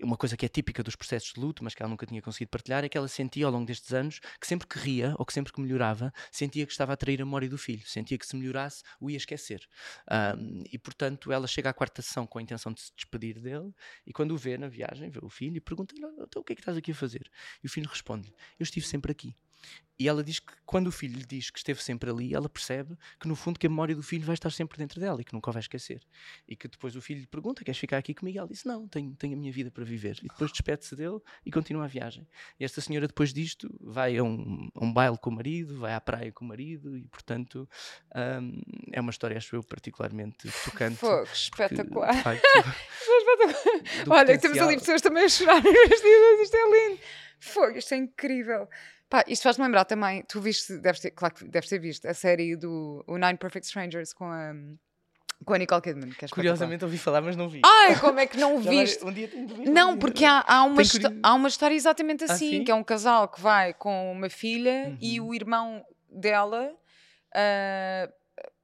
uma 0.00 0.16
coisa 0.16 0.36
que 0.36 0.46
é 0.46 0.48
típica 0.48 0.82
dos 0.82 0.96
processos 0.96 1.32
de 1.32 1.40
luto, 1.40 1.62
mas 1.64 1.74
que 1.74 1.82
ela 1.82 1.90
nunca 1.90 2.06
tinha 2.06 2.22
conseguido 2.22 2.50
partilhar, 2.50 2.84
é 2.84 2.88
que 2.88 2.96
ela 2.96 3.08
sentia 3.08 3.46
ao 3.46 3.52
longo 3.52 3.66
destes 3.66 3.92
anos 3.92 4.20
que 4.40 4.46
sempre 4.46 4.66
que 4.66 4.78
ria 4.78 5.14
ou 5.18 5.26
que 5.26 5.32
sempre 5.32 5.52
que 5.52 5.60
melhorava, 5.60 6.12
sentia 6.30 6.64
que 6.64 6.72
estava 6.72 6.92
a 6.92 6.94
atrair 6.94 7.20
a 7.20 7.24
memória 7.24 7.48
do 7.48 7.58
filho, 7.58 7.86
sentia 7.86 8.16
que 8.16 8.26
se 8.26 8.36
melhorasse 8.36 8.82
o 9.00 9.10
ia 9.10 9.16
esquecer. 9.16 9.66
Um, 10.10 10.62
e 10.72 10.78
portanto 10.78 11.32
ela 11.32 11.46
chega 11.46 11.70
à 11.70 11.74
quarta 11.74 12.00
sessão 12.00 12.26
com 12.26 12.38
a 12.38 12.42
intenção 12.42 12.72
de 12.72 12.80
se 12.80 12.92
despedir 12.94 13.40
dele 13.40 13.72
e 14.06 14.12
quando 14.12 14.32
o 14.32 14.36
vê 14.36 14.56
na 14.56 14.68
viagem, 14.68 15.10
vê 15.10 15.20
o 15.22 15.28
filho 15.28 15.56
e 15.56 15.60
pergunta-lhe: 15.60 16.02
então, 16.20 16.42
o 16.42 16.44
que 16.44 16.52
é 16.52 16.56
que 16.56 16.62
estás 16.62 16.76
aqui 16.76 16.92
a 16.92 16.94
fazer? 16.94 17.30
E 17.62 17.66
o 17.66 17.70
filho 17.70 17.88
responde: 17.88 18.32
Eu 18.58 18.64
estive 18.64 18.86
sempre 18.86 19.12
aqui. 19.12 19.34
E 20.02 20.08
ela 20.08 20.24
diz 20.24 20.40
que 20.40 20.52
quando 20.66 20.88
o 20.88 20.90
filho 20.90 21.16
lhe 21.16 21.24
diz 21.24 21.48
que 21.48 21.58
esteve 21.58 21.80
sempre 21.80 22.10
ali, 22.10 22.34
ela 22.34 22.48
percebe 22.48 22.96
que 23.20 23.28
no 23.28 23.36
fundo 23.36 23.56
que 23.56 23.68
a 23.68 23.70
memória 23.70 23.94
do 23.94 24.02
filho 24.02 24.24
vai 24.24 24.34
estar 24.34 24.50
sempre 24.50 24.76
dentro 24.76 24.98
dela 24.98 25.20
e 25.20 25.24
que 25.24 25.32
nunca 25.32 25.52
vai 25.52 25.60
esquecer. 25.60 26.00
E 26.48 26.56
que 26.56 26.66
depois 26.66 26.96
o 26.96 27.00
filho 27.00 27.20
lhe 27.20 27.26
pergunta: 27.26 27.62
Queres 27.62 27.78
ficar 27.78 27.98
aqui 27.98 28.12
comigo? 28.12 28.36
E 28.36 28.38
ela 28.38 28.48
disse: 28.48 28.66
Não, 28.66 28.88
tenho, 28.88 29.14
tenho 29.14 29.34
a 29.34 29.36
minha 29.36 29.52
vida 29.52 29.70
para 29.70 29.84
viver. 29.84 30.18
E 30.20 30.28
depois 30.28 30.50
despede-se 30.50 30.96
dele 30.96 31.20
e 31.46 31.52
continua 31.52 31.84
a 31.84 31.86
viagem. 31.86 32.26
E 32.58 32.64
esta 32.64 32.80
senhora, 32.80 33.06
depois 33.06 33.32
disto, 33.32 33.72
vai 33.80 34.16
a 34.16 34.24
um, 34.24 34.68
a 34.74 34.84
um 34.84 34.92
baile 34.92 35.18
com 35.18 35.30
o 35.30 35.34
marido, 35.34 35.78
vai 35.78 35.94
à 35.94 36.00
praia 36.00 36.32
com 36.32 36.44
o 36.44 36.48
marido 36.48 36.96
e, 36.96 37.06
portanto, 37.06 37.68
um, 38.42 38.60
é 38.92 39.00
uma 39.00 39.10
história, 39.10 39.36
acho 39.36 39.54
eu, 39.54 39.62
particularmente 39.62 40.50
tocante. 40.64 40.96
Fogo, 40.96 41.28
espetacular. 41.32 42.22
Facto, 42.24 42.42
espetacular. 42.56 44.18
Olha, 44.18 44.36
temos 44.36 44.58
ali 44.58 44.78
pessoas 44.78 45.00
também 45.00 45.24
a 45.24 45.28
chorar 45.28 45.62
isto 45.62 46.56
é 46.56 46.88
lindo. 46.88 47.00
Fogo, 47.42 47.76
isto 47.76 47.92
é 47.92 47.96
incrível. 47.96 48.68
Pá, 49.10 49.24
isto 49.26 49.42
faz-me 49.42 49.64
lembrar 49.64 49.84
também, 49.84 50.22
tu 50.28 50.40
viste, 50.40 50.78
deves 50.78 51.00
ter, 51.00 51.10
claro 51.10 51.34
que 51.34 51.44
deves 51.44 51.68
ter 51.68 51.78
visto, 51.78 52.06
a 52.06 52.14
série 52.14 52.56
do 52.56 53.04
o 53.06 53.18
Nine 53.18 53.36
Perfect 53.36 53.66
Strangers 53.66 54.12
com 54.12 54.26
a, 54.26 54.54
com 55.44 55.52
a 55.52 55.58
Nicole 55.58 55.82
Kidman. 55.82 56.10
Que 56.10 56.24
é 56.24 56.28
Curiosamente 56.28 56.84
ouvi 56.84 56.98
falar, 56.98 57.20
mas 57.20 57.34
não 57.34 57.48
vi. 57.48 57.60
Ai, 57.64 57.98
como 57.98 58.20
é 58.20 58.26
que 58.26 58.36
não 58.38 58.60
viste? 58.62 59.04
um 59.04 59.12
dia 59.12 59.26
tenho 59.26 59.46
de 59.46 59.54
ver. 59.54 59.68
Não, 59.68 59.98
porque 59.98 60.24
há, 60.24 60.44
há, 60.46 60.62
uma 60.62 60.82
há 61.22 61.34
uma 61.34 61.48
história 61.48 61.74
exatamente 61.74 62.24
ah, 62.24 62.32
assim, 62.32 62.62
que 62.62 62.70
é 62.70 62.74
um 62.74 62.84
casal 62.84 63.28
que 63.28 63.40
vai 63.40 63.74
com 63.74 64.12
uma 64.12 64.30
filha 64.30 64.86
uhum. 64.90 64.98
e 65.00 65.20
o 65.20 65.34
irmão 65.34 65.84
dela 66.08 66.72
uh, 67.34 68.12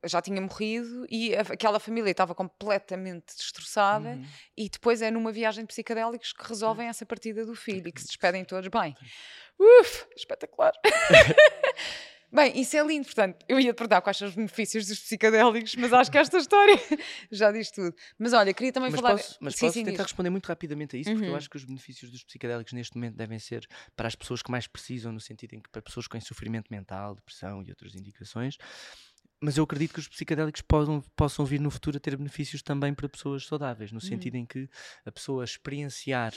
já 0.05 0.23
tinha 0.23 0.41
morrido 0.41 1.07
e 1.11 1.35
aquela 1.35 1.81
família 1.81 2.11
estava 2.11 2.35
completamente 2.35 3.35
destroçada 3.37 4.11
uhum. 4.11 4.25
e 4.57 4.69
depois 4.69 5.03
é 5.03 5.11
numa 5.11 5.33
viagem 5.33 5.65
de 5.65 5.69
psicadélicos 5.69 6.33
que 6.33 6.47
resolvem 6.47 6.89
essa 6.89 7.05
partida 7.05 7.45
do 7.45 7.55
filho 7.55 7.89
e 7.89 7.93
que 7.93 8.01
se 8.01 8.07
despedem 8.07 8.45
todos 8.45 8.69
bem. 8.69 8.97
Uf, 9.59 10.07
espetacular. 10.17 10.73
Bem, 12.31 12.61
isso 12.61 12.77
é 12.77 12.87
lindo, 12.87 13.07
portanto, 13.07 13.43
eu 13.49 13.59
ia 13.59 13.73
te 13.73 13.77
perguntar 13.77 14.03
quais 14.03 14.19
são 14.19 14.29
os 14.29 14.35
benefícios 14.35 14.87
dos 14.87 15.01
psicadélicos, 15.01 15.75
mas 15.77 15.91
acho 15.95 16.11
que 16.11 16.19
esta 16.19 16.37
história 16.37 16.75
já 17.33 17.51
diz 17.51 17.71
tudo. 17.71 17.97
Mas 18.19 18.35
olha, 18.35 18.53
queria 18.53 18.71
também 18.71 18.91
mas 18.91 19.01
falar. 19.01 19.17
Posso, 19.17 19.39
mas 19.41 19.55
sim, 19.55 19.61
posso 19.61 19.73
sim, 19.73 19.85
tentar 19.85 20.03
diz. 20.03 20.13
responder 20.13 20.29
muito 20.29 20.45
rapidamente 20.45 20.95
a 20.95 20.99
isso, 20.99 21.09
uhum. 21.09 21.17
porque 21.17 21.27
eu 21.27 21.33
uhum. 21.33 21.39
acho 21.39 21.49
que 21.49 21.57
os 21.57 21.65
benefícios 21.65 22.11
dos 22.11 22.23
psicadélicos 22.23 22.75
neste 22.75 22.97
momento 22.97 23.17
devem 23.17 23.39
ser 23.39 23.67
para 23.97 24.09
as 24.09 24.15
pessoas 24.15 24.43
que 24.43 24.51
mais 24.51 24.67
precisam, 24.67 25.11
no 25.11 25.21
sentido 25.21 25.55
em 25.55 25.61
que 25.61 25.71
para 25.71 25.81
pessoas 25.81 26.07
com 26.07 26.21
sofrimento 26.21 26.71
mental, 26.71 27.15
depressão 27.15 27.63
e 27.63 27.71
outras 27.71 27.95
indicações, 27.95 28.59
mas 29.41 29.57
eu 29.57 29.65
acredito 29.65 29.95
que 29.95 30.01
os 30.01 30.09
psicadélicos 30.09 30.61
possam, 30.63 31.01
possam 31.15 31.45
vir 31.45 31.61
no 31.61 31.71
futuro 31.71 31.97
a 31.97 32.01
ter 32.01 32.17
benefícios 32.17 32.61
também 32.61 32.93
para 32.93 33.09
pessoas 33.09 33.47
saudáveis, 33.47 33.93
no 33.93 34.01
sentido 34.01 34.35
hum. 34.35 34.39
em 34.39 34.47
que 34.47 34.69
a 35.05 35.13
pessoa 35.13 35.45
experienciar 35.45 36.33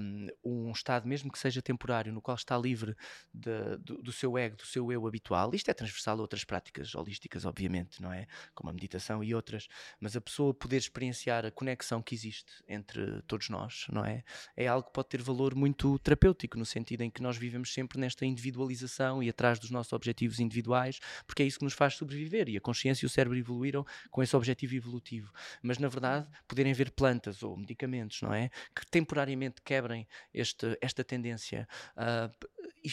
um, 0.00 0.28
um, 0.44 0.72
estado, 0.72 1.06
mesmo 1.06 1.30
que 1.30 1.38
seja 1.38 1.62
temporário, 1.62 2.12
no 2.12 2.20
qual 2.20 2.34
está 2.34 2.58
livre 2.58 2.96
de, 3.32 3.76
do, 3.78 4.02
do, 4.02 4.12
seu 4.12 4.36
ego, 4.36 4.56
do 4.56 4.66
seu 4.66 4.90
eu 4.90 5.06
habitual. 5.06 5.54
Isto 5.54 5.70
é 5.70 5.74
transversal 5.74 6.18
a 6.18 6.20
outras 6.20 6.44
práticas 6.44 6.94
holísticas, 6.94 7.44
obviamente, 7.44 8.02
não 8.02 8.12
é? 8.12 8.26
Como 8.54 8.68
a 8.70 8.72
meditação 8.72 9.22
e 9.22 9.32
outras, 9.34 9.68
mas 10.00 10.16
a 10.16 10.20
pessoa 10.20 10.52
poder 10.52 10.78
experienciar 10.78 11.46
a 11.46 11.50
conexão 11.50 12.02
que 12.02 12.14
existe 12.14 12.52
entre 12.66 13.22
todos 13.22 13.48
nós, 13.48 13.86
não 13.90 14.04
é? 14.04 14.24
É 14.56 14.66
algo 14.66 14.88
que 14.88 14.92
pode 14.92 15.08
ter 15.08 15.22
valor 15.22 15.54
muito 15.54 15.98
terapêutico, 16.00 16.58
no 16.58 16.66
sentido 16.66 17.02
em 17.02 17.10
que 17.10 17.22
nós 17.22 17.36
vivemos 17.36 17.72
sempre 17.72 17.98
nesta 18.00 18.26
individualização 18.26 19.22
e 19.22 19.28
atrás 19.28 19.58
dos 19.58 19.70
nossos 19.70 19.92
objetivos 19.92 20.40
individuais, 20.40 20.98
porque 21.26 21.42
é 21.44 21.46
isso 21.46 21.58
que 21.58 21.64
nos 21.64 21.74
faz 21.74 21.96
sobreviver 22.08 22.48
e 22.48 22.56
a 22.56 22.60
consciência 22.60 23.04
e 23.04 23.06
o 23.06 23.10
cérebro 23.10 23.36
evoluíram 23.36 23.84
com 24.10 24.22
esse 24.22 24.34
objetivo 24.34 24.74
evolutivo. 24.74 25.32
Mas 25.62 25.78
na 25.78 25.88
verdade, 25.88 26.26
poderem 26.46 26.72
haver 26.72 26.90
plantas 26.90 27.42
ou 27.42 27.56
medicamentos, 27.56 28.22
não 28.22 28.32
é? 28.32 28.50
Que 28.74 28.86
temporariamente 28.90 29.60
quebrem 29.62 30.08
este, 30.32 30.76
esta 30.80 31.04
tendência. 31.04 31.68
Uh, 31.96 32.48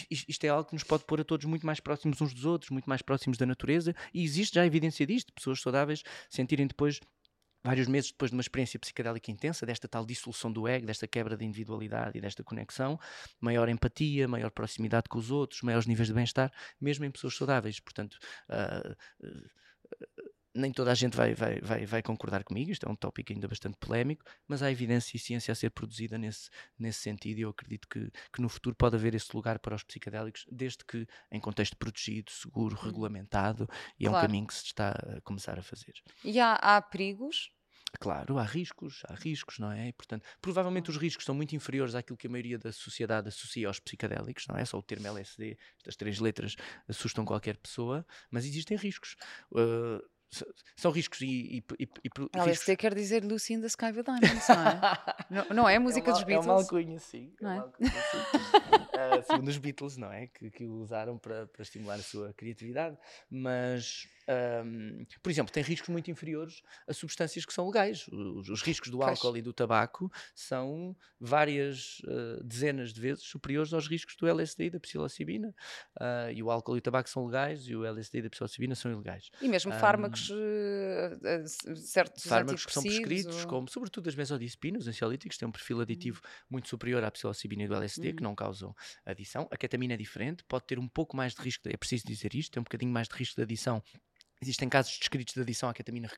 isto 0.10 0.43
é 0.43 0.49
algo 0.49 0.67
que 0.67 0.75
nos 0.75 0.84
pode 0.84 1.06
pôr 1.06 1.21
a 1.21 1.23
todos 1.23 1.45
muito 1.45 1.65
mais 1.65 1.80
próximos 1.80 2.19
uns 2.19 2.34
dos 2.34 2.45
outros, 2.45 2.71
muito 2.71 2.89
mais 2.89 3.01
próximos 3.01 3.38
da 3.38 3.45
natureza, 3.45 3.95
e 4.13 4.23
existe 4.23 4.56
já 4.56 4.65
evidência 4.65 5.06
disto, 5.06 5.32
pessoas 5.34 5.62
saudáveis 5.62 6.04
sentirem 6.30 6.67
depois 6.67 6.99
vários 7.65 7.88
meses 7.88 8.12
depois 8.12 8.30
de 8.30 8.38
uma 8.38 8.41
experiência 8.41 8.80
psicadélica 8.80 9.32
intensa, 9.32 9.65
desta 9.65 9.88
tal 9.88 10.06
dissolução 10.06 10.51
do 10.51 10.67
ego, 10.67 10.86
desta 10.86 11.08
quebra 11.08 11.36
de 11.36 11.43
individualidade 11.43 12.17
e 12.17 12.21
desta 12.21 12.43
conexão, 12.43 12.99
maior 13.41 13.67
empatia, 13.67 14.28
maior 14.28 14.51
proximidade 14.51 15.10
com 15.10 15.17
os 15.17 15.32
outros, 15.32 15.63
maiores 15.63 15.88
níveis 15.88 16.08
de 16.08 16.13
bem-estar, 16.13 16.51
mesmo 16.80 17.06
em 17.06 17.12
pessoas 17.12 17.36
saudáveis. 17.36 17.80
Portanto, 17.80 18.17
uh, 18.49 18.91
uh, 19.25 19.49
nem 20.54 20.71
toda 20.71 20.91
a 20.91 20.95
gente 20.95 21.17
vai, 21.17 21.34
vai, 21.34 21.60
vai, 21.60 21.86
vai 21.86 22.01
concordar 22.01 22.43
comigo, 22.43 22.71
isto 22.71 22.88
é 22.88 22.89
um 22.89 22.95
tópico 22.95 23.34
ainda 23.34 23.47
bastante 23.47 23.78
polémico, 23.78 24.23
mas 24.47 24.63
há 24.63 24.71
evidência 24.71 25.17
e 25.17 25.19
ciência 25.19 25.51
a 25.51 25.56
ser 25.56 25.69
produzida 25.71 26.17
nesse, 26.17 26.49
nesse 26.80 26.99
sentido 26.99 27.39
e 27.39 27.41
eu 27.41 27.49
acredito 27.49 27.88
que, 27.89 28.10
que 28.32 28.41
no 28.41 28.47
futuro 28.47 28.75
pode 28.75 28.95
haver 28.95 29.13
esse 29.13 29.36
lugar 29.36 29.60
para 29.60 29.75
os 29.75 29.84
psicadélicos, 29.84 30.45
desde 30.49 30.86
que 30.86 31.06
em 31.30 31.39
contexto 31.39 31.75
protegido, 31.75 32.32
seguro, 32.32 32.75
regulamentado, 32.75 33.67
e 33.99 34.06
é 34.06 34.10
claro. 34.10 34.23
um 34.23 34.28
caminho 34.28 34.47
que 34.47 34.54
se 34.54 34.65
está 34.65 34.91
a 34.91 35.21
começar 35.21 35.60
a 35.60 35.62
fazer. 35.62 35.93
E 36.23 36.39
há, 36.39 36.54
há 36.54 36.82
perigos? 36.82 37.51
Claro, 37.99 38.38
há 38.38 38.43
riscos, 38.43 39.01
há 39.08 39.15
riscos, 39.15 39.60
não 39.60 39.71
é? 39.71 39.88
E, 39.88 39.93
portanto, 39.93 40.25
provavelmente 40.41 40.89
os 40.89 40.97
riscos 40.97 41.25
são 41.25 41.36
muito 41.36 41.55
inferiores 41.55 41.95
àquilo 41.95 42.17
que 42.17 42.27
a 42.27 42.29
maioria 42.29 42.58
da 42.58 42.71
sociedade 42.71 43.27
associa 43.27 43.67
aos 43.67 43.79
psicadélicos, 43.79 44.45
não 44.47 44.58
é? 44.58 44.65
Só 44.65 44.77
o 44.77 44.84
termo 44.84 45.08
LSD, 45.08 45.58
estas 45.77 45.95
três 45.95 46.19
letras 46.19 46.55
assustam 46.88 47.25
qualquer 47.25 47.58
pessoa, 47.58 48.05
mas 48.29 48.45
existem 48.45 48.77
riscos. 48.77 49.15
Uh, 49.51 50.01
são 50.75 50.91
riscos 50.91 51.21
e. 51.21 51.25
e, 51.25 51.63
e, 51.79 51.88
e 52.03 52.10
LSD 52.34 52.75
quer 52.75 52.93
dizer 52.93 53.23
Lucy 53.23 53.53
in 53.53 53.62
the 53.62 53.67
Sky 53.67 53.91
with 53.91 54.03
Diamonds, 54.03 54.47
não 54.49 54.67
é? 54.67 54.81
não, 55.29 55.55
não 55.55 55.69
é 55.69 55.75
a 55.77 55.79
música 55.79 56.10
é 56.10 56.12
uma, 56.12 56.17
dos 56.17 56.23
Beatles? 56.23 56.47
É 56.47 56.51
uma 56.51 56.60
alcunha, 56.60 56.99
sim. 56.99 57.34
Não 57.39 57.51
é? 57.51 57.58
é? 59.15 59.19
uh, 59.19 59.23
segundo 59.23 59.47
os 59.47 59.58
Beatles, 59.58 59.97
não 59.97 60.12
é? 60.12 60.27
Que, 60.27 60.49
que 60.49 60.65
o 60.65 60.73
usaram 60.81 61.17
para, 61.17 61.47
para 61.47 61.62
estimular 61.62 61.95
a 61.95 62.03
sua 62.03 62.34
criatividade, 62.34 62.97
mas 63.29 64.08
um, 64.27 65.05
por 65.21 65.29
exemplo, 65.29 65.51
tem 65.51 65.63
riscos 65.63 65.89
muito 65.89 66.09
inferiores 66.09 66.61
a 66.88 66.93
substâncias 66.93 67.45
que 67.45 67.53
são 67.53 67.67
legais. 67.67 68.07
Os, 68.11 68.49
os 68.49 68.61
riscos 68.61 68.89
do 68.89 69.03
álcool 69.03 69.38
e 69.38 69.41
do 69.41 69.53
tabaco 69.53 70.11
são 70.33 70.95
várias 71.19 71.99
uh, 71.99 72.43
dezenas 72.43 72.91
de 72.91 72.99
vezes 72.99 73.23
superiores 73.23 73.73
aos 73.73 73.88
riscos 73.88 74.15
do 74.15 74.27
LSD 74.27 74.65
e 74.65 74.69
da 74.71 74.79
psilocibina. 74.79 75.53
Uh, 75.99 76.31
e 76.33 76.41
o 76.41 76.49
álcool 76.49 76.75
e 76.75 76.79
o 76.79 76.81
tabaco 76.81 77.09
são 77.09 77.25
legais 77.25 77.67
e 77.67 77.75
o 77.75 77.85
LSD 77.85 78.19
e 78.19 78.21
da 78.23 78.29
psilocibina 78.29 78.73
são 78.73 78.91
ilegais. 78.91 79.29
E 79.41 79.47
mesmo 79.47 79.71
um, 79.71 79.79
fármacos, 79.79 80.29
uh, 80.31 81.75
certos 81.75 82.23
fármacos 82.25 82.65
que 82.65 82.73
são 82.73 82.81
prescritos, 82.81 83.43
ou... 83.43 83.47
como 83.47 83.69
sobretudo 83.69 84.09
as 84.09 84.15
benzodiazepinas, 84.15 84.83
os 84.83 84.88
ansiolíticos, 84.88 85.38
têm 85.38 85.47
um 85.47 85.51
perfil 85.51 85.81
aditivo 85.81 86.19
hum. 86.23 86.29
muito 86.49 86.67
superior 86.67 87.03
à 87.03 87.11
psilocibina 87.11 87.63
e 87.63 87.67
do 87.67 87.75
LSD, 87.75 88.09
hum. 88.09 88.15
que 88.15 88.23
não 88.23 88.35
causam 88.35 88.75
adição. 89.05 89.47
A 89.51 89.57
ketamina 89.57 89.93
é 89.93 89.97
diferente, 89.97 90.43
pode 90.47 90.65
ter 90.65 90.79
um 90.79 90.88
pouco 90.88 91.15
mais 91.15 91.35
de 91.35 91.41
risco, 91.41 91.69
é 91.69 91.77
preciso 91.77 92.07
dizer 92.07 92.33
isto, 92.33 92.53
tem 92.53 92.61
um 92.61 92.63
bocadinho 92.63 92.91
mais 92.91 93.07
de 93.07 93.15
risco 93.15 93.35
de 93.35 93.43
adição 93.43 93.83
Existem 94.41 94.67
casos 94.67 94.98
descritos 94.98 95.34
de 95.34 95.41
adição 95.41 95.69
à 95.69 95.74
ketamina 95.74 96.10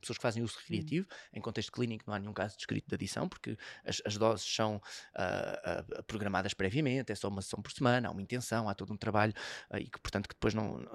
pessoas 0.00 0.18
que 0.18 0.22
fazem 0.22 0.42
uso 0.42 0.58
recreativo. 0.58 1.06
Hum. 1.10 1.16
Em 1.34 1.40
contexto 1.40 1.72
clínico 1.72 2.04
não 2.06 2.14
há 2.14 2.18
nenhum 2.18 2.32
caso 2.32 2.56
descrito 2.56 2.88
de 2.88 2.94
adição, 2.94 3.28
porque 3.28 3.56
as, 3.84 4.00
as 4.04 4.16
doses 4.16 4.46
são 4.46 4.76
uh, 4.76 5.98
uh, 5.98 6.02
programadas 6.04 6.54
previamente, 6.54 7.12
é 7.12 7.14
só 7.14 7.28
uma 7.28 7.42
sessão 7.42 7.60
por 7.60 7.72
semana, 7.72 8.08
há 8.08 8.10
uma 8.10 8.22
intenção, 8.22 8.68
há 8.68 8.74
todo 8.74 8.92
um 8.92 8.96
trabalho, 8.96 9.32
uh, 9.70 9.78
e 9.78 9.88
que, 9.88 9.98
portanto, 10.00 10.28
que 10.28 10.34
depois 10.34 10.54
não. 10.54 10.86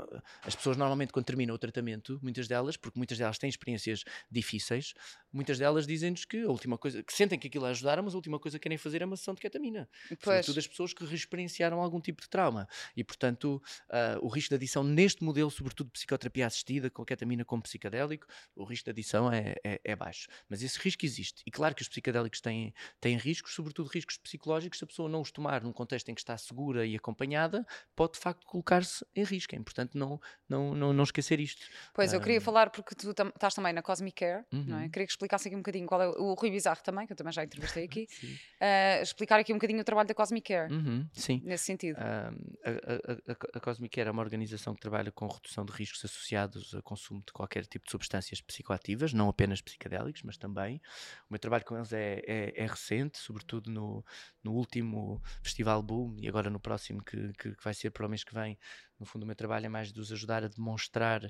as 0.43 0.55
pessoas 0.55 0.77
normalmente, 0.77 1.11
quando 1.11 1.25
terminam 1.25 1.55
o 1.55 1.57
tratamento, 1.57 2.19
muitas 2.21 2.47
delas, 2.47 2.77
porque 2.77 2.97
muitas 2.97 3.17
delas 3.17 3.37
têm 3.37 3.49
experiências 3.49 4.03
difíceis, 4.29 4.93
muitas 5.31 5.57
delas 5.57 5.87
dizem-nos 5.87 6.25
que 6.25 6.43
a 6.43 6.49
última 6.49 6.77
coisa, 6.77 7.03
que 7.03 7.13
sentem 7.13 7.37
que 7.37 7.47
aquilo 7.47 7.65
ajudaram, 7.65 8.03
mas 8.03 8.13
a 8.13 8.17
última 8.17 8.39
coisa 8.39 8.57
que 8.57 8.63
querem 8.63 8.77
fazer 8.77 9.01
é 9.01 9.05
uma 9.05 9.17
sessão 9.17 9.33
de 9.33 9.41
ketamina. 9.41 9.89
Pois. 10.09 10.45
Sobretudo 10.45 10.59
as 10.59 10.67
pessoas 10.67 10.93
que 10.93 11.05
reexperienciaram 11.05 11.81
algum 11.81 11.99
tipo 11.99 12.21
de 12.21 12.29
trauma. 12.29 12.67
E, 12.95 13.03
portanto, 13.03 13.61
o 14.21 14.27
risco 14.27 14.49
de 14.49 14.55
adição 14.55 14.83
neste 14.83 15.23
modelo, 15.23 15.49
sobretudo 15.49 15.87
de 15.87 15.93
psicoterapia 15.93 16.47
assistida, 16.47 16.89
com 16.89 17.05
ketamina 17.05 17.45
como 17.45 17.61
psicadélico, 17.63 18.25
o 18.55 18.63
risco 18.63 18.85
de 18.85 18.91
adição 18.91 19.31
é, 19.31 19.55
é, 19.63 19.81
é, 19.83 19.95
baixo. 19.95 20.27
Mas 20.49 20.61
esse 20.61 20.79
risco 20.79 21.05
existe. 21.05 21.41
E 21.45 21.51
claro 21.51 21.75
que 21.75 21.81
os 21.81 21.87
psicadélicos 21.87 22.41
têm, 22.41 22.73
têm 22.99 23.17
riscos, 23.17 23.53
sobretudo 23.53 23.89
riscos 23.89 24.17
psicológicos. 24.17 24.79
Se 24.79 24.83
a 24.83 24.87
pessoa 24.87 25.09
não 25.09 25.21
os 25.21 25.31
tomar 25.31 25.61
num 25.63 25.73
contexto 25.73 26.09
em 26.09 26.15
que 26.15 26.21
está 26.21 26.37
segura 26.37 26.85
e 26.85 26.95
acompanhada, 26.95 27.65
pode 27.95 28.13
de 28.13 28.19
facto 28.19 28.45
colocar-se 28.45 29.05
em 29.15 29.23
risco. 29.23 29.55
É 29.55 29.57
importante 29.57 29.97
não, 29.97 30.19
não, 30.47 30.73
não, 30.73 30.93
não 30.93 31.03
esquecer 31.03 31.39
isto. 31.39 31.65
Pois, 31.93 32.13
eu 32.13 32.21
queria 32.21 32.41
falar 32.41 32.69
porque 32.69 32.95
tu 32.95 33.13
tam 33.13 33.27
estás 33.27 33.53
também 33.53 33.73
na 33.73 33.81
Cosmic 33.81 34.15
Care, 34.15 34.45
uhum. 34.51 34.63
não 34.65 34.79
é? 34.79 34.83
Uhum. 34.83 34.89
Queria 34.89 35.07
que 35.07 35.13
explicasse 35.21 35.47
aqui 35.47 35.55
um 35.55 35.59
bocadinho 35.59 35.87
qual 35.87 36.01
é 36.01 36.07
o, 36.09 36.33
Rui 36.33 36.51
Bizarro 36.51 36.81
também, 36.83 37.05
que 37.05 37.13
eu 37.13 37.17
também 37.17 37.31
já 37.31 37.43
entrevistei 37.43 37.85
aqui, 37.85 38.07
uh, 38.61 39.01
explicar 39.01 39.39
aqui 39.39 39.53
um 39.53 39.57
bocadinho 39.57 39.81
o 39.81 39.83
trabalho 39.83 40.07
da 40.07 40.13
Cosmic 40.13 40.53
Care. 40.53 40.73
Uhum. 40.73 41.07
Sim. 41.13 41.41
Nesse 41.43 41.65
sentido. 41.65 41.97
Uh, 41.97 42.57
a, 42.65 43.31
a, 43.31 43.33
a, 43.33 43.57
a 43.57 43.59
Cosmic 43.59 43.95
Care 43.95 44.09
é 44.09 44.11
uma 44.11 44.21
organização 44.21 44.73
que 44.73 44.81
trabalha 44.81 45.11
com 45.11 45.27
redução 45.27 45.65
de 45.65 45.71
riscos 45.71 46.03
associados 46.03 46.73
a 46.73 46.81
consumo 46.81 47.23
de 47.25 47.31
qualquer 47.31 47.65
tipo 47.65 47.85
de 47.85 47.91
substâncias 47.91 48.41
psicoativas, 48.41 49.13
não 49.13 49.29
apenas 49.29 49.61
psicadélicos, 49.61 50.23
mas 50.23 50.37
também. 50.37 50.81
O 51.29 51.33
meu 51.33 51.39
trabalho 51.39 51.63
com 51.65 51.75
eles 51.75 51.93
é, 51.93 52.21
é, 52.25 52.63
é 52.63 52.65
recente, 52.65 53.17
sobretudo 53.17 53.69
no, 53.69 54.03
no 54.43 54.53
último 54.53 55.21
Festival 55.43 55.81
Boom 55.83 56.15
e 56.19 56.27
agora 56.27 56.49
no 56.49 56.59
próximo, 56.59 57.03
que, 57.03 57.33
que, 57.33 57.55
que 57.55 57.63
vai 57.63 57.73
ser 57.73 57.91
para 57.91 58.05
o 58.05 58.09
mês 58.09 58.23
que 58.23 58.33
vem, 58.33 58.57
no 59.01 59.05
fundo, 59.07 59.23
o 59.23 59.25
meu 59.25 59.35
trabalho 59.35 59.65
é 59.65 59.69
mais 59.69 59.91
de 59.91 59.99
os 59.99 60.11
ajudar 60.11 60.43
a 60.43 60.47
demonstrar 60.47 61.27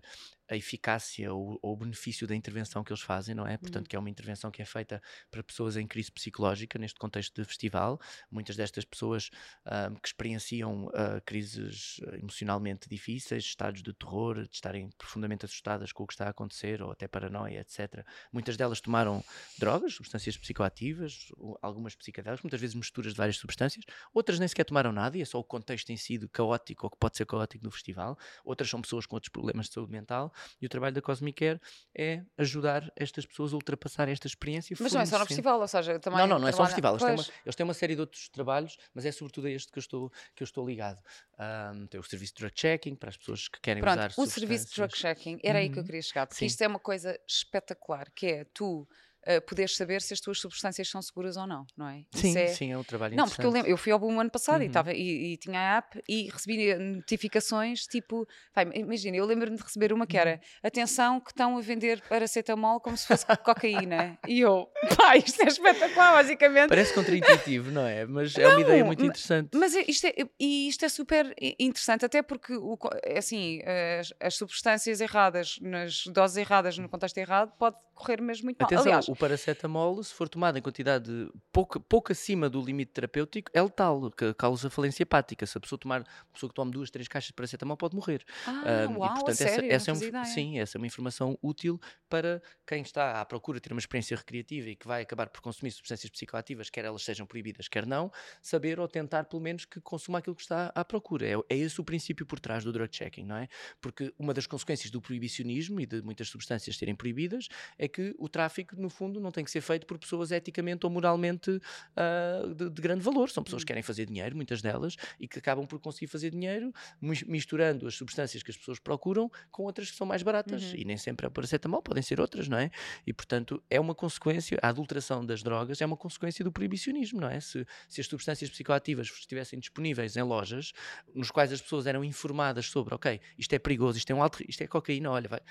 a 0.50 0.56
eficácia 0.58 1.34
ou, 1.34 1.58
ou, 1.62 1.72
o 1.74 1.78
benefício 1.78 2.28
da 2.28 2.36
intervenção 2.36 2.84
que 2.84 2.92
eles 2.92 3.02
fazem, 3.02 3.34
não 3.34 3.48
é? 3.48 3.58
Portanto, 3.58 3.86
uhum. 3.86 3.90
que 3.90 3.96
é 3.96 4.00
uma 4.00 4.10
intervenção 4.10 4.52
que 4.52 4.62
é 4.62 4.66
feita 4.66 5.02
para 5.32 5.42
pessoas 5.42 5.78
em 5.78 5.88
crise 5.88 6.12
psicológica, 6.12 6.78
neste 6.78 7.00
contexto 7.00 7.34
de 7.42 7.48
festival. 7.48 7.98
Muitas 8.30 8.58
destas 8.58 8.84
pessoas 8.84 9.30
um, 9.66 9.96
que 9.96 10.10
experienciam 10.10 10.88
uh, 10.88 11.22
crises 11.26 12.02
ah, 12.06 12.18
emocionalmente 12.18 12.90
difíceis, 12.90 13.46
estados 13.46 13.82
de 13.82 13.94
terror, 13.94 14.44
de 14.44 14.54
estarem 14.54 14.90
profundamente 14.98 15.46
assustadas 15.46 15.94
com 15.94 16.04
o 16.04 16.08
que 16.08 16.14
está 16.14 16.26
a 16.26 16.32
acontecer, 16.32 16.82
ou 16.82 16.92
até 16.92 17.08
paranoia, 17.08 17.62
etc. 17.62 18.06
Muitas 18.34 18.58
delas 18.58 18.82
tomaram 18.82 19.24
drogas, 19.58 19.94
substâncias 19.94 20.36
psicoativas, 20.38 21.30
algumas 21.62 21.96
psicodélicas, 21.96 22.44
muitas 22.44 22.60
vezes 22.60 22.76
misturas 22.76 23.14
de 23.14 23.18
várias 23.18 23.38
substâncias, 23.38 23.86
outras 24.14 24.38
nem 24.38 24.48
sequer 24.50 24.66
tomaram 24.66 24.92
nada 24.92 25.18
e 25.18 25.22
é 25.22 25.26
só 25.26 25.40
o 25.40 25.44
contexto 25.44 25.90
em 25.92 25.98
si 25.98 26.20
caótico, 26.28 26.88
ou 26.88 26.90
que 26.90 26.98
pode 26.98 27.16
ser 27.16 27.26
caótico 27.26 27.61
no 27.64 27.72
festival. 27.72 28.18
Outras 28.44 28.70
são 28.70 28.82
pessoas 28.82 29.06
com 29.06 29.16
outros 29.16 29.30
problemas 29.30 29.68
de 29.68 29.74
saúde 29.74 29.92
mental 29.92 30.34
e 30.62 30.66
o 30.66 30.70
trabalho 30.70 30.94
da 30.94 31.02
Cosmic 31.02 31.40
Care 31.40 31.62
é 31.96 32.24
ajudar 32.38 32.92
estas 32.96 33.26
pessoas 33.26 33.54
a 33.54 33.56
ultrapassar 33.56 34.08
esta 34.10 34.28
experiência. 34.28 34.76
Mas 34.80 34.94
não 34.94 35.02
é 35.02 35.06
só 35.06 35.20
no 35.20 35.26
festival, 35.26 35.60
ou 35.60 35.68
seja, 35.68 36.00
também. 36.00 36.20
Não, 36.20 36.28
não, 36.28 36.40
não 36.40 36.48
é 36.48 36.52
só 36.52 36.64
no 36.64 36.68
festival. 36.68 36.94
Eles 36.94 37.04
têm, 37.04 37.14
uma, 37.14 37.26
eles 37.46 37.56
têm, 37.56 37.64
uma, 37.64 37.74
série 37.74 37.96
de 37.96 38.02
outros 38.02 38.30
trabalhos, 38.30 38.78
mas 38.94 39.06
é 39.06 39.12
sobretudo 39.12 39.48
a 39.48 39.52
este 39.52 39.72
que 39.72 39.80
eu 39.80 39.82
estou, 39.82 40.10
que 40.36 40.44
eu 40.44 40.46
estou 40.46 40.68
ligado. 40.68 41.02
Um, 41.40 41.88
tem 41.88 42.00
o 42.00 42.04
serviço 42.04 42.34
de 42.36 42.42
drug 42.42 42.54
checking 42.60 42.96
para 42.96 43.10
as 43.10 43.18
pessoas 43.18 43.48
que 43.48 43.60
querem 43.62 43.82
Pronto, 43.82 43.98
usar 43.98 44.14
o 44.16 44.26
serviço 44.26 44.70
de 44.70 44.76
drug 44.76 44.96
checking, 44.96 45.40
era 45.44 45.58
uhum. 45.58 45.64
aí 45.64 45.70
que 45.70 45.78
eu 45.78 45.82
uhum. 45.82 45.86
queria 45.86 46.02
chegar, 46.02 46.28
porque 46.28 46.40
Sim. 46.40 46.46
isto 46.46 46.62
é 46.62 46.68
uma 46.68 46.80
coisa 46.80 47.20
espetacular, 47.28 48.12
que 48.12 48.28
é 48.28 48.44
tu 48.54 48.88
uh, 49.28 49.42
poderes 49.48 49.76
saber 49.76 50.02
se 50.02 50.14
as 50.14 50.20
tuas 50.20 50.40
substâncias 50.40 50.90
são 50.90 51.02
seguras 51.02 51.38
ou 51.38 51.48
não, 51.48 51.66
não 51.78 51.88
é? 51.88 52.04
Sim, 52.12 52.38
é... 52.38 52.48
sim, 52.48 52.72
é 52.72 52.78
um 52.78 52.84
trabalho 52.84 53.16
Não, 53.16 53.28
porque 53.28 53.46
eu 53.46 53.52
lembro, 53.52 53.70
eu 53.70 53.78
fui 53.78 53.92
ao 53.92 54.00
Boom 54.00 54.20
ano 54.20 54.30
passado 54.30 54.62
uhum. 54.62 54.68
e, 54.68 54.70
tava, 54.70 54.94
e, 54.94 55.34
e, 55.34 55.38
tinha 55.38 55.60
a 55.60 55.78
app 55.78 56.02
e 56.08 56.30
recebi 56.30 56.74
notificações 56.76 57.86
tipo, 57.86 58.28
imagina, 58.76 59.18
eu 59.18 59.26
lembro-me 59.26 59.58
de 59.58 59.64
receber 59.64 59.94
uma 59.94 60.08
que 60.08 60.18
era 60.18 60.34
uhum. 60.34 60.40
atenção 60.64 61.20
que 61.20 61.32
estão 61.32 61.58
a 61.58 61.62
vender 61.62 62.02
paracetamol 62.08 62.80
como 62.80 62.98
se 62.98 63.08
fosse 63.08 63.26
cocaína. 63.44 64.18
e 64.28 64.42
eu, 64.42 64.68
pá, 64.96 65.18
isto 65.18 65.42
é 65.42 65.48
espetacular, 65.48 66.14
basicamente. 66.14 66.70
Parece 66.70 66.94
contraintuitivo, 66.94 67.72
não 67.72 67.86
é? 67.86 68.06
Mas 68.06 68.36
não, 68.36 68.44
é 68.44 68.48
uma 68.48 68.62
ideia 68.62 68.86
muito 68.86 69.04
interessante. 69.04 69.50
Mas 69.56 69.74
isto 69.76 70.08
é, 70.08 70.14
e 70.40 70.68
isto 70.68 70.86
é 70.86 70.90
super 70.90 71.34
interessante, 71.60 72.06
até 72.06 72.22
porque, 72.22 72.54
o, 72.54 72.78
é 73.04 73.18
assim, 73.18 73.62
as, 74.00 74.14
as 74.20 74.36
substâncias 74.36 75.02
erradas, 75.02 75.58
nas 75.62 76.04
doses 76.08 76.38
erradas, 76.38 76.78
no 76.78 76.90
contexto 76.90 77.18
errado, 77.18 77.52
pode 77.58 77.76
correr 78.02 78.22
mesmo 78.22 78.46
muito 78.46 78.62
Atenção, 78.62 78.86
mal. 78.86 78.94
Aliás, 78.96 79.11
o 79.12 79.16
paracetamol, 79.16 80.02
se 80.02 80.14
for 80.14 80.30
tomado 80.30 80.58
em 80.58 80.62
quantidade 80.62 81.12
pouco, 81.52 81.82
pouco 81.82 82.14
acima 82.14 82.50
do 82.50 82.62
limite 82.62 82.94
terapêutico, 82.94 83.52
é 83.54 83.62
letal, 83.62 84.10
que 84.10 84.34
causa 84.36 84.70
falência 84.70 85.04
hepática. 85.04 85.46
Se 85.46 85.58
a 85.58 85.60
pessoa 85.60 85.78
tomar, 85.78 86.00
a 86.00 86.34
pessoa 86.34 86.50
que 86.50 86.56
toma 86.56 86.72
duas, 86.72 86.90
três 86.90 87.10
caixas 87.10 87.28
de 87.28 87.34
paracetamol 87.34 87.76
pode 87.76 87.94
morrer. 87.94 88.24
Ah, 88.48 88.88
um, 88.90 89.00
uau, 89.00 89.10
e, 89.10 89.14
portanto, 89.16 89.36
sério? 89.36 89.70
essa, 89.70 89.92
essa 89.92 90.06
é 90.06 90.22
um, 90.22 90.24
sim, 90.24 90.60
essa 90.60 90.78
é 90.78 90.80
uma 90.80 90.88
informação 90.88 91.38
útil 91.44 91.78
para 92.08 92.42
quem 92.66 92.82
está 92.84 93.20
à 93.20 93.26
procura 93.26 93.58
de 93.58 93.64
ter 93.64 93.74
uma 93.74 93.80
experiência 93.80 94.16
recreativa 94.16 94.70
e 94.70 94.78
que 94.78 94.88
vai 94.88 95.02
acabar 95.02 95.28
por 95.28 95.42
consumir 95.42 95.72
substâncias 95.72 96.10
psicoativas, 96.10 96.70
quer 96.70 96.86
elas 96.86 97.04
sejam 97.04 97.26
proibidas, 97.26 97.68
quer 97.68 97.86
não, 97.86 98.10
saber 98.42 98.80
ou 98.80 98.88
tentar 98.88 99.26
pelo 99.26 99.42
menos 99.42 99.66
que 99.66 99.82
consuma 99.82 100.20
aquilo 100.20 100.38
que 100.38 100.44
está 100.44 100.72
à 100.74 100.86
procura. 100.86 101.28
É, 101.28 101.34
é 101.50 101.58
esse 101.58 101.82
o 101.82 101.84
princípio 101.84 102.26
por 102.26 102.40
trás 102.40 102.64
do 102.64 102.72
drug 102.72 102.96
checking, 102.96 103.26
não 103.26 103.36
é? 103.36 103.50
Porque 103.82 104.14
uma 104.18 104.34
das 104.34 104.48
consequências 104.48 104.90
do 104.90 105.02
proibicionismo 105.02 105.82
e 105.82 105.86
de 105.86 106.02
muitas 106.02 106.30
substâncias 106.30 106.78
serem 106.78 106.96
proibidas 106.96 107.50
é 107.78 107.90
que 107.90 108.16
o 108.18 108.30
tráfico, 108.30 108.78
no 108.78 108.90
fundo, 108.90 109.01
não 109.10 109.32
tem 109.32 109.44
que 109.44 109.52
ser 109.52 109.62
feito 109.62 109.86
por 109.86 109.98
pessoas 109.98 110.32
eticamente 110.32 110.86
ou 110.86 110.92
moralmente 110.92 111.52
uh, 111.52 112.54
de, 112.54 112.70
de, 112.70 112.82
grande 112.82 113.04
valor. 113.04 113.30
São 113.30 113.44
pessoas 113.44 113.64
que 113.64 113.68
querem 113.68 113.84
fazer 113.84 114.06
dinheiro, 114.06 114.36
muitas 114.36 114.62
delas, 114.62 114.96
e 115.20 115.28
que 115.28 115.40
acabam 115.40 115.66
por 115.66 115.80
conseguir 115.80 116.08
fazer 116.08 116.32
dinheiro 116.32 116.72
misturando 117.02 117.88
as 117.88 117.96
substâncias 117.96 118.42
que 118.44 118.52
as 118.52 118.58
pessoas 118.58 118.80
procuram 118.80 119.30
com 119.52 119.64
outras 119.64 119.92
que 119.92 119.98
são 119.98 120.08
mais 120.08 120.24
baratas. 120.24 120.64
Uhum. 120.64 120.76
E 120.78 120.86
nem 120.86 120.98
sempre 120.98 121.26
é 121.26 121.30
o 121.30 121.32
paracetamol, 121.32 121.82
podem 121.82 122.02
ser 122.02 122.20
outras, 122.22 122.48
não 122.48 122.58
é? 122.58 122.62
é? 122.62 122.72
E, 123.06 123.14
portanto, 123.14 123.62
é 123.70 123.80
uma 123.80 123.96
consequência, 123.96 124.58
a 124.62 124.70
adulteração 124.70 125.26
das 125.26 125.42
drogas 125.42 125.82
é 125.82 125.86
uma 125.86 125.98
consequência 125.98 126.44
do 126.46 126.52
proibicionismo, 126.52 127.20
não 127.20 127.30
é? 127.30 127.40
Se, 127.40 127.66
se 127.90 128.02
as 128.02 128.08
substâncias 128.08 128.50
psicoativas 128.50 129.08
estivessem 129.08 129.60
disponíveis 129.60 130.16
em 130.16 130.22
lojas, 130.22 130.72
nos 131.14 131.32
quais 131.32 131.52
as 131.52 131.62
pessoas 131.62 131.88
eram 131.88 132.04
informadas 132.04 132.68
sobre, 132.68 132.94
ok, 132.94 133.20
isto 133.38 133.54
é 133.54 133.60
perigoso, 133.60 133.98
isto 133.98 134.12
é 134.12 134.16
um 134.16 134.22
alto, 134.22 134.44
isto 134.48 134.62
é 134.62 134.68
cocaína, 134.68 135.12
olha, 135.12 135.28
vai, 135.28 135.42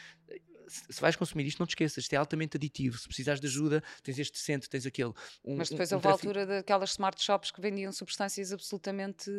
se 0.70 1.00
vais 1.00 1.16
consumir 1.16 1.46
isto, 1.46 1.58
não 1.58 1.66
te 1.66 1.70
esqueças, 1.70 2.04
isto 2.04 2.12
é 2.12 2.16
altamente 2.16 2.56
aditivo. 2.56 2.96
Se 2.98 3.06
precisares 3.06 3.40
de 3.40 3.46
ajuda, 3.46 3.82
tens 4.02 4.18
este 4.18 4.38
centro, 4.38 4.68
tens 4.68 4.86
aquele. 4.86 5.12
Um, 5.44 5.56
Mas 5.56 5.68
depois 5.68 5.90
um, 5.92 5.96
houve 5.96 6.06
um 6.06 6.10
a 6.10 6.12
altura 6.12 6.46
daquelas 6.46 6.90
smart 6.90 7.22
shops 7.22 7.50
que 7.50 7.60
vendiam 7.60 7.92
substâncias 7.92 8.52
absolutamente 8.52 9.30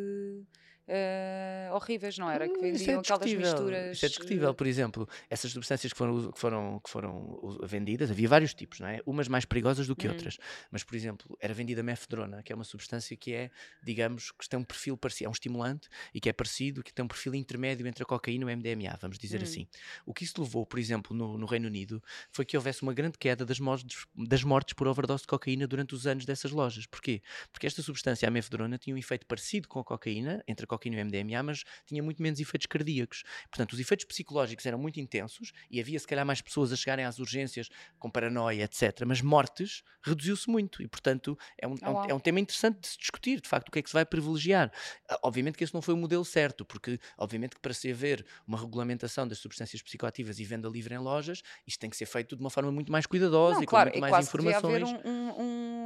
uh, 0.88 1.74
horríveis, 1.74 2.18
não 2.18 2.30
era? 2.30 2.48
Que 2.48 2.58
hum, 2.58 2.60
vendiam 2.60 2.96
é 2.96 3.00
aquelas 3.00 3.32
misturas. 3.32 3.96
Isso 3.96 4.06
é 4.06 4.08
discutível, 4.08 4.54
por 4.54 4.66
exemplo, 4.66 5.08
essas 5.28 5.52
substâncias 5.52 5.92
que 5.92 5.98
foram, 5.98 6.32
que, 6.32 6.38
foram, 6.38 6.80
que 6.80 6.90
foram 6.90 7.58
vendidas, 7.62 8.10
havia 8.10 8.28
vários 8.28 8.54
tipos, 8.54 8.80
não 8.80 8.88
é? 8.88 9.00
Umas 9.06 9.28
mais 9.28 9.44
perigosas 9.44 9.86
do 9.86 9.96
que 9.96 10.06
uhum. 10.06 10.14
outras. 10.14 10.38
Mas, 10.70 10.82
por 10.82 10.94
exemplo, 10.94 11.36
era 11.40 11.54
vendida 11.54 11.82
mefedrona, 11.82 12.42
que 12.42 12.52
é 12.52 12.54
uma 12.54 12.64
substância 12.64 13.16
que 13.16 13.32
é, 13.32 13.50
digamos, 13.82 14.30
que 14.32 14.48
tem 14.48 14.58
um 14.58 14.64
perfil 14.64 14.96
parecido, 14.96 15.26
é 15.26 15.28
um 15.28 15.32
estimulante 15.32 15.88
e 16.14 16.20
que 16.20 16.28
é 16.28 16.32
parecido, 16.32 16.82
que 16.82 16.92
tem 16.92 17.04
um 17.04 17.08
perfil 17.08 17.34
intermédio 17.34 17.86
entre 17.86 18.02
a 18.02 18.06
cocaína 18.06 18.50
e 18.50 18.54
o 18.54 18.56
MDMA, 18.56 18.96
vamos 19.00 19.18
dizer 19.18 19.38
uhum. 19.38 19.44
assim. 19.44 19.66
O 20.06 20.14
que 20.14 20.24
isso 20.24 20.40
levou, 20.40 20.66
por 20.66 20.78
exemplo, 20.78 21.16
no, 21.16 21.38
no, 21.38 21.46
Reino 21.46 21.66
Unido, 21.66 22.02
foi 22.30 22.44
que 22.44 22.56
houvesse 22.56 22.82
uma 22.82 22.92
grande 22.92 23.18
queda 23.18 23.44
das 23.44 23.60
mortes, 23.60 24.06
das 24.16 24.42
mortes 24.42 24.74
por 24.74 24.86
overdose 24.86 25.22
de 25.22 25.28
cocaína 25.28 25.66
durante 25.66 25.94
os 25.94 26.06
anos 26.06 26.24
dessas 26.24 26.50
lojas. 26.50 26.86
Porquê? 26.86 27.22
Porque 27.52 27.66
esta 27.66 27.82
substância, 27.82 28.26
a 28.26 28.30
mefedrona, 28.30 28.78
tinha 28.78 28.94
um 28.94 28.98
efeito 28.98 29.26
parecido 29.26 29.68
com 29.68 29.78
a 29.78 29.84
cocaína, 29.84 30.42
entre 30.46 30.64
a 30.64 30.68
cocaína 30.78 30.96
e 30.96 31.02
o 31.02 31.06
MDMA, 31.06 31.42
mas 31.42 31.64
tinha 31.86 32.02
muito 32.02 32.22
menos 32.22 32.40
efeitos 32.40 32.66
cardíacos. 32.66 33.22
Portanto, 33.50 33.72
os 33.72 33.80
efeitos 33.80 34.04
psicológicos 34.04 34.64
eram 34.66 34.78
muito 34.78 35.00
intensos 35.00 35.52
e 35.70 35.80
havia 35.80 35.98
se 35.98 36.06
calhar 36.06 36.24
mais 36.24 36.40
pessoas 36.40 36.72
a 36.72 36.76
chegarem 36.76 37.04
às 37.04 37.18
urgências 37.18 37.68
com 37.98 38.10
paranoia, 38.10 38.64
etc. 38.64 39.02
Mas 39.06 39.20
mortes 39.20 39.82
reduziu-se 40.02 40.50
muito 40.50 40.82
e, 40.82 40.88
portanto, 40.88 41.38
é 41.58 41.66
um, 41.66 41.74
oh, 41.82 42.04
é 42.08 42.14
um 42.14 42.20
tema 42.20 42.40
interessante 42.40 42.80
de 42.80 42.88
se 42.88 42.98
discutir, 42.98 43.40
de 43.40 43.48
facto, 43.48 43.68
o 43.68 43.72
que 43.72 43.78
é 43.78 43.82
que 43.82 43.88
se 43.88 43.94
vai 43.94 44.04
privilegiar. 44.04 44.72
Ah, 45.08 45.18
obviamente 45.22 45.56
que 45.56 45.64
esse 45.64 45.74
não 45.74 45.82
foi 45.82 45.94
o 45.94 45.96
modelo 45.96 46.24
certo, 46.24 46.64
porque, 46.64 46.98
obviamente, 47.16 47.54
que 47.54 47.60
para 47.60 47.72
se 47.72 47.90
haver 47.90 48.24
uma 48.46 48.58
regulamentação 48.58 49.26
das 49.26 49.38
substâncias 49.38 49.82
psicoativas 49.82 50.38
e 50.38 50.44
venda 50.44 50.68
livre 50.68 50.94
em 50.94 50.98
lojas, 50.98 51.42
isto 51.66 51.78
tem 51.78 51.90
que 51.90 51.96
ser 51.96 52.06
feito 52.06 52.36
de 52.36 52.42
uma 52.42 52.50
forma 52.50 52.72
muito 52.72 52.90
mais 52.90 53.06
cuidadosa 53.06 53.56
não, 53.56 53.62
e 53.62 53.66
claro, 53.66 53.90
com 53.90 53.98
muito 53.98 54.10
mais 54.10 54.26
informações. 54.26 54.82
Haver 54.82 55.06
um, 55.06 55.40
um, 55.40 55.81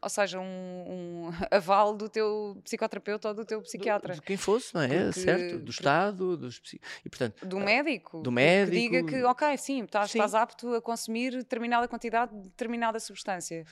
ou 0.00 0.08
seja, 0.08 0.38
um, 0.38 0.44
um 0.44 1.30
aval 1.50 1.96
do 1.96 2.08
teu 2.08 2.60
psicoterapeuta 2.64 3.28
ou 3.28 3.34
do 3.34 3.44
teu 3.44 3.60
psiquiatra. 3.62 4.14
De, 4.14 4.20
de 4.20 4.26
quem 4.26 4.36
fosse, 4.36 4.74
não 4.74 4.82
é? 4.82 4.88
Porque, 4.88 5.20
certo? 5.20 5.58
Do 5.58 5.70
Estado, 5.70 6.36
dos, 6.36 6.60
e 7.04 7.08
portanto... 7.08 7.46
Do 7.46 7.58
médico. 7.58 8.20
Do 8.20 8.32
médico. 8.32 8.76
Que 8.76 8.80
diga 8.80 9.04
que, 9.04 9.22
ok, 9.24 9.56
sim, 9.56 9.84
estás, 9.84 10.10
sim. 10.10 10.18
estás 10.18 10.34
apto 10.34 10.74
a 10.74 10.80
consumir 10.80 11.32
determinada 11.32 11.86
quantidade 11.88 12.34
de 12.34 12.42
determinada 12.42 12.98
substância. 13.00 13.64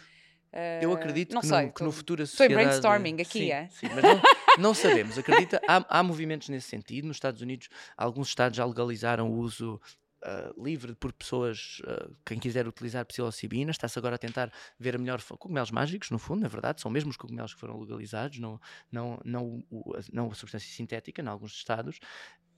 Eu 0.81 0.93
acredito 0.93 1.39
que, 1.39 1.47
sei, 1.47 1.67
no, 1.67 1.73
que 1.73 1.83
no 1.85 1.93
futuro 1.93 2.23
a 2.23 2.27
sociedade... 2.27 2.53
Estou 2.53 2.63
em 2.63 2.67
brainstorming 2.67 3.23
aqui, 3.23 3.39
sim, 3.39 3.53
é? 3.53 3.69
Sim, 3.69 3.87
mas 3.95 4.03
não, 4.03 4.23
não 4.59 4.75
sabemos. 4.75 5.17
Acredita, 5.17 5.61
há, 5.67 5.99
há 5.99 6.03
movimentos 6.03 6.49
nesse 6.49 6.69
sentido. 6.69 7.07
Nos 7.07 7.17
Estados 7.17 7.41
Unidos, 7.41 7.69
alguns 7.97 8.29
estados 8.29 8.57
já 8.57 8.65
legalizaram 8.65 9.31
o 9.31 9.39
uso 9.39 9.81
Uh, 10.23 10.63
livre 10.63 10.95
por 10.95 11.15
pessoas, 11.15 11.81
uh, 11.81 12.15
quem 12.27 12.39
quiser 12.39 12.69
utilizar 12.69 13.07
psilocibina, 13.07 13.71
está-se 13.71 13.99
agora 13.99 14.17
a 14.17 14.19
tentar 14.19 14.53
ver 14.79 14.95
a 14.95 14.99
melhor 14.99 15.23
cogumelos 15.23 15.71
mágicos, 15.71 16.11
no 16.11 16.19
fundo, 16.19 16.43
na 16.43 16.49
verdade, 16.49 16.81
são 16.83 16.91
mesmo 16.91 17.09
os 17.09 17.17
cogumelos 17.17 17.55
que 17.55 17.61
foram 17.61 17.81
legalizados, 17.81 18.39
não, 18.39 18.61
não, 18.93 19.19
não, 19.25 19.65
não 20.13 20.31
a 20.31 20.35
substância 20.35 20.71
sintética, 20.71 21.23
em 21.23 21.27
alguns 21.27 21.53
estados, 21.53 21.99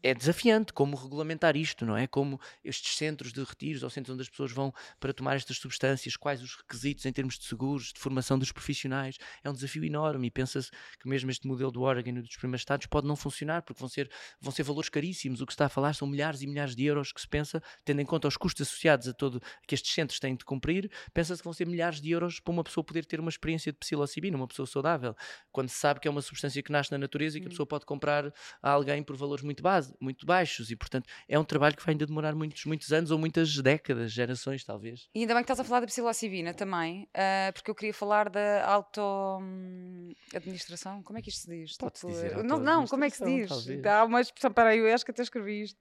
é 0.02 0.14
desafiante 0.14 0.72
como 0.72 0.96
regulamentar 0.96 1.56
isto, 1.56 1.86
não 1.86 1.96
é? 1.96 2.06
Como 2.06 2.40
estes 2.64 2.96
centros 2.96 3.32
de 3.32 3.42
retiros 3.42 3.82
ou 3.82 3.90
centros 3.90 4.14
onde 4.14 4.22
as 4.22 4.28
pessoas 4.28 4.50
vão 4.50 4.72
para 4.98 5.12
tomar 5.12 5.36
estas 5.36 5.58
substâncias, 5.58 6.16
quais 6.16 6.42
os 6.42 6.56
requisitos 6.56 7.06
em 7.06 7.12
termos 7.12 7.38
de 7.38 7.44
seguros, 7.44 7.92
de 7.92 8.00
formação 8.00 8.38
dos 8.38 8.50
profissionais, 8.50 9.16
é 9.44 9.50
um 9.50 9.52
desafio 9.52 9.84
enorme 9.84 10.26
e 10.26 10.30
pensa-se 10.30 10.70
que 10.98 11.08
mesmo 11.08 11.30
este 11.30 11.46
modelo 11.46 11.70
do 11.70 11.82
Oregon 11.82 12.10
e 12.10 12.22
dos 12.22 12.36
primeiros 12.36 12.62
estados 12.62 12.86
pode 12.86 13.06
não 13.06 13.14
funcionar 13.14 13.62
porque 13.62 13.78
vão 13.78 13.88
ser, 13.88 14.10
vão 14.40 14.52
ser 14.52 14.64
valores 14.64 14.88
caríssimos. 14.88 15.40
O 15.40 15.46
que 15.46 15.52
se 15.52 15.54
está 15.54 15.66
a 15.66 15.68
falar 15.68 15.94
são 15.94 16.08
milhares 16.08 16.42
e 16.42 16.46
milhares 16.46 16.74
de 16.74 16.84
euros 16.84 17.12
que 17.12 17.20
se 17.20 17.28
pensa, 17.28 17.62
tendo 17.84 18.00
em 18.00 18.04
conta 18.04 18.26
os 18.26 18.36
custos 18.36 18.66
associados 18.66 19.06
a 19.06 19.12
todo 19.12 19.40
que 19.66 19.74
estes 19.74 19.92
centros 19.94 20.18
têm 20.18 20.34
de 20.34 20.44
cumprir, 20.44 20.90
pensa-se 21.14 21.40
que 21.40 21.44
vão 21.44 21.52
ser 21.52 21.66
milhares 21.66 22.00
de 22.00 22.10
euros 22.10 22.40
para 22.40 22.52
uma 22.52 22.64
pessoa 22.64 22.82
poder 22.82 23.04
ter 23.04 23.20
uma 23.20 23.30
experiência 23.30 23.70
de 23.70 23.78
psilocibina, 23.78 24.36
uma 24.36 24.48
pessoa 24.48 24.66
saudável, 24.66 25.14
quando 25.52 25.68
se 25.68 25.76
sabe 25.76 26.00
que 26.00 26.08
é 26.08 26.10
uma 26.10 26.22
substância 26.22 26.62
que 26.62 26.72
nasce 26.72 26.90
na 26.90 26.98
natureza 26.98 27.38
e 27.38 27.40
que 27.40 27.46
a 27.46 27.48
hum. 27.48 27.50
pessoa 27.50 27.66
pode 27.66 27.86
comprar 27.86 28.32
a 28.62 28.70
alguém 28.70 29.02
por 29.02 29.16
valores 29.16 29.44
muito 29.44 29.62
muito 30.00 30.26
baixos 30.26 30.70
e, 30.70 30.76
portanto, 30.76 31.08
é 31.28 31.38
um 31.38 31.44
trabalho 31.44 31.76
que 31.76 31.84
vai 31.84 31.92
ainda 31.94 32.06
demorar 32.06 32.34
muitos, 32.34 32.64
muitos 32.64 32.92
anos 32.92 33.10
ou 33.10 33.18
muitas 33.18 33.56
décadas, 33.58 34.12
gerações, 34.12 34.64
talvez. 34.64 35.08
E 35.14 35.20
ainda 35.20 35.34
bem 35.34 35.42
que 35.42 35.52
estás 35.52 35.60
a 35.60 35.64
falar 35.64 35.80
da 35.80 35.86
psilocibina 35.86 36.54
também, 36.54 37.04
uh, 37.04 37.52
porque 37.52 37.70
eu 37.70 37.74
queria 37.74 37.94
falar 37.94 38.28
da 38.28 38.66
auto-administração. 38.66 41.02
Como 41.02 41.18
é 41.18 41.22
que 41.22 41.30
isto 41.30 41.42
se 41.42 41.48
diz? 41.48 41.76
Pode 41.76 41.94
tipo, 41.94 42.08
dizer 42.08 42.42
não, 42.42 42.58
não, 42.58 42.86
como 42.86 43.04
é 43.04 43.10
que 43.10 43.16
se 43.16 43.24
diz? 43.24 43.48
Talvez. 43.48 43.86
Há 43.86 44.04
uma 44.04 44.20
expressão, 44.20 44.52
para 44.52 44.70
aí, 44.70 44.78
eu 44.78 44.94
acho 44.94 45.04
que 45.04 45.10
até 45.10 45.22
escrevi 45.22 45.62
isto. 45.62 45.80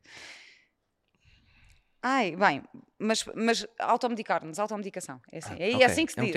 Ai, 2.03 2.35
bem, 2.35 2.63
mas, 2.99 3.23
mas 3.35 3.63
automedicar-nos, 3.79 4.57
automedicação. 4.57 5.21
É 5.31 5.37
assim, 5.37 5.53
Ah, 5.53 5.57
é 5.59 5.75
ok. 5.75 5.85
assim 5.85 6.05
que 6.07 6.13
se 6.13 6.19
É 6.19 6.23
um 6.23 6.25
diz. 6.25 6.33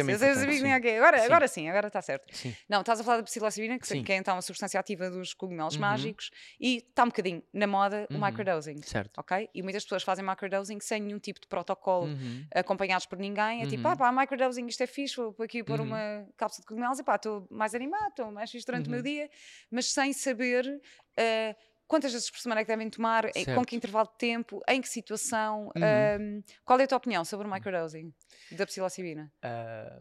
sim. 0.61 0.73
Agora, 0.73 1.19
Sim. 1.19 1.25
agora 1.25 1.49
sim, 1.49 1.69
agora 1.71 1.87
está 1.87 2.03
certo. 2.03 2.37
Sim. 2.37 2.55
Não, 2.69 2.81
estás 2.81 3.01
a 3.01 3.05
falar 3.05 3.17
da 3.19 3.23
psilocibina, 3.23 3.79
que, 3.79 4.03
que 4.03 4.13
é 4.13 4.17
então 4.17 4.37
a 4.37 4.43
substância 4.43 4.79
ativa 4.79 5.09
dos 5.11 5.33
cogumelos 5.33 5.75
Uhum. 5.77 5.81
mágicos, 5.81 6.31
e 6.61 6.77
está 6.79 7.05
um 7.05 7.07
bocadinho 7.07 7.43
na 7.53 7.67
moda 7.67 8.07
o 8.13 8.15
Uhum. 8.15 8.21
microdosing. 8.27 8.83
Certo. 8.83 9.19
Ok? 9.19 9.49
E 9.55 9.63
muitas 9.63 9.85
pessoas 9.85 10.03
fazem 10.03 10.23
microdosing 10.25 10.81
sem 10.81 11.01
nenhum 11.01 11.19
tipo 11.19 11.41
de 11.41 11.47
protocolo 11.49 12.09
Uhum. 12.09 12.47
acompanhados 12.55 13.07
por 13.07 13.19
ninguém. 13.19 13.63
É 13.63 13.67
tipo, 13.67 13.89
Uhum. 13.89 13.95
ah 13.95 13.97
pá, 13.97 14.13
microdosing, 14.13 14.67
isto 14.67 14.83
é 14.83 14.87
fixe, 14.87 15.17
vou 15.17 15.35
aqui 15.43 15.65
pôr 15.65 15.81
Uhum. 15.81 15.87
uma 15.87 16.29
cápsula 16.37 16.61
de 16.61 16.67
cogumelos 16.67 16.99
e 16.99 17.03
pá, 17.05 17.17
estou 17.17 17.47
mais 17.51 17.75
animado, 17.75 18.11
estou 18.11 18.31
mais 18.31 18.51
fixe 18.51 18.67
durante 18.67 18.89
o 18.89 18.91
meu 18.91 18.99
Uhum. 18.99 19.05
dia, 19.05 19.31
mas 19.71 19.91
sem 19.91 20.13
saber 20.13 20.81
eh, 21.17 21.57
quantas 21.87 22.13
vezes 22.13 22.31
por 22.31 22.39
semana 22.39 22.61
é 22.61 22.65
que 22.65 22.69
devem 22.69 22.91
tomar, 22.91 23.25
com 23.55 23.65
que 23.65 23.77
intervalo 23.77 24.09
de 24.09 24.19
tempo, 24.19 24.61
em 24.69 24.81
que 24.81 24.89
situação. 24.89 25.71
Uhum. 25.77 25.83
ehm, 25.83 26.41
qual 26.65 26.79
é 26.81 26.85
a 26.85 26.87
tua 26.87 26.99
opinião 26.99 27.25
sobre 27.25 27.47
o 27.47 27.51
microdosing 27.51 28.13
da 28.53 28.67
psilocibina? 28.67 29.33
Ah, 29.43 30.01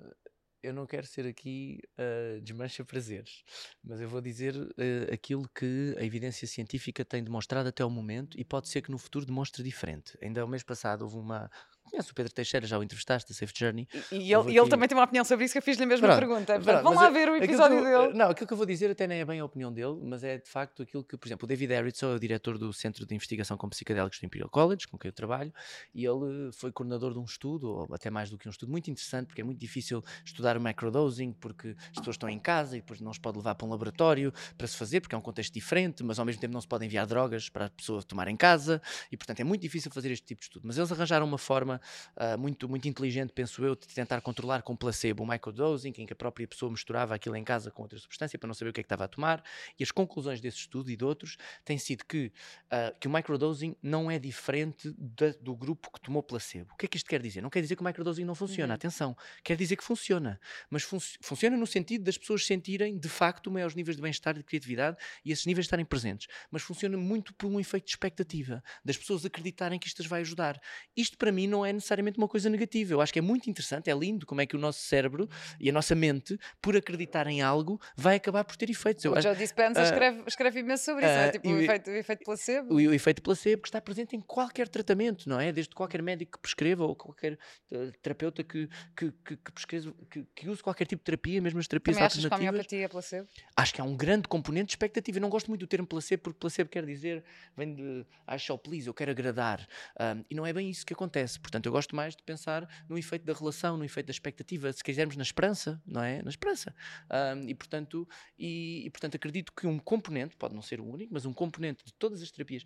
eu 0.64 0.74
não 0.74 0.88
quero 0.88 1.06
ser 1.06 1.28
aqui 1.28 1.80
ah, 1.98 2.40
desmancha 2.42 2.86
prazeres, 2.86 3.44
mas 3.84 4.00
eu 4.00 4.08
vou 4.08 4.22
dizer 4.22 4.56
ah, 4.56 5.14
aquilo 5.14 5.48
que 5.50 5.94
a 5.98 6.04
evidência 6.04 6.48
científica 6.48 7.04
tem 7.04 7.24
demonstrado 7.24 7.68
até 7.68 7.84
o 7.84 7.90
momento 7.90 8.40
e 8.40 8.46
pode 8.46 8.70
ser 8.70 8.82
que 8.82 8.90
no 8.90 8.98
futuro 8.98 9.26
demonstre 9.26 9.62
diferente. 9.62 10.18
Ainda 10.22 10.44
o 10.46 10.48
mês 10.48 10.64
passado 10.64 11.02
houve 11.04 11.18
uma. 11.18 11.52
Conhece 11.94 12.12
o 12.12 12.16
Pedro 12.16 12.34
Teixeira, 12.34 12.66
já 12.66 12.76
o 12.80 12.82
entrevistaste, 12.82 13.30
da 13.32 13.36
Safe 13.38 13.54
Journey. 13.56 13.88
E, 14.12 14.16
e 14.16 14.34
ele, 14.34 14.58
ele 14.58 14.68
também 14.68 14.88
tem 14.90 14.98
uma 14.98 15.04
opinião 15.04 15.24
sobre 15.24 15.46
isso 15.46 15.52
que 15.52 15.60
eu 15.60 15.62
fiz-lhe 15.62 15.84
a 15.84 15.86
mesma 15.86 16.08
Pronto, 16.08 16.20
pergunta. 16.20 16.60
Pronto, 16.60 16.82
vão 16.84 16.96
lá 16.96 17.08
ver 17.12 17.30
o 17.30 17.36
episódio 17.36 17.78
eu- 17.78 18.08
dele. 18.08 18.18
Não, 18.18 18.30
aquilo 18.32 18.48
que 18.48 18.54
eu 18.54 18.58
vou 18.58 18.66
dizer 18.66 18.90
até 18.90 19.06
nem 19.06 19.20
é 19.20 19.26
bem 19.26 19.40
a 19.40 19.46
opinião 19.46 19.72
dele, 19.72 20.00
mas 20.02 20.24
é 20.24 20.40
de 20.40 20.50
facto 20.50 20.82
aquilo 20.82 21.04
que, 21.04 21.16
por 21.16 21.28
exemplo, 21.28 21.46
o 21.46 21.48
David 21.48 21.72
Harrison 21.72 22.14
é 22.14 22.16
o 22.16 22.20
diretor 22.20 22.58
do 22.58 22.74
Centro 22.74 23.06
de 23.06 23.14
Investigação 23.14 23.56
com 23.58 23.70
Psicodélicos 23.70 24.20
do 24.20 24.26
Imperial 24.26 24.50
College, 24.50 24.88
com 24.88 24.98
quem 24.98 25.10
eu 25.10 25.14
trabalho, 25.14 25.54
e 25.94 26.04
ele 26.04 26.52
foi 26.52 26.72
coordenador 26.72 27.14
de 27.14 27.20
um 27.20 27.26
estudo, 27.26 27.70
ou 27.70 27.88
até 27.94 28.10
mais 28.10 28.32
do 28.32 28.40
que 28.40 28.48
um 28.48 28.52
estudo, 28.52 28.72
muito 28.72 28.90
interessante, 28.90 29.28
porque 29.28 29.42
é 29.42 29.44
muito 29.44 29.60
difícil 29.60 30.04
estudar 30.26 30.58
o 30.58 30.62
microdosing, 30.62 31.32
porque 31.34 31.76
as 31.92 31.98
pessoas 32.00 32.16
estão 32.16 32.28
em 32.28 32.40
casa 32.40 32.76
e 32.76 32.82
depois 32.82 33.00
não 33.02 33.14
se 33.14 33.20
pode 33.20 33.38
levar 33.38 33.54
para 33.54 33.68
um 33.68 33.70
laboratório 33.70 34.34
para 34.58 34.66
se 34.66 34.76
fazer, 34.78 35.00
porque 35.00 35.14
é 35.14 35.18
um 35.18 35.22
contexto 35.22 35.54
diferente, 35.54 36.04
mas 36.04 36.18
ao 36.18 36.26
mesmo 36.26 36.42
tempo 36.42 36.56
não 36.56 36.62
se 36.62 36.68
pode 36.68 36.84
enviar 36.88 37.06
drogas 37.06 37.50
para 37.50 37.68
a 37.68 37.70
pessoa 37.70 38.02
tomar 38.02 38.28
em 38.28 38.36
casa, 38.36 38.82
e 39.12 39.16
portanto 39.18 39.40
é 39.42 39.44
muito 39.44 39.62
difícil 39.62 39.92
fazer 39.92 40.10
este 40.12 40.26
tipo 40.26 40.40
de 40.40 40.46
estudo. 40.46 40.64
Mas 40.66 40.76
eles 40.80 40.92
arranjaram 40.92 41.26
uma 41.28 41.38
forma 41.38 41.80
ah, 42.16 42.38
muito, 42.38 42.68
muito 42.70 42.88
inteligente, 42.88 43.32
penso 43.34 43.64
eu, 43.64 43.76
de 43.76 43.88
tentar 43.88 44.22
controlar 44.22 44.62
com 44.62 44.76
placebo 44.76 45.24
o 45.24 45.28
microdosing, 45.28 45.94
em 45.98 46.06
que 46.06 46.14
a 46.14 46.16
própria 46.16 46.48
pessoa 46.48 46.72
misturava 46.72 47.16
aquilo 47.16 47.36
em 47.36 47.44
casa 47.44 47.72
com 47.72 47.82
outra 47.84 47.98
substância 48.00 48.38
para 48.38 48.48
não 48.48 48.54
saber 48.54 48.70
o 48.70 48.74
que 48.74 48.80
é 48.80 48.84
que 48.84 48.86
estava 48.88 49.06
a 49.06 49.08
tomar. 49.08 49.44
E 49.80 49.84
as 49.84 49.92
conclusões 49.92 50.40
desse 50.42 50.58
estudo 50.58 50.90
e 50.90 50.96
de 50.96 51.04
outros 51.04 51.38
têm 51.66 51.78
sido 51.78 52.04
que, 52.06 52.32
ah, 52.70 52.94
que 53.00 53.08
o 53.08 53.12
microdosing 53.12 53.76
não 53.82 54.10
é 54.10 54.18
diferente 54.20 54.94
da- 54.98 55.34
do 55.42 55.56
grupo 55.56 55.92
que 55.92 56.00
tomou 56.02 56.22
placebo. 56.24 56.74
O 56.74 56.78
que 56.78 56.86
é 56.86 56.90
que 56.90 56.98
isto 56.98 57.10
quer 57.10 57.22
dizer? 57.22 57.42
Não 57.42 57.50
quer 57.50 57.62
dizer 57.62 57.76
que 57.76 57.82
o 57.82 57.86
microdosing 57.86 58.24
não 58.24 58.36
funciona, 58.36 58.74
Uhum. 58.74 58.76
atenção. 58.76 59.18
Quer 59.44 59.56
dizer 59.58 59.76
que 59.76 59.84
funciona. 59.84 60.40
Mas 60.70 60.84
fun- 60.84 61.00
funciona 61.22 61.56
no 61.58 61.68
sentido 61.68 62.04
das 62.04 62.18
pessoas 62.18 62.46
sentirem, 62.46 62.98
de 62.98 63.10
facto, 63.10 63.50
maiores 63.52 63.76
níveis 63.76 63.96
de 63.96 64.02
bem-estar 64.02 64.36
e 64.36 64.40
de 64.40 64.44
criatividade 64.44 64.98
e 65.24 65.32
esses 65.32 65.46
níveis 65.46 65.66
estarem 65.66 65.86
presentes. 65.86 66.28
Mas 66.52 66.62
funciona 66.62 66.98
muito 66.98 67.34
por 67.34 67.48
um 67.48 67.60
efeito 67.60 67.86
de 67.86 67.92
expectativa, 67.92 68.64
das 68.84 68.98
pessoas 68.98 69.26
acreditarem 69.26 69.80
que 69.80 69.88
isto 69.88 70.02
as 70.02 70.08
vai 70.08 70.22
ajudar. 70.22 70.60
Isto 70.96 71.18
para 71.18 71.32
mim 71.32 71.48
não 71.48 71.63
é 71.66 71.74
necessariamente 71.74 72.18
uma 72.18 72.28
coisa 72.28 72.50
negativa. 72.50 72.94
Eu 72.94 73.02
acho 73.02 73.12
que 73.14 73.20
é 73.20 73.22
muito 73.22 73.50
interessante, 73.50 73.90
é 73.90 73.94
lindo 73.94 74.26
como 74.26 74.42
é 74.42 74.46
que 74.46 74.56
o 74.56 74.60
nosso 74.60 74.80
cérebro 74.82 75.30
e 75.60 75.70
a 75.70 75.74
nossa 75.74 75.96
mente, 75.96 76.38
por 76.62 76.76
acreditar 76.76 77.28
em 77.28 77.42
algo, 77.42 77.80
vai 77.96 78.16
acabar 78.16 78.44
por 78.44 78.56
ter 78.56 78.70
efeitos. 78.70 79.04
Eu 79.06 79.12
O 79.14 79.18
acho- 79.18 79.28
Joe 79.28 79.36
Dispenza 79.38 79.82
ah, 79.82 79.84
escreve, 79.84 80.24
escreve 80.28 80.60
imenso 80.60 80.86
sobre 80.86 81.06
isso, 81.06 81.14
é 81.14 81.28
ah, 81.28 81.32
tipo 81.32 81.48
o 81.50 81.54
o- 81.54 81.62
efeito, 81.62 81.90
o 81.90 81.94
efeito 81.96 82.24
placebo. 82.24 82.74
o, 82.74 82.78
o 82.78 82.94
efeito 82.94 83.22
placebo 83.22 83.62
que 83.62 83.68
está 83.68 83.82
presente 83.82 84.16
em 84.16 84.22
qualquer 84.22 84.68
tratamento, 84.68 85.28
não 85.30 85.40
é? 85.40 85.52
Desde 85.52 85.74
qualquer 85.76 86.02
médico 86.02 86.34
que 86.34 86.40
prescreva 86.42 86.84
ou 86.86 86.96
qualquer 86.96 87.38
eh, 87.72 87.92
terapeuta 88.02 88.44
que, 88.44 88.68
que, 88.96 89.12
que, 89.26 89.38
que 89.38 89.52
prescreva, 89.52 89.94
que, 90.10 90.26
que 90.36 90.50
use 90.50 90.62
qualquer 90.64 90.86
tipo 90.86 91.02
de 91.02 91.06
terapia, 91.06 91.42
mesmo 91.42 91.60
as 91.60 91.68
terapias 91.68 91.96
Também 91.96 92.06
achas 92.08 92.20
que 92.20 92.26
a 92.26 92.28
alternativas. 92.28 92.54
homeopatia 92.54 92.86
é 92.86 92.88
placebo? 92.88 93.28
Acho 93.56 93.74
que 93.74 93.82
há 93.82 93.84
um 93.84 93.96
grande 93.96 94.28
componente 94.28 94.68
de 94.68 94.72
expectativa. 94.74 95.18
Eu 95.18 95.22
não 95.22 95.30
gosto 95.30 95.48
muito 95.48 95.62
do 95.62 95.68
termo 95.68 95.88
placebo, 95.88 96.24
porque 96.24 96.40
placebo 96.40 96.70
quer 96.70 96.86
dizer, 96.86 97.24
vem 97.56 97.74
de 97.74 98.06
I 98.32 98.38
shall 98.40 98.58
please, 98.58 98.88
eu 98.88 98.94
quero 98.94 99.12
agradar. 99.12 99.68
Ahm, 100.00 100.24
e 100.30 100.36
não 100.36 100.46
é 100.46 100.54
bem 100.54 100.70
isso 100.70 100.86
que 100.86 100.94
acontece. 100.94 101.40
Portanto, 101.54 101.68
eu 101.68 101.72
gosto 101.72 101.96
mais 101.96 102.16
de 102.16 102.24
pensar 102.24 102.68
no 102.90 102.98
efeito 102.98 103.26
da 103.26 103.34
relação, 103.34 103.78
no 103.78 103.86
efeito 103.86 104.08
da 104.08 104.12
expectativa, 104.12 104.74
se 104.74 104.84
quisermos 104.84 105.16
na 105.16 105.22
esperança, 105.22 105.80
não 105.86 106.02
é? 106.02 106.20
Na 106.24 106.30
esperança. 106.32 106.74
Ahm, 107.08 107.48
e, 107.48 107.54
portanto, 107.54 108.10
e, 108.40 108.88
e, 108.88 108.90
portanto, 108.90 109.14
acredito 109.14 109.54
que 109.54 109.68
um 109.68 109.78
componente, 109.78 110.36
pode 110.36 110.56
não 110.56 110.64
ser 110.64 110.80
o 110.82 110.84
único, 110.84 111.14
mas 111.14 111.28
um 111.28 111.34
componente 111.34 111.86
de 111.86 111.94
todas 111.94 112.24
as 112.24 112.32
terapias, 112.32 112.64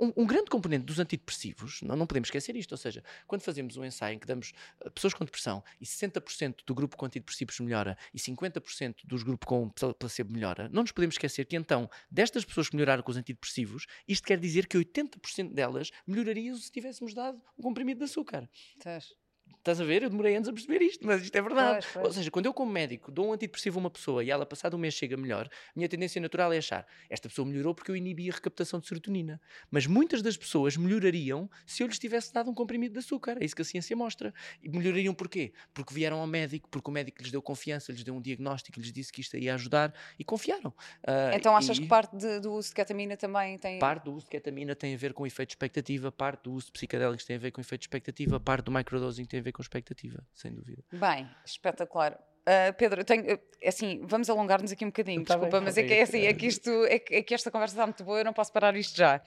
um, 0.00 0.12
um 0.16 0.26
grande 0.26 0.50
componente 0.50 0.84
dos 0.84 0.98
antidepressivos, 0.98 1.82
não, 1.82 1.96
não 1.96 2.06
podemos 2.06 2.28
esquecer 2.28 2.56
isto, 2.56 2.72
ou 2.72 2.78
seja, 2.78 3.02
quando 3.26 3.42
fazemos 3.42 3.76
um 3.76 3.84
ensaio 3.84 4.14
em 4.16 4.18
que 4.18 4.26
damos 4.26 4.52
a 4.84 4.90
pessoas 4.90 5.14
com 5.14 5.24
depressão 5.24 5.62
e 5.80 5.84
60% 5.84 6.64
do 6.66 6.74
grupo 6.74 6.96
com 6.96 7.06
antidepressivos 7.06 7.58
melhora 7.60 7.96
e 8.12 8.18
50% 8.18 8.96
dos 9.04 9.22
grupos 9.22 9.46
com 9.46 9.68
pla- 9.70 9.94
placebo 9.94 10.32
melhora, 10.32 10.68
não 10.72 10.82
nos 10.82 10.92
podemos 10.92 11.14
esquecer 11.14 11.46
que 11.46 11.56
então, 11.56 11.88
destas 12.10 12.44
pessoas 12.44 12.68
que 12.68 12.76
melhoraram 12.76 13.02
com 13.02 13.10
os 13.10 13.16
antidepressivos, 13.16 13.86
isto 14.06 14.26
quer 14.26 14.38
dizer 14.38 14.66
que 14.66 14.78
80% 14.78 15.52
delas 15.52 15.90
melhorariam 16.06 16.56
se 16.56 16.70
tivéssemos 16.70 17.14
dado 17.14 17.40
um 17.58 17.62
comprimido 17.62 17.98
de 17.98 18.04
açúcar. 18.04 18.48
Estás. 18.76 19.27
Estás 19.68 19.82
a 19.82 19.84
ver? 19.84 20.02
Eu 20.02 20.08
demorei 20.08 20.34
anos 20.34 20.48
a 20.48 20.52
perceber 20.52 20.80
isto, 20.82 21.06
mas 21.06 21.20
isto 21.20 21.36
é 21.36 21.42
verdade. 21.42 21.80
Pois, 21.82 21.92
pois. 21.92 22.06
Ou 22.06 22.12
seja, 22.12 22.30
quando 22.30 22.46
eu, 22.46 22.54
como 22.54 22.72
médico, 22.72 23.12
dou 23.12 23.28
um 23.28 23.32
antidepressivo 23.34 23.78
a 23.78 23.80
uma 23.80 23.90
pessoa 23.90 24.24
e 24.24 24.30
ela, 24.30 24.46
passado 24.46 24.74
um 24.76 24.78
mês, 24.80 24.94
chega 24.94 25.14
melhor, 25.14 25.46
a 25.46 25.72
minha 25.76 25.86
tendência 25.86 26.18
natural 26.22 26.50
é 26.54 26.56
achar 26.56 26.86
esta 27.10 27.28
pessoa 27.28 27.46
melhorou 27.46 27.74
porque 27.74 27.90
eu 27.90 27.96
inibi 27.96 28.30
a 28.30 28.32
recaptação 28.32 28.80
de 28.80 28.86
serotonina. 28.88 29.38
Mas 29.70 29.86
muitas 29.86 30.22
das 30.22 30.38
pessoas 30.38 30.74
melhorariam 30.78 31.50
se 31.66 31.82
eu 31.82 31.86
lhes 31.86 31.98
tivesse 31.98 32.32
dado 32.32 32.50
um 32.50 32.54
comprimido 32.54 32.94
de 32.94 32.98
açúcar. 33.00 33.36
É 33.40 33.44
isso 33.44 33.54
que 33.54 33.60
a 33.60 33.64
ciência 33.64 33.94
mostra. 33.94 34.32
E 34.62 34.70
melhorariam 34.70 35.12
porquê? 35.12 35.52
Porque 35.74 35.92
vieram 35.92 36.18
ao 36.20 36.26
médico, 36.26 36.66
porque 36.70 36.88
o 36.88 36.92
médico 36.92 37.20
lhes 37.20 37.30
deu 37.30 37.42
confiança, 37.42 37.92
lhes 37.92 38.02
deu 38.02 38.14
um 38.16 38.22
diagnóstico, 38.22 38.80
lhes 38.80 38.90
disse 38.90 39.12
que 39.12 39.20
isto 39.20 39.36
ia 39.36 39.52
ajudar 39.54 39.92
e 40.18 40.24
confiaram. 40.24 40.72
Ah, 41.06 41.32
Então 41.34 41.54
achas 41.54 41.76
e 41.76 41.82
que 41.82 41.86
parte 41.88 42.16
de- 42.16 42.40
do 42.40 42.54
uso 42.54 42.68
de 42.70 42.74
ketamina 42.74 43.18
também 43.18 43.58
tem. 43.58 43.78
Parte 43.78 44.04
do 44.04 44.14
uso 44.14 44.24
de 44.24 44.30
ketamina 44.30 44.74
tem 44.74 44.94
a 44.94 44.96
ver 44.96 45.12
com 45.12 45.26
efeito 45.26 45.50
de 45.50 45.52
expectativa, 45.56 46.10
parte 46.10 46.44
do 46.44 46.52
uso 46.52 46.66
de 46.66 46.72
psicodélicos 46.72 47.26
tem 47.26 47.36
a 47.36 47.38
ver 47.38 47.50
com 47.50 47.60
efeito 47.60 47.82
de 47.82 47.86
expectativa, 47.86 48.40
parte 48.40 48.64
do 48.64 48.72
microdosing 48.72 49.26
tem 49.26 49.40
a 49.40 49.42
ver 49.42 49.52
com 49.52 49.57
expectativa, 49.62 50.26
sem 50.34 50.52
dúvida. 50.52 50.82
Bem, 50.92 51.28
espetacular. 51.44 52.18
Ah, 52.46 52.72
Pedro, 52.72 53.04
tenho, 53.04 53.34
uh, 53.34 53.40
assim, 53.66 54.00
vamos 54.06 54.30
alongar-nos 54.30 54.72
aqui 54.72 54.82
um 54.84 54.88
bocadinho, 54.88 55.22
Tá 55.22 55.34
desculpa, 55.34 55.58
bem, 55.58 55.64
mas 55.66 55.74
tá 55.74 55.80
é 55.82 55.84
que 55.84 55.92
é 55.92 56.02
assim, 56.02 56.20
é 56.22 56.32
que 56.32 56.46
isto, 56.46 56.70
é 56.86 56.98
que, 56.98 57.14
é 57.16 57.22
que 57.22 57.34
esta 57.34 57.50
conversa 57.50 57.74
está 57.74 57.86
muito 57.86 58.02
boa, 58.02 58.20
eu 58.20 58.24
não 58.24 58.32
posso 58.32 58.50
parar 58.52 58.74
isto 58.74 58.96
já. 58.96 59.20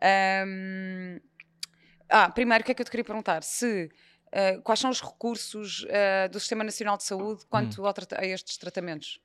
Ahm, 0.00 1.18
ah, 2.08 2.30
primeiro, 2.30 2.62
o 2.62 2.64
que 2.64 2.72
é 2.72 2.74
que 2.74 2.80
eu 2.82 2.84
te 2.84 2.90
queria 2.90 3.04
perguntar? 3.04 3.42
Se, 3.42 3.90
ah, 4.32 4.60
quais 4.62 4.78
são 4.80 4.90
os 4.90 5.00
recursos 5.00 5.84
ah, 5.90 6.28
do 6.28 6.38
Sistema 6.38 6.62
Nacional 6.64 6.96
de 6.96 7.02
Saúde 7.04 7.42
Hum. 7.42 7.46
quanto 7.50 7.92
trata- 7.92 8.20
a 8.20 8.24
estes 8.26 8.56
tratamentos? 8.56 9.20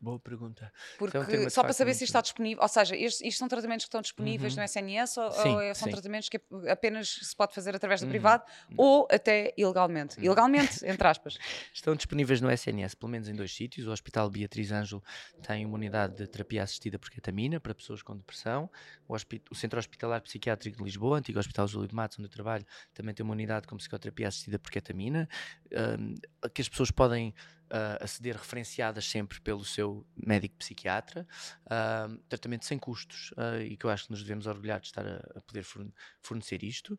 Boa 0.00 0.18
pergunta. 0.20 0.72
Porque, 0.98 1.16
é 1.16 1.20
um 1.20 1.50
só 1.50 1.62
para 1.62 1.72
saber 1.72 1.90
muito- 1.90 1.98
se 1.98 2.04
isto 2.04 2.10
está 2.12 2.20
disponível, 2.20 2.62
ou 2.62 2.68
seja, 2.68 2.94
estes- 2.96 3.20
isto 3.26 3.38
são 3.38 3.48
tratamentos 3.48 3.84
que 3.84 3.88
estão 3.88 4.00
disponíveis 4.00 4.52
Uhum. 4.54 4.60
no 4.60 4.64
SNS 4.64 5.16
ou, 5.20 5.30
Sim, 5.32 5.48
ou 5.54 5.60
é- 5.60 5.74
são 5.74 5.86
sim. 5.86 5.92
tratamentos 5.92 6.28
que 6.28 6.40
apenas 6.68 7.08
se 7.22 7.34
pode 7.36 7.54
fazer 7.54 7.74
através 7.74 8.00
do 8.00 8.04
Uhum. 8.04 8.10
privado 8.10 8.44
ou 8.76 9.08
até 9.10 9.52
ilegalmente? 9.56 10.20
Ilegalmente, 10.24 10.84
entre 10.86 11.08
aspas. 11.08 11.38
Estão 11.74 11.96
disponíveis 11.96 12.40
no 12.40 12.50
SNS, 12.50 12.94
pelo 12.96 13.10
menos 13.10 13.28
em 13.28 13.34
dois 13.34 13.52
sítios. 13.54 13.86
O 13.86 13.90
Hospital 13.92 14.30
Beatriz 14.30 14.70
Ângelo 14.70 15.02
tem 15.42 15.66
uma 15.66 15.74
unidade 15.74 16.14
de 16.16 16.26
terapia 16.28 16.62
assistida 16.62 16.98
por 16.98 17.10
ketamina 17.10 17.58
para 17.58 17.74
pessoas 17.74 18.02
com 18.02 18.16
depressão. 18.16 18.70
O, 19.08 19.14
o 19.50 19.54
Centro 19.54 19.78
Hospitalar 19.78 20.20
Psiquiátrico 20.22 20.78
de 20.78 20.84
Lisboa, 20.84 21.18
antigo 21.18 21.38
Hospital 21.38 21.66
Júlio 21.66 21.88
de 21.88 21.94
Matos, 21.94 22.18
onde 22.18 22.26
eu 22.26 22.30
trabalho, 22.32 22.64
também 22.94 23.14
tem 23.14 23.24
uma 23.24 23.32
unidade 23.32 23.66
com 23.66 23.76
psicoterapia 23.76 24.28
assistida 24.28 24.58
por 24.58 24.70
ketamina, 24.70 25.28
ahm, 25.74 26.14
que 26.54 26.60
as 26.62 26.68
pessoas 26.68 26.90
podem 26.90 27.34
ah, 27.74 27.98
aceder 28.04 28.36
referenciadas 28.36 29.04
sempre 29.04 29.40
pelo 29.40 29.64
seu 29.64 30.06
médico 30.16 30.56
psiquiatra. 30.56 31.26
ahm, 31.68 32.18
tratamento 32.28 32.64
sem 32.64 32.78
custos 32.78 33.32
ah, 33.36 33.58
e 33.58 33.76
que 33.76 33.84
eu 33.86 33.90
acho 33.90 34.04
que 34.06 34.12
nos 34.12 34.22
devemos 34.22 34.46
orgulhar 34.46 34.80
de 34.80 34.86
estar 34.86 35.06
a, 35.06 35.16
a 35.38 35.40
poder 35.42 35.64
forne- 35.64 35.92
fornecer 36.22 36.62
isto. 36.62 36.98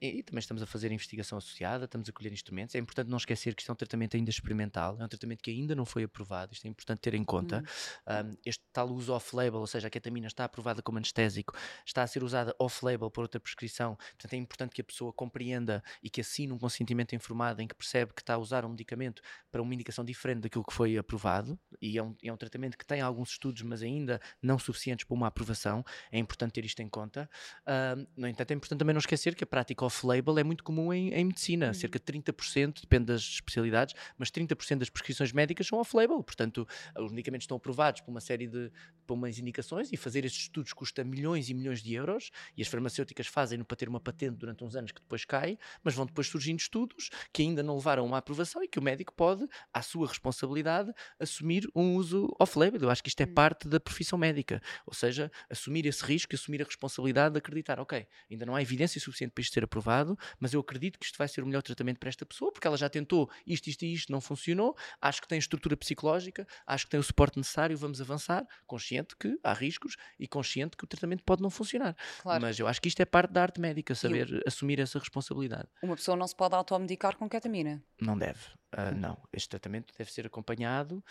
E, 0.00 0.18
e 0.18 0.22
também 0.22 0.38
estamos 0.38 0.62
a 0.62 0.66
fazer 0.66 0.92
investigação 0.92 1.36
associada, 1.38 1.84
estamos 1.86 2.08
a 2.08 2.12
colher 2.12 2.32
instrumentos. 2.32 2.74
É 2.74 2.78
importante 2.78 3.08
não 3.08 3.18
esquecer 3.18 3.54
que 3.54 3.62
isto 3.62 3.70
é 3.70 3.72
um 3.72 3.76
tratamento 3.76 4.16
ainda 4.16 4.30
experimental, 4.30 4.96
é 5.00 5.04
um 5.04 5.08
tratamento 5.08 5.42
que 5.42 5.50
ainda 5.50 5.74
não 5.74 5.84
foi 5.84 6.04
aprovado, 6.04 6.52
isto 6.52 6.64
é 6.66 6.68
importante 6.68 7.00
ter 7.00 7.14
em 7.14 7.24
conta. 7.24 7.62
Um, 8.06 8.36
este 8.44 8.62
tal 8.72 8.88
uso 8.90 9.12
off-label, 9.12 9.60
ou 9.60 9.66
seja, 9.66 9.88
a 9.88 9.90
ketamina 9.90 10.26
está 10.26 10.44
aprovada 10.44 10.82
como 10.82 10.98
anestésico, 10.98 11.54
está 11.84 12.02
a 12.02 12.06
ser 12.06 12.22
usada 12.22 12.54
off-label 12.58 13.10
por 13.10 13.22
outra 13.22 13.40
prescrição, 13.40 13.96
portanto 13.96 14.32
é 14.34 14.36
importante 14.36 14.72
que 14.74 14.80
a 14.80 14.84
pessoa 14.84 15.12
compreenda 15.12 15.82
e 16.02 16.08
que 16.08 16.20
assine 16.20 16.52
um 16.52 16.58
consentimento 16.58 17.14
informado 17.14 17.60
em 17.62 17.66
que 17.66 17.74
percebe 17.74 18.12
que 18.14 18.22
está 18.22 18.34
a 18.34 18.38
usar 18.38 18.64
um 18.64 18.68
medicamento 18.68 19.22
para 19.50 19.62
um 19.62 19.71
uma 19.72 19.74
indicação 19.74 20.04
diferente 20.04 20.40
daquilo 20.40 20.64
que 20.64 20.72
foi 20.72 20.96
aprovado 20.96 21.58
e 21.80 21.98
é 21.98 22.02
um, 22.02 22.14
é 22.22 22.32
um 22.32 22.36
tratamento 22.36 22.76
que 22.76 22.86
tem 22.86 23.00
alguns 23.00 23.30
estudos, 23.30 23.62
mas 23.62 23.82
ainda 23.82 24.20
não 24.40 24.58
suficientes 24.58 25.04
para 25.04 25.14
uma 25.14 25.26
aprovação. 25.26 25.84
É 26.10 26.18
importante 26.18 26.52
ter 26.52 26.64
isto 26.64 26.80
em 26.80 26.88
conta. 26.88 27.28
Uh, 27.62 28.06
no 28.16 28.28
entanto, 28.28 28.50
é 28.50 28.54
importante 28.54 28.78
também 28.78 28.92
não 28.92 29.00
esquecer 29.00 29.34
que 29.34 29.42
a 29.42 29.46
prática 29.46 29.84
off-label 29.84 30.38
é 30.38 30.44
muito 30.44 30.62
comum 30.62 30.92
em, 30.92 31.12
em 31.12 31.24
medicina. 31.24 31.68
Uhum. 31.68 31.74
Cerca 31.74 31.98
de 31.98 32.04
30%, 32.04 32.82
depende 32.82 33.06
das 33.06 33.22
especialidades, 33.22 33.94
mas 34.18 34.30
30% 34.30 34.78
das 34.78 34.90
prescrições 34.90 35.32
médicas 35.32 35.66
são 35.66 35.78
off-label. 35.78 36.22
Portanto, 36.22 36.66
os 36.98 37.10
medicamentos 37.10 37.44
estão 37.44 37.56
aprovados 37.56 38.00
por 38.02 38.10
uma 38.10 38.20
série 38.20 38.46
de 38.46 38.70
por 39.06 39.14
umas 39.14 39.38
indicações 39.38 39.92
e 39.92 39.96
fazer 39.96 40.24
estes 40.24 40.42
estudos 40.42 40.72
custa 40.72 41.02
milhões 41.02 41.48
e 41.48 41.54
milhões 41.54 41.82
de 41.82 41.94
euros 41.94 42.30
e 42.56 42.62
as 42.62 42.68
farmacêuticas 42.68 43.26
fazem-no 43.26 43.64
para 43.64 43.76
ter 43.76 43.88
uma 43.88 44.00
patente 44.00 44.36
durante 44.36 44.62
uns 44.62 44.76
anos 44.76 44.92
que 44.92 45.00
depois 45.00 45.24
cai, 45.24 45.58
mas 45.82 45.94
vão 45.94 46.06
depois 46.06 46.26
surgindo 46.28 46.60
estudos 46.60 47.10
que 47.32 47.42
ainda 47.42 47.62
não 47.62 47.74
levaram 47.74 48.04
a 48.04 48.06
uma 48.06 48.18
aprovação 48.18 48.62
e 48.62 48.68
que 48.68 48.78
o 48.78 48.82
médico 48.82 49.12
pode, 49.12 49.46
à 49.72 49.82
sua 49.82 50.06
responsabilidade, 50.06 50.92
assumir 51.18 51.68
um 51.74 51.96
uso 51.96 52.34
off-label. 52.38 52.80
Eu 52.82 52.90
acho 52.90 53.02
que 53.02 53.08
isto 53.08 53.20
é 53.20 53.24
hum. 53.24 53.34
parte 53.34 53.68
da 53.68 53.80
profissão 53.80 54.18
médica, 54.18 54.60
ou 54.86 54.94
seja, 54.94 55.30
assumir 55.50 55.86
esse 55.86 56.04
risco, 56.04 56.34
assumir 56.34 56.62
a 56.62 56.64
responsabilidade 56.64 57.32
de 57.34 57.38
acreditar, 57.38 57.78
ok, 57.80 58.06
ainda 58.30 58.46
não 58.46 58.54
há 58.54 58.62
evidência 58.62 59.00
suficiente 59.00 59.32
para 59.32 59.42
isto 59.42 59.54
ser 59.54 59.64
aprovado, 59.64 60.16
mas 60.38 60.52
eu 60.52 60.60
acredito 60.60 60.98
que 60.98 61.06
isto 61.06 61.18
vai 61.18 61.28
ser 61.28 61.42
o 61.42 61.46
melhor 61.46 61.62
tratamento 61.62 61.98
para 61.98 62.08
esta 62.08 62.24
pessoa, 62.24 62.52
porque 62.52 62.66
ela 62.66 62.76
já 62.76 62.88
tentou 62.88 63.30
isto, 63.46 63.68
isto 63.68 63.84
e 63.84 63.92
isto, 63.92 64.12
não 64.12 64.20
funcionou, 64.20 64.76
acho 65.00 65.20
que 65.20 65.28
tem 65.28 65.38
estrutura 65.38 65.76
psicológica, 65.76 66.46
acho 66.66 66.84
que 66.84 66.90
tem 66.90 67.00
o 67.00 67.02
suporte 67.02 67.38
necessário, 67.38 67.76
vamos 67.76 68.00
avançar, 68.00 68.46
consciente 68.66 69.16
que 69.16 69.38
há 69.42 69.52
riscos 69.52 69.96
e 70.18 70.26
consciente 70.26 70.76
que 70.76 70.84
o 70.84 70.86
tratamento 70.86 71.22
pode 71.24 71.42
não 71.42 71.50
funcionar. 71.50 71.96
Claro. 72.20 72.42
Mas 72.42 72.58
eu 72.58 72.66
acho 72.66 72.80
que 72.80 72.88
isto 72.88 73.00
é 73.00 73.04
parte 73.04 73.32
da 73.32 73.42
arte 73.42 73.60
médica, 73.60 73.94
saber 73.94 74.30
eu... 74.30 74.42
assumir 74.46 74.78
essa 74.80 74.98
responsabilidade. 74.98 75.68
Uma 75.82 75.96
pessoa 75.96 76.16
não 76.16 76.26
se 76.26 76.34
pode 76.34 76.54
automedicar 76.54 77.16
com 77.16 77.28
ketamina? 77.28 77.82
Não 78.00 78.16
deve. 78.16 78.40
Uh, 78.72 78.94
não, 78.96 79.18
este 79.32 79.48
tratamento 79.50 79.92
deve 79.96 80.10
ser 80.10 80.26
acompanhado, 80.26 81.04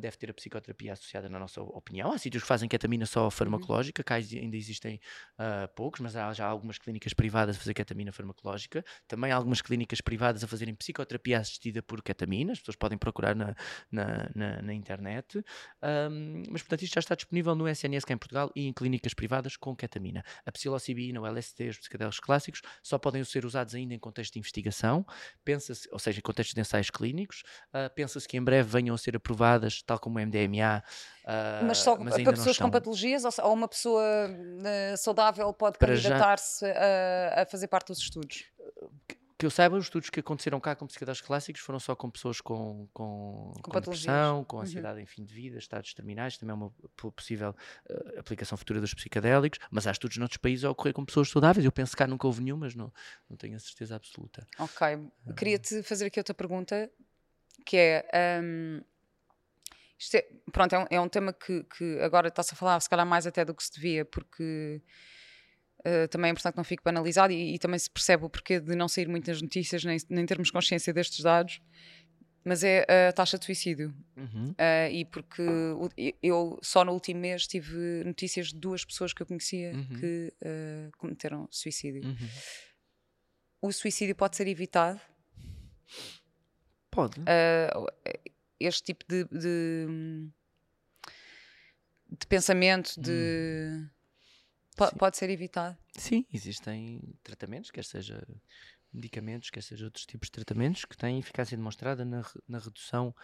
deve 0.00 0.16
ter 0.16 0.30
a 0.30 0.34
psicoterapia 0.34 0.92
associada, 0.92 1.28
na 1.28 1.38
nossa 1.38 1.60
opinião. 1.60 2.12
Há 2.12 2.18
sítios 2.18 2.42
que 2.42 2.48
fazem 2.48 2.68
ketamina 2.68 3.06
só 3.06 3.24
uhum. 3.24 3.30
farmacológica, 3.30 4.02
cá 4.02 4.14
ainda 4.14 4.56
existem 4.56 5.00
uh, 5.38 5.68
poucos, 5.74 6.00
mas 6.00 6.16
há 6.16 6.32
já 6.32 6.46
algumas 6.46 6.78
clínicas 6.78 7.12
privadas 7.12 7.56
a 7.56 7.58
fazer 7.58 7.74
ketamina 7.74 8.12
farmacológica. 8.12 8.84
Também 9.06 9.30
há 9.32 9.36
algumas 9.36 9.60
clínicas 9.60 10.00
privadas 10.00 10.42
a 10.42 10.46
fazerem 10.46 10.74
psicoterapia 10.74 11.38
assistida 11.38 11.82
por 11.82 12.02
ketamina, 12.02 12.52
as 12.52 12.58
pessoas 12.58 12.76
podem 12.76 12.96
procurar 12.96 13.34
na, 13.34 13.54
na, 13.90 14.30
na, 14.34 14.62
na 14.62 14.74
internet. 14.74 15.38
Um, 15.82 16.42
mas, 16.50 16.62
portanto, 16.62 16.82
isto 16.82 16.94
já 16.94 17.00
está 17.00 17.14
disponível 17.14 17.54
no 17.54 17.68
SNS 17.68 18.04
cá 18.04 18.14
em 18.14 18.18
Portugal 18.18 18.50
e 18.54 18.66
em 18.66 18.72
clínicas 18.72 19.14
privadas 19.14 19.56
com 19.56 19.74
ketamina. 19.76 20.24
A 20.46 20.52
psilocibina, 20.52 21.20
o 21.20 21.26
LSD, 21.26 21.68
os 21.68 21.78
psicodélicos 21.78 22.20
clássicos, 22.20 22.62
só 22.82 22.98
podem 22.98 23.22
ser 23.24 23.44
usados 23.44 23.74
ainda 23.74 23.94
em 23.94 23.98
contexto 23.98 24.34
de 24.34 24.38
investigação, 24.38 25.06
pensa-se, 25.44 25.88
ou 25.92 25.98
seja, 25.98 26.18
em 26.18 26.22
contexto 26.22 26.54
de 26.54 26.60
ensaio 26.60 26.77
ensaios 26.78 26.90
clínicos. 26.90 27.42
Uh, 27.72 27.92
Pensa-se 27.94 28.26
que 28.26 28.36
em 28.36 28.42
breve 28.42 28.68
venham 28.68 28.94
a 28.94 28.98
ser 28.98 29.16
aprovadas, 29.16 29.82
tal 29.82 29.98
como 29.98 30.18
o 30.18 30.22
MDMA. 30.22 30.82
Uh, 31.24 31.64
mas 31.66 31.78
só 31.78 31.96
mas 31.98 32.14
para 32.22 32.32
pessoas 32.32 32.58
com 32.58 32.70
patologias 32.70 33.24
ou, 33.24 33.52
uma 33.52 33.68
pessoa 33.68 34.02
uh, 34.02 34.96
saudável 34.96 35.52
pode 35.52 35.78
candidatar-se 35.78 36.64
a, 36.64 37.42
a 37.42 37.46
fazer 37.46 37.68
parte 37.68 37.88
dos 37.88 37.98
estudos? 37.98 38.44
que 39.06 39.16
eu 39.46 39.50
saiba, 39.50 39.76
os 39.76 39.84
estudos 39.84 40.10
que 40.10 40.20
aconteceram 40.20 40.58
cá 40.58 40.74
com 40.74 40.86
psiquiatras 40.86 41.20
clássicos 41.20 41.62
foram 41.62 41.78
só 41.78 41.94
com 41.94 42.10
pessoas 42.10 42.40
com, 42.40 42.88
com, 42.92 43.52
com, 43.62 43.70
com 43.70 43.80
depressão, 43.80 44.44
com 44.44 44.56
uhum. 44.56 44.62
ansiedade 44.62 44.96
uhum. 44.96 45.02
em 45.02 45.06
fim 45.06 45.24
de 45.24 45.32
vida, 45.32 45.58
estados 45.58 45.94
terminais, 45.94 46.36
também 46.36 46.52
é 46.52 46.54
uma 46.54 46.70
possível 47.14 47.54
uh, 47.88 48.18
aplicação 48.18 48.58
futura 48.58 48.80
dos 48.80 48.92
psicadélicos, 48.94 49.58
mas 49.70 49.86
há 49.86 49.92
estudos 49.92 50.16
noutros 50.16 50.38
países 50.38 50.64
a 50.64 50.70
ocorrer 50.70 50.92
com 50.92 51.04
pessoas 51.04 51.30
saudáveis. 51.30 51.64
Eu 51.64 51.72
penso 51.72 51.92
que 51.92 51.98
cá 51.98 52.06
nunca 52.06 52.26
houve 52.26 52.42
nenhum, 52.42 52.56
mas 52.56 52.74
não, 52.74 52.92
não 53.30 53.36
tenho 53.36 53.54
a 53.54 53.58
certeza 53.60 53.94
absoluta. 53.94 54.46
Ok, 54.58 54.94
uh, 54.94 55.34
queria-te 55.34 55.82
fazer 55.82 56.06
aqui 56.06 56.18
outra 56.18 56.34
pergunta, 56.34 56.90
que 57.64 57.76
é... 57.76 58.40
Um, 58.42 58.82
isto 59.98 60.14
é, 60.14 60.28
pronto, 60.52 60.72
é 60.72 60.78
um, 60.78 60.86
é 60.90 61.00
um 61.00 61.08
tema 61.08 61.32
que, 61.32 61.64
que 61.64 61.98
agora 62.00 62.28
está-se 62.28 62.54
a 62.54 62.56
falar, 62.56 62.78
se 62.80 62.88
calhar 62.88 63.04
mais 63.04 63.26
até 63.26 63.44
do 63.44 63.52
que 63.52 63.64
se 63.64 63.72
devia, 63.72 64.04
porque 64.04 64.80
Uh, 65.80 66.08
também 66.08 66.30
é 66.30 66.32
importante 66.32 66.54
que 66.54 66.56
não 66.56 66.64
fique 66.64 66.82
banalizado 66.82 67.32
e, 67.32 67.54
e, 67.54 67.58
também 67.58 67.78
se 67.78 67.88
percebe 67.88 68.24
o 68.24 68.28
porquê 68.28 68.58
de 68.58 68.74
não 68.74 68.88
sair 68.88 69.06
muitas 69.06 69.40
notícias, 69.40 69.84
nem, 69.84 69.96
nem 70.08 70.26
termos 70.26 70.50
consciência 70.50 70.92
destes 70.92 71.22
dados, 71.22 71.60
mas 72.44 72.64
é 72.64 72.84
a 73.08 73.12
taxa 73.12 73.38
de 73.38 73.44
suicídio. 73.44 73.94
Uhum. 74.16 74.50
Uh, 74.50 74.90
e 74.90 75.04
porque 75.04 75.42
eu 76.22 76.58
só 76.62 76.84
no 76.84 76.92
último 76.92 77.20
mês 77.20 77.46
tive 77.46 78.02
notícias 78.04 78.48
de 78.48 78.56
duas 78.56 78.84
pessoas 78.84 79.12
que 79.12 79.22
eu 79.22 79.26
conhecia 79.26 79.72
uhum. 79.72 80.00
que 80.00 80.32
uh, 80.42 80.90
cometeram 80.98 81.46
suicídio. 81.50 82.04
Uhum. 82.04 82.28
O 83.62 83.72
suicídio 83.72 84.16
pode 84.16 84.36
ser 84.36 84.48
evitado? 84.48 85.00
Pode. 86.90 87.20
este 88.58 88.82
tipo 88.82 89.04
de, 89.08 89.24
de, 89.26 89.86
de 92.10 92.26
pensamento, 92.26 93.00
de 93.00 93.10
hum. 93.10 93.88
P 94.78 94.98
pode 94.98 95.16
ser 95.16 95.28
evitado? 95.30 95.76
Sim, 95.96 96.24
existem 96.32 97.02
tratamentos, 97.22 97.70
quer 97.70 97.84
seja 97.84 98.26
medicamentos, 98.92 99.50
quer 99.50 99.62
seja 99.62 99.84
outros 99.84 100.06
tipos 100.06 100.28
de 100.28 100.32
tratamentos, 100.32 100.84
que 100.84 100.96
têm 100.96 101.18
eficácia 101.18 101.56
demonstrada 101.56 102.04
na, 102.04 102.22
na 102.46 102.58
redução 102.58 103.14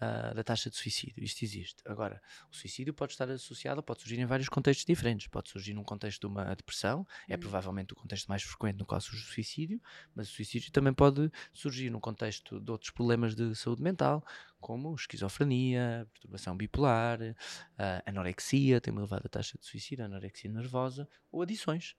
uh, 0.00 0.34
da 0.34 0.42
taxa 0.42 0.70
de 0.70 0.76
suicídio. 0.76 1.22
Isto 1.22 1.44
existe. 1.44 1.82
Agora, 1.86 2.20
o 2.50 2.56
suicídio 2.56 2.92
pode 2.92 3.12
estar 3.12 3.28
associado, 3.30 3.82
pode 3.82 4.00
surgir 4.00 4.18
em 4.18 4.26
vários 4.26 4.48
contextos 4.48 4.84
diferentes. 4.84 5.26
Pode 5.26 5.48
surgir 5.50 5.74
num 5.74 5.84
contexto 5.84 6.20
de 6.20 6.26
uma 6.26 6.54
depressão, 6.54 7.06
é 7.28 7.34
uhum. 7.34 7.40
provavelmente 7.40 7.92
o 7.92 7.96
contexto 7.96 8.26
mais 8.28 8.42
frequente 8.42 8.78
no 8.78 8.86
qual 8.86 9.00
surge 9.00 9.24
o 9.24 9.26
suicídio, 9.26 9.80
mas 10.14 10.28
o 10.28 10.32
suicídio 10.32 10.72
também 10.72 10.92
pode 10.92 11.30
surgir 11.52 11.90
num 11.90 12.00
contexto 12.00 12.60
de 12.60 12.70
outros 12.70 12.90
problemas 12.90 13.34
de 13.34 13.54
saúde 13.54 13.82
mental, 13.82 14.24
como 14.60 14.94
esquizofrenia, 14.94 16.08
perturbação 16.12 16.56
bipolar, 16.56 17.20
uh, 17.20 18.02
anorexia, 18.06 18.80
tem 18.80 18.92
uma 18.92 19.02
elevada 19.02 19.28
taxa 19.28 19.58
de 19.58 19.66
suicídio, 19.66 20.04
anorexia 20.04 20.50
nervosa, 20.50 21.06
ou 21.30 21.42
adições, 21.42 21.94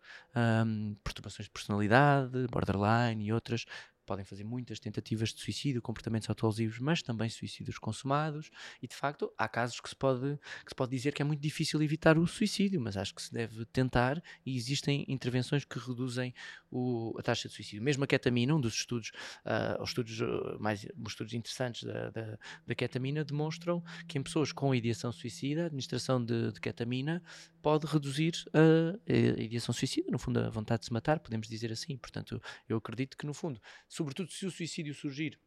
um, 0.65 0.95
perturbações 1.03 1.45
de 1.45 1.51
personalidade, 1.51 2.47
borderline 2.47 3.23
e 3.23 3.31
outras 3.31 3.65
podem 4.05 4.23
fazer 4.23 4.43
muitas 4.43 4.79
tentativas 4.79 5.33
de 5.33 5.41
suicídio, 5.41 5.81
comportamentos 5.81 6.29
autolesivos, 6.29 6.79
mas 6.79 7.01
também 7.01 7.29
suicídios 7.29 7.77
consumados, 7.77 8.49
e 8.81 8.87
de 8.87 8.95
facto 8.95 9.31
há 9.37 9.47
casos 9.47 9.79
que 9.79 9.89
se 9.89 9.95
pode, 9.95 10.37
que 10.63 10.69
se 10.69 10.75
pode 10.75 10.91
dizer 10.91 11.13
que 11.13 11.21
é 11.21 11.25
muito 11.25 11.41
difícil 11.41 11.81
evitar 11.81 12.17
o 12.17 12.27
suicídio, 12.27 12.79
mas 12.79 12.97
acho 12.97 13.13
que 13.13 13.21
se 13.21 13.33
deve 13.33 13.65
tentar 13.65 14.21
e 14.45 14.55
existem 14.55 15.05
intervenções 15.07 15.65
que 15.65 15.79
reduzem 15.79 16.33
o, 16.71 17.15
a 17.17 17.21
taxa 17.21 17.47
de 17.47 17.53
suicídio. 17.53 17.81
Mesmo 17.81 18.03
a 18.03 18.07
ketamina, 18.07 18.55
um 18.55 18.59
dos 18.59 18.75
estudos, 18.75 19.11
uh, 19.45 19.81
os 19.81 19.89
estudos 19.89 20.19
uh, 20.21 20.57
mais 20.59 20.85
os 20.85 21.11
estudos 21.11 21.33
interessantes 21.33 21.83
da, 21.83 22.09
da, 22.09 22.37
da, 22.65 22.75
ketamina 22.75 23.23
demonstram 23.23 23.83
que 24.07 24.17
em 24.17 24.23
pessoas 24.23 24.51
com 24.51 24.73
ideação 24.75 25.11
suicida, 25.11 25.63
a 25.63 25.65
administração 25.65 26.23
de, 26.23 26.51
de 26.51 26.59
ketamina 26.59 27.23
pode 27.61 27.87
reduzir 27.87 28.33
a, 28.53 29.11
a 29.11 29.41
ideação 29.41 29.73
suicida, 29.73 30.11
no 30.11 30.19
fundo 30.19 30.39
a 30.39 30.49
vontade 30.49 30.81
de 30.81 30.85
se 30.87 30.93
matar, 30.93 31.19
podemos 31.19 31.47
dizer 31.47 31.71
assim. 31.71 31.97
Portanto, 31.97 32.41
eu 32.67 32.77
acredito 32.77 33.17
que 33.17 33.25
no 33.25 33.33
fundo 33.33 33.59
sobretudo 33.95 34.31
se 34.31 34.45
o 34.45 34.51
suicídio 34.51 34.93
surgir 34.93 35.39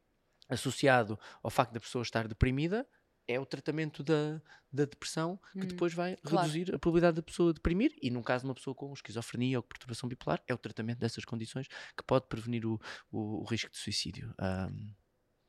associado 0.48 1.18
ao 1.42 1.50
facto 1.50 1.72
da 1.72 1.80
pessoa 1.80 2.02
estar 2.02 2.26
deprimida, 2.26 2.88
é 3.26 3.38
o 3.38 3.44
tratamento 3.44 4.02
da, 4.02 4.40
da 4.72 4.86
depressão 4.86 5.38
que 5.52 5.58
hum, 5.58 5.68
depois 5.68 5.92
vai 5.92 6.16
claro. 6.16 6.48
reduzir 6.48 6.74
a 6.74 6.78
probabilidade 6.78 7.16
da 7.16 7.22
pessoa 7.22 7.52
deprimir 7.52 7.94
e, 8.00 8.10
num 8.10 8.22
caso 8.22 8.44
de 8.44 8.48
uma 8.48 8.54
pessoa 8.54 8.74
com 8.74 8.90
esquizofrenia 8.94 9.58
ou 9.58 9.62
perturbação 9.62 10.08
bipolar, 10.08 10.42
é 10.48 10.54
o 10.54 10.58
tratamento 10.58 10.98
dessas 10.98 11.26
condições 11.26 11.68
que 11.68 12.02
pode 12.06 12.26
prevenir 12.26 12.64
o, 12.64 12.80
o, 13.12 13.42
o 13.42 13.44
risco 13.44 13.70
de 13.70 13.76
suicídio. 13.76 14.34
Um... 14.40 14.90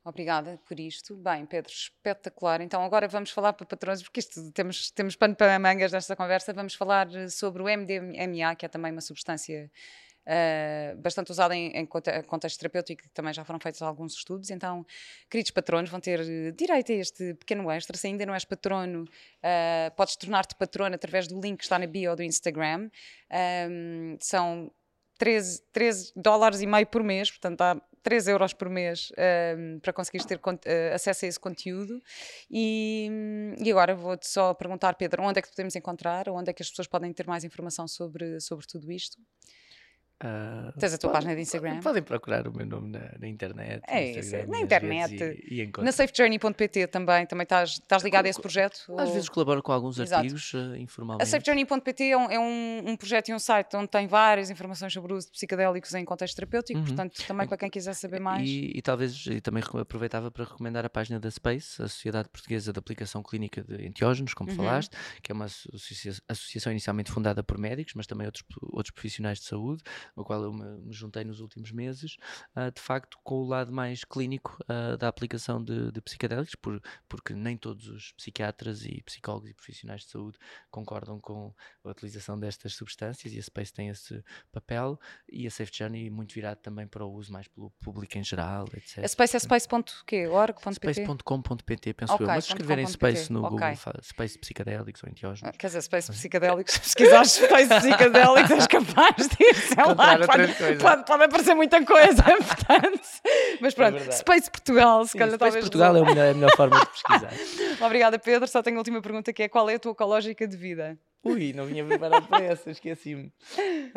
Obrigada 0.04 0.60
por 0.68 0.78
isto. 0.78 1.16
Bem, 1.16 1.46
Pedro, 1.46 1.72
espetacular. 1.72 2.60
Então 2.60 2.84
agora 2.84 3.08
vamos 3.08 3.32
falar 3.32 3.54
para 3.54 3.66
patrões, 3.66 4.02
porque 4.02 4.20
isto 4.20 4.52
temos, 4.52 4.92
temos 4.92 5.16
pano 5.16 5.36
para 5.36 5.58
mangas 5.58 5.94
nesta 5.94 6.16
conversa. 6.16 6.52
Vamos 6.52 6.74
falar 6.74 7.08
sobre 7.30 7.62
o 7.62 7.66
MDMA, 7.66 8.56
que 8.58 8.66
é 8.66 8.70
também 8.70 8.92
uma 8.92 9.02
substância 9.02 9.72
uh, 10.30 10.98
bastante 10.98 11.32
usada 11.32 11.56
em, 11.56 11.72
em, 11.72 11.86
contexto 11.86 12.60
terapêutico, 12.60 13.04
que 13.04 13.10
também 13.10 13.34
já 13.34 13.44
foram 13.44 13.60
feitos 13.60 13.82
alguns 13.82 14.14
estudos. 14.14 14.50
Então, 14.52 14.86
queridos 15.30 15.52
patronos, 15.52 15.90
vão 15.90 16.00
ter 16.00 16.20
eh, 16.20 16.52
direito 16.52 16.92
a 16.92 16.96
este 16.96 17.34
pequeno 17.34 17.70
extra. 17.72 17.98
Se 17.98 18.08
ainda 18.08 18.26
não 18.26 18.34
és 18.34 18.46
patrono, 18.46 19.04
uh, 19.04 19.96
podes 19.96 20.16
tornar-te 20.16 20.56
patrono 20.56 20.96
através 20.96 21.28
do 21.28 21.40
link 21.40 21.58
que 21.58 21.64
está 21.64 21.80
na 21.80 21.88
bio 21.88 22.16
do 22.16 22.24
Instagram. 22.24 22.90
Um, 23.70 24.18
são 24.20 24.72
13, 25.18 25.62
13 25.74 26.14
dólares 26.16 26.62
e 26.62 26.68
meio 26.68 26.88
por 26.88 27.04
mês, 27.04 27.30
portanto 27.30 27.62
há 27.62 27.82
3 28.04 28.28
euros 28.30 28.54
por 28.54 28.70
mês 28.70 29.12
um, 29.58 29.80
para 29.80 29.92
conseguires 29.92 30.26
ter 30.26 30.38
uh, 30.38 30.94
acesso 30.94 31.26
a 31.26 31.28
esse 31.28 31.40
conteúdo. 31.40 32.02
E, 32.50 33.10
e 33.58 33.72
agora 33.72 33.96
vou-te 33.96 34.28
só 34.28 34.54
perguntar, 34.54 34.96
Pedro, 34.96 35.24
onde 35.24 35.40
é 35.40 35.42
que 35.42 35.50
podemos 35.50 35.76
encontrar, 35.76 36.30
onde 36.30 36.52
é 36.52 36.54
que 36.54 36.62
as 36.62 36.70
pessoas 36.70 36.88
podem 36.88 37.12
ter 37.12 37.28
mais 37.28 37.44
informação 37.44 37.88
sobre, 37.88 38.40
sobre 38.40 38.66
tudo 38.68 38.92
isto? 38.92 39.18
Uh, 40.22 40.78
Tens 40.78 40.94
a 40.94 40.98
tua 40.98 41.12
página 41.12 41.34
de 41.34 41.42
Instagram? 41.42 41.80
Podem 41.80 42.04
procurar 42.04 42.46
o 42.46 42.54
meu 42.54 42.66
nome 42.66 42.90
na, 42.90 43.12
na 43.18 43.28
internet. 43.28 43.82
É 43.88 44.20
isso, 44.20 44.36
na 44.48 44.60
internet. 44.60 45.16
E, 45.50 45.62
e 45.62 45.72
na 45.82 45.94
safejourney.pt 45.94 46.88
também, 46.88 47.26
também 47.26 47.44
estás, 47.44 47.72
estás 47.72 48.04
ligado 48.04 48.26
a 48.26 48.30
esse 48.30 48.42
projeto? 48.42 48.82
Às 48.98 49.08
ou... 49.08 49.14
vezes 49.14 49.30
colaboro 49.30 49.64
com 49.64 49.72
alguns 49.72 49.98
Exato. 49.98 50.22
artigos 50.22 50.54
uh, 50.54 50.76
informalmente. 50.76 51.24
A 51.24 51.26
safejourney.pt 51.26 52.04
é, 52.04 52.18
um, 52.18 52.32
é 52.32 52.38
um, 52.38 52.84
um, 52.90 52.98
projeto 52.98 53.30
e 53.30 53.34
um 53.34 53.40
site 53.40 53.78
onde 53.78 53.88
tem 53.88 54.08
várias 54.08 54.50
informações 54.50 54.92
sobre 54.92 55.14
o 55.14 55.16
uso 55.16 55.28
de 55.28 55.34
psicodélicos 55.34 55.94
em 55.94 56.04
contexto 56.04 56.36
terapêutico, 56.36 56.80
uhum. 56.80 56.86
portanto, 56.86 57.26
também 57.26 57.48
para 57.48 57.58
quem 57.58 57.70
quiser 57.70 57.94
saber 57.94 58.20
mais. 58.20 58.48
E, 58.48 58.74
e, 58.76 58.82
talvez, 58.82 59.26
e 59.26 59.40
também 59.40 59.64
aproveitava 59.80 60.30
para 60.30 60.44
recomendar 60.44 60.86
a 60.86 60.90
página 60.90 61.18
da 61.18 61.32
SPACE, 61.32 61.82
a 61.82 61.88
Sociedade 61.88 62.28
Portuguesa 62.28 62.74
de 62.74 62.80
Aplicação 62.80 63.24
Clínica 63.24 63.64
de 63.64 63.86
Enteógenos, 63.88 64.34
como 64.34 64.50
uhum. 64.50 64.58
falaste, 64.58 64.92
que 65.24 65.32
é 65.32 65.34
uma 65.34 65.46
associação 66.28 66.74
inicialmente 66.74 67.10
fundada 67.10 67.42
por 67.42 67.58
médicos, 67.58 67.94
mas 67.96 68.06
também 68.06 68.28
outros, 68.28 68.44
outros 68.64 68.92
profissionais 68.92 69.40
de 69.40 69.46
saúde, 69.46 69.82
no 70.16 70.24
qual 70.24 70.44
eu 70.44 70.54
me 70.54 70.92
juntei 70.92 71.24
nos 71.24 71.40
últimos 71.40 71.72
meses, 71.72 72.18
uh, 72.56 72.72
de 72.72 72.82
facto 72.82 73.18
com 73.24 73.36
o 73.36 73.48
lado 73.48 73.72
mais 73.72 74.04
clínico 74.04 74.58
uh, 74.64 74.98
da 74.98 75.08
aplicação 75.08 75.64
de, 75.64 75.92
de 75.92 76.02
psicodélicos, 76.02 76.56
por, 76.56 76.82
porque 77.08 77.34
nem 77.34 77.58
todos 77.58 77.88
os 77.88 78.12
psiquiatras 78.14 78.86
e 78.86 79.02
psicólogos 79.04 79.50
e 79.50 79.54
profissionais 79.54 80.02
de 80.02 80.10
saúde 80.10 80.38
concordam 80.70 81.20
com 81.20 81.54
a 81.84 81.90
utilização 81.90 82.40
destas 82.40 82.74
substâncias 82.74 83.34
e 83.34 83.40
a 83.40 83.42
Space 83.42 83.74
tem 83.74 83.90
esse 83.90 84.24
papel 84.52 85.00
e 85.28 85.48
a 85.48 85.52
Safe 85.52 85.72
Journey 85.74 86.10
muito 86.10 86.34
virado 86.34 86.58
também 86.58 86.88
para 86.88 87.06
o 87.06 87.12
uso 87.12 87.32
mais 87.32 87.48
pelo 87.48 87.70
público 87.72 88.18
em 88.18 88.24
geral, 88.24 88.68
etc. 88.74 89.04
A 89.04 89.08
Space 89.08 89.36
é 89.36 89.40
space.org.pt? 89.40 90.94
Space.com.pt, 90.94 91.94
penso 91.94 92.14
okay, 92.14 92.26
eu, 92.26 92.28
mas 92.28 92.46
se 92.46 92.52
escreverem 92.52 92.86
Space 92.88 93.32
no 93.32 93.46
okay. 93.46 93.76
Google, 93.76 94.02
Space 94.04 94.38
Psicodélicos 94.38 95.04
ou 95.04 95.10
Enteógenos. 95.10 95.58
Quer 95.58 95.68
dizer, 95.68 95.82
Space 95.82 96.12
Psicodélicos, 96.12 96.74
se 96.74 96.80
pesquisares 96.80 97.32
Space 97.32 97.68
Psicodélicos 97.68 98.52
és 98.52 98.68
capaz 98.68 99.28
de 99.28 99.44
ir, 99.44 99.56
lá, 100.00 100.28
pode, 100.28 101.04
pode, 101.06 101.24
aparecer 101.24 101.54
muita 101.54 101.84
coisa, 101.86 102.24
portanto. 102.24 103.02
Mas 103.62 103.74
pronto, 103.74 103.98
é 103.98 104.12
Space 104.12 104.50
Portugal, 104.50 105.06
se 105.06 105.18
calhar 105.18 105.38
talvez. 105.38 105.64
Portugal 105.64 105.96
é 105.96 106.00
a 106.02 106.06
melhor, 106.06 106.26
é 106.26 106.32
a 106.32 106.34
melhor 106.34 106.56
forma 106.56 106.80
de 106.80 106.86
pesquisar. 106.88 107.34
Obrigada, 107.86 108.18
Pedro. 108.20 108.48
Só 108.48 108.62
tenho 108.62 108.78
a 108.78 108.80
última 108.80 109.02
pergunta 109.02 109.32
que 109.34 109.44
é: 109.44 109.50
qual 109.50 109.70
é 109.70 109.76
a 109.76 109.80
tua 109.80 109.92
ecológica 109.92 110.48
de 110.48 110.58
vida? 110.58 110.98
Ui, 111.24 111.52
não 111.52 111.66
vinha 111.66 111.86
preparado 111.86 112.28
para 112.28 112.46
essa, 112.46 112.72
esqueci-me. 112.72 113.32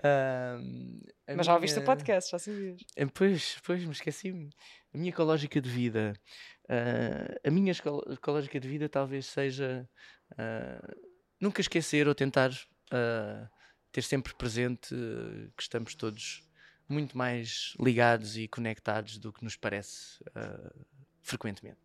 Mas 0.02 1.36
minha... 1.36 1.42
já 1.44 1.54
ouviste 1.54 1.78
o 1.78 1.84
podcast, 1.84 2.30
já 2.32 2.38
sabias. 2.38 2.80
Eh, 2.96 3.06
pois, 3.06 3.58
pois, 3.64 3.84
me 3.84 3.92
esqueci-me. 3.92 4.50
A 4.92 4.98
minha 4.98 5.10
ecológica 5.10 5.60
de 5.60 5.70
vida. 5.70 6.14
Uh, 6.64 7.48
a 7.48 7.50
minha 7.50 7.72
ecológica 7.72 8.58
de 8.58 8.68
vida 8.68 8.88
talvez 8.88 9.26
seja 9.26 9.88
uh, 10.32 10.96
nunca 11.40 11.60
esquecer 11.60 12.08
ou 12.08 12.14
tentar 12.14 12.50
uh, 12.50 13.48
ter 13.92 14.02
sempre 14.02 14.34
presente 14.34 14.88
que 15.56 15.62
estamos 15.62 15.94
todos 15.94 16.42
muito 16.88 17.16
mais 17.16 17.74
ligados 17.80 18.36
e 18.36 18.46
conectados 18.48 19.18
do 19.18 19.32
que 19.32 19.44
nos 19.44 19.56
parece 19.56 20.22
uh, 20.28 20.84
frequentemente. 21.22 21.80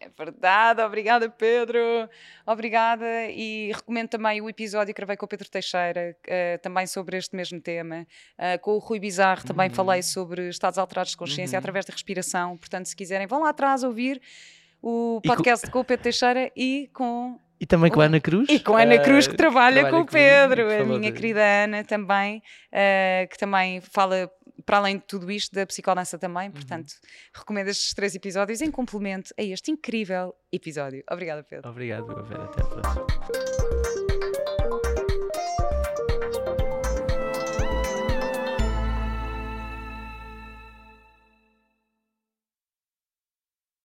É 0.00 0.08
verdade, 0.08 0.80
obrigada 0.80 1.28
Pedro, 1.28 2.08
obrigada 2.46 3.28
e 3.30 3.72
recomendo 3.72 4.10
também 4.10 4.40
o 4.40 4.48
episódio 4.48 4.94
que 4.94 4.98
gravei 4.98 5.16
com 5.16 5.26
o 5.26 5.28
Pedro 5.28 5.48
Teixeira, 5.50 6.16
uh, 6.24 6.62
também 6.62 6.86
sobre 6.86 7.16
este 7.16 7.34
mesmo 7.34 7.60
tema, 7.60 8.06
uh, 8.38 8.60
com 8.60 8.72
o 8.72 8.78
Rui 8.78 9.00
Bizarro 9.00 9.44
também 9.44 9.68
uhum. 9.68 9.74
falei 9.74 10.02
sobre 10.02 10.48
estados 10.48 10.78
alterados 10.78 11.10
de 11.10 11.16
consciência 11.16 11.56
uhum. 11.56 11.60
através 11.60 11.84
da 11.84 11.92
respiração, 11.92 12.56
portanto 12.56 12.86
se 12.86 12.96
quiserem 12.96 13.26
vão 13.26 13.40
lá 13.40 13.48
atrás 13.48 13.82
ouvir 13.82 14.22
o 14.80 15.20
podcast 15.24 15.66
com... 15.66 15.72
com 15.72 15.80
o 15.80 15.84
Pedro 15.84 16.04
Teixeira 16.04 16.52
e 16.56 16.88
com 16.92 17.40
e 17.62 17.66
também 17.66 17.92
com 17.92 18.00
a 18.00 18.06
Ana 18.06 18.20
Cruz. 18.20 18.48
E 18.48 18.58
com 18.58 18.76
a 18.76 18.82
Ana 18.82 18.98
Cruz, 18.98 19.28
que 19.28 19.34
uh, 19.34 19.36
trabalha, 19.36 19.88
com 19.88 20.00
o 20.00 20.04
Pedro, 20.04 20.68
a 20.68 20.84
minha 20.84 21.12
querida 21.12 21.40
Ana 21.40 21.84
também, 21.84 22.38
uh, 22.72 23.28
que 23.30 23.38
também 23.38 23.80
fala, 23.80 24.28
para 24.66 24.78
além 24.78 24.98
de 24.98 25.04
tudo 25.04 25.30
isto, 25.30 25.54
da 25.54 25.64
psicodança 25.64 26.18
também. 26.18 26.48
Uhum. 26.48 26.54
Portanto, 26.54 26.90
uhum. 26.90 27.08
recomendo 27.32 27.68
estes 27.68 27.94
três 27.94 28.16
episódios 28.16 28.60
em 28.60 28.70
complemento 28.70 29.32
a 29.38 29.42
este 29.44 29.70
incrível 29.70 30.34
episódio. 30.52 31.04
Obrigada, 31.08 31.44
Pedro. 31.44 31.70
Obrigado, 31.70 32.06
Vera. 32.24 32.44
Até 32.46 32.62
a 32.62 32.66
próxima. 32.66 33.71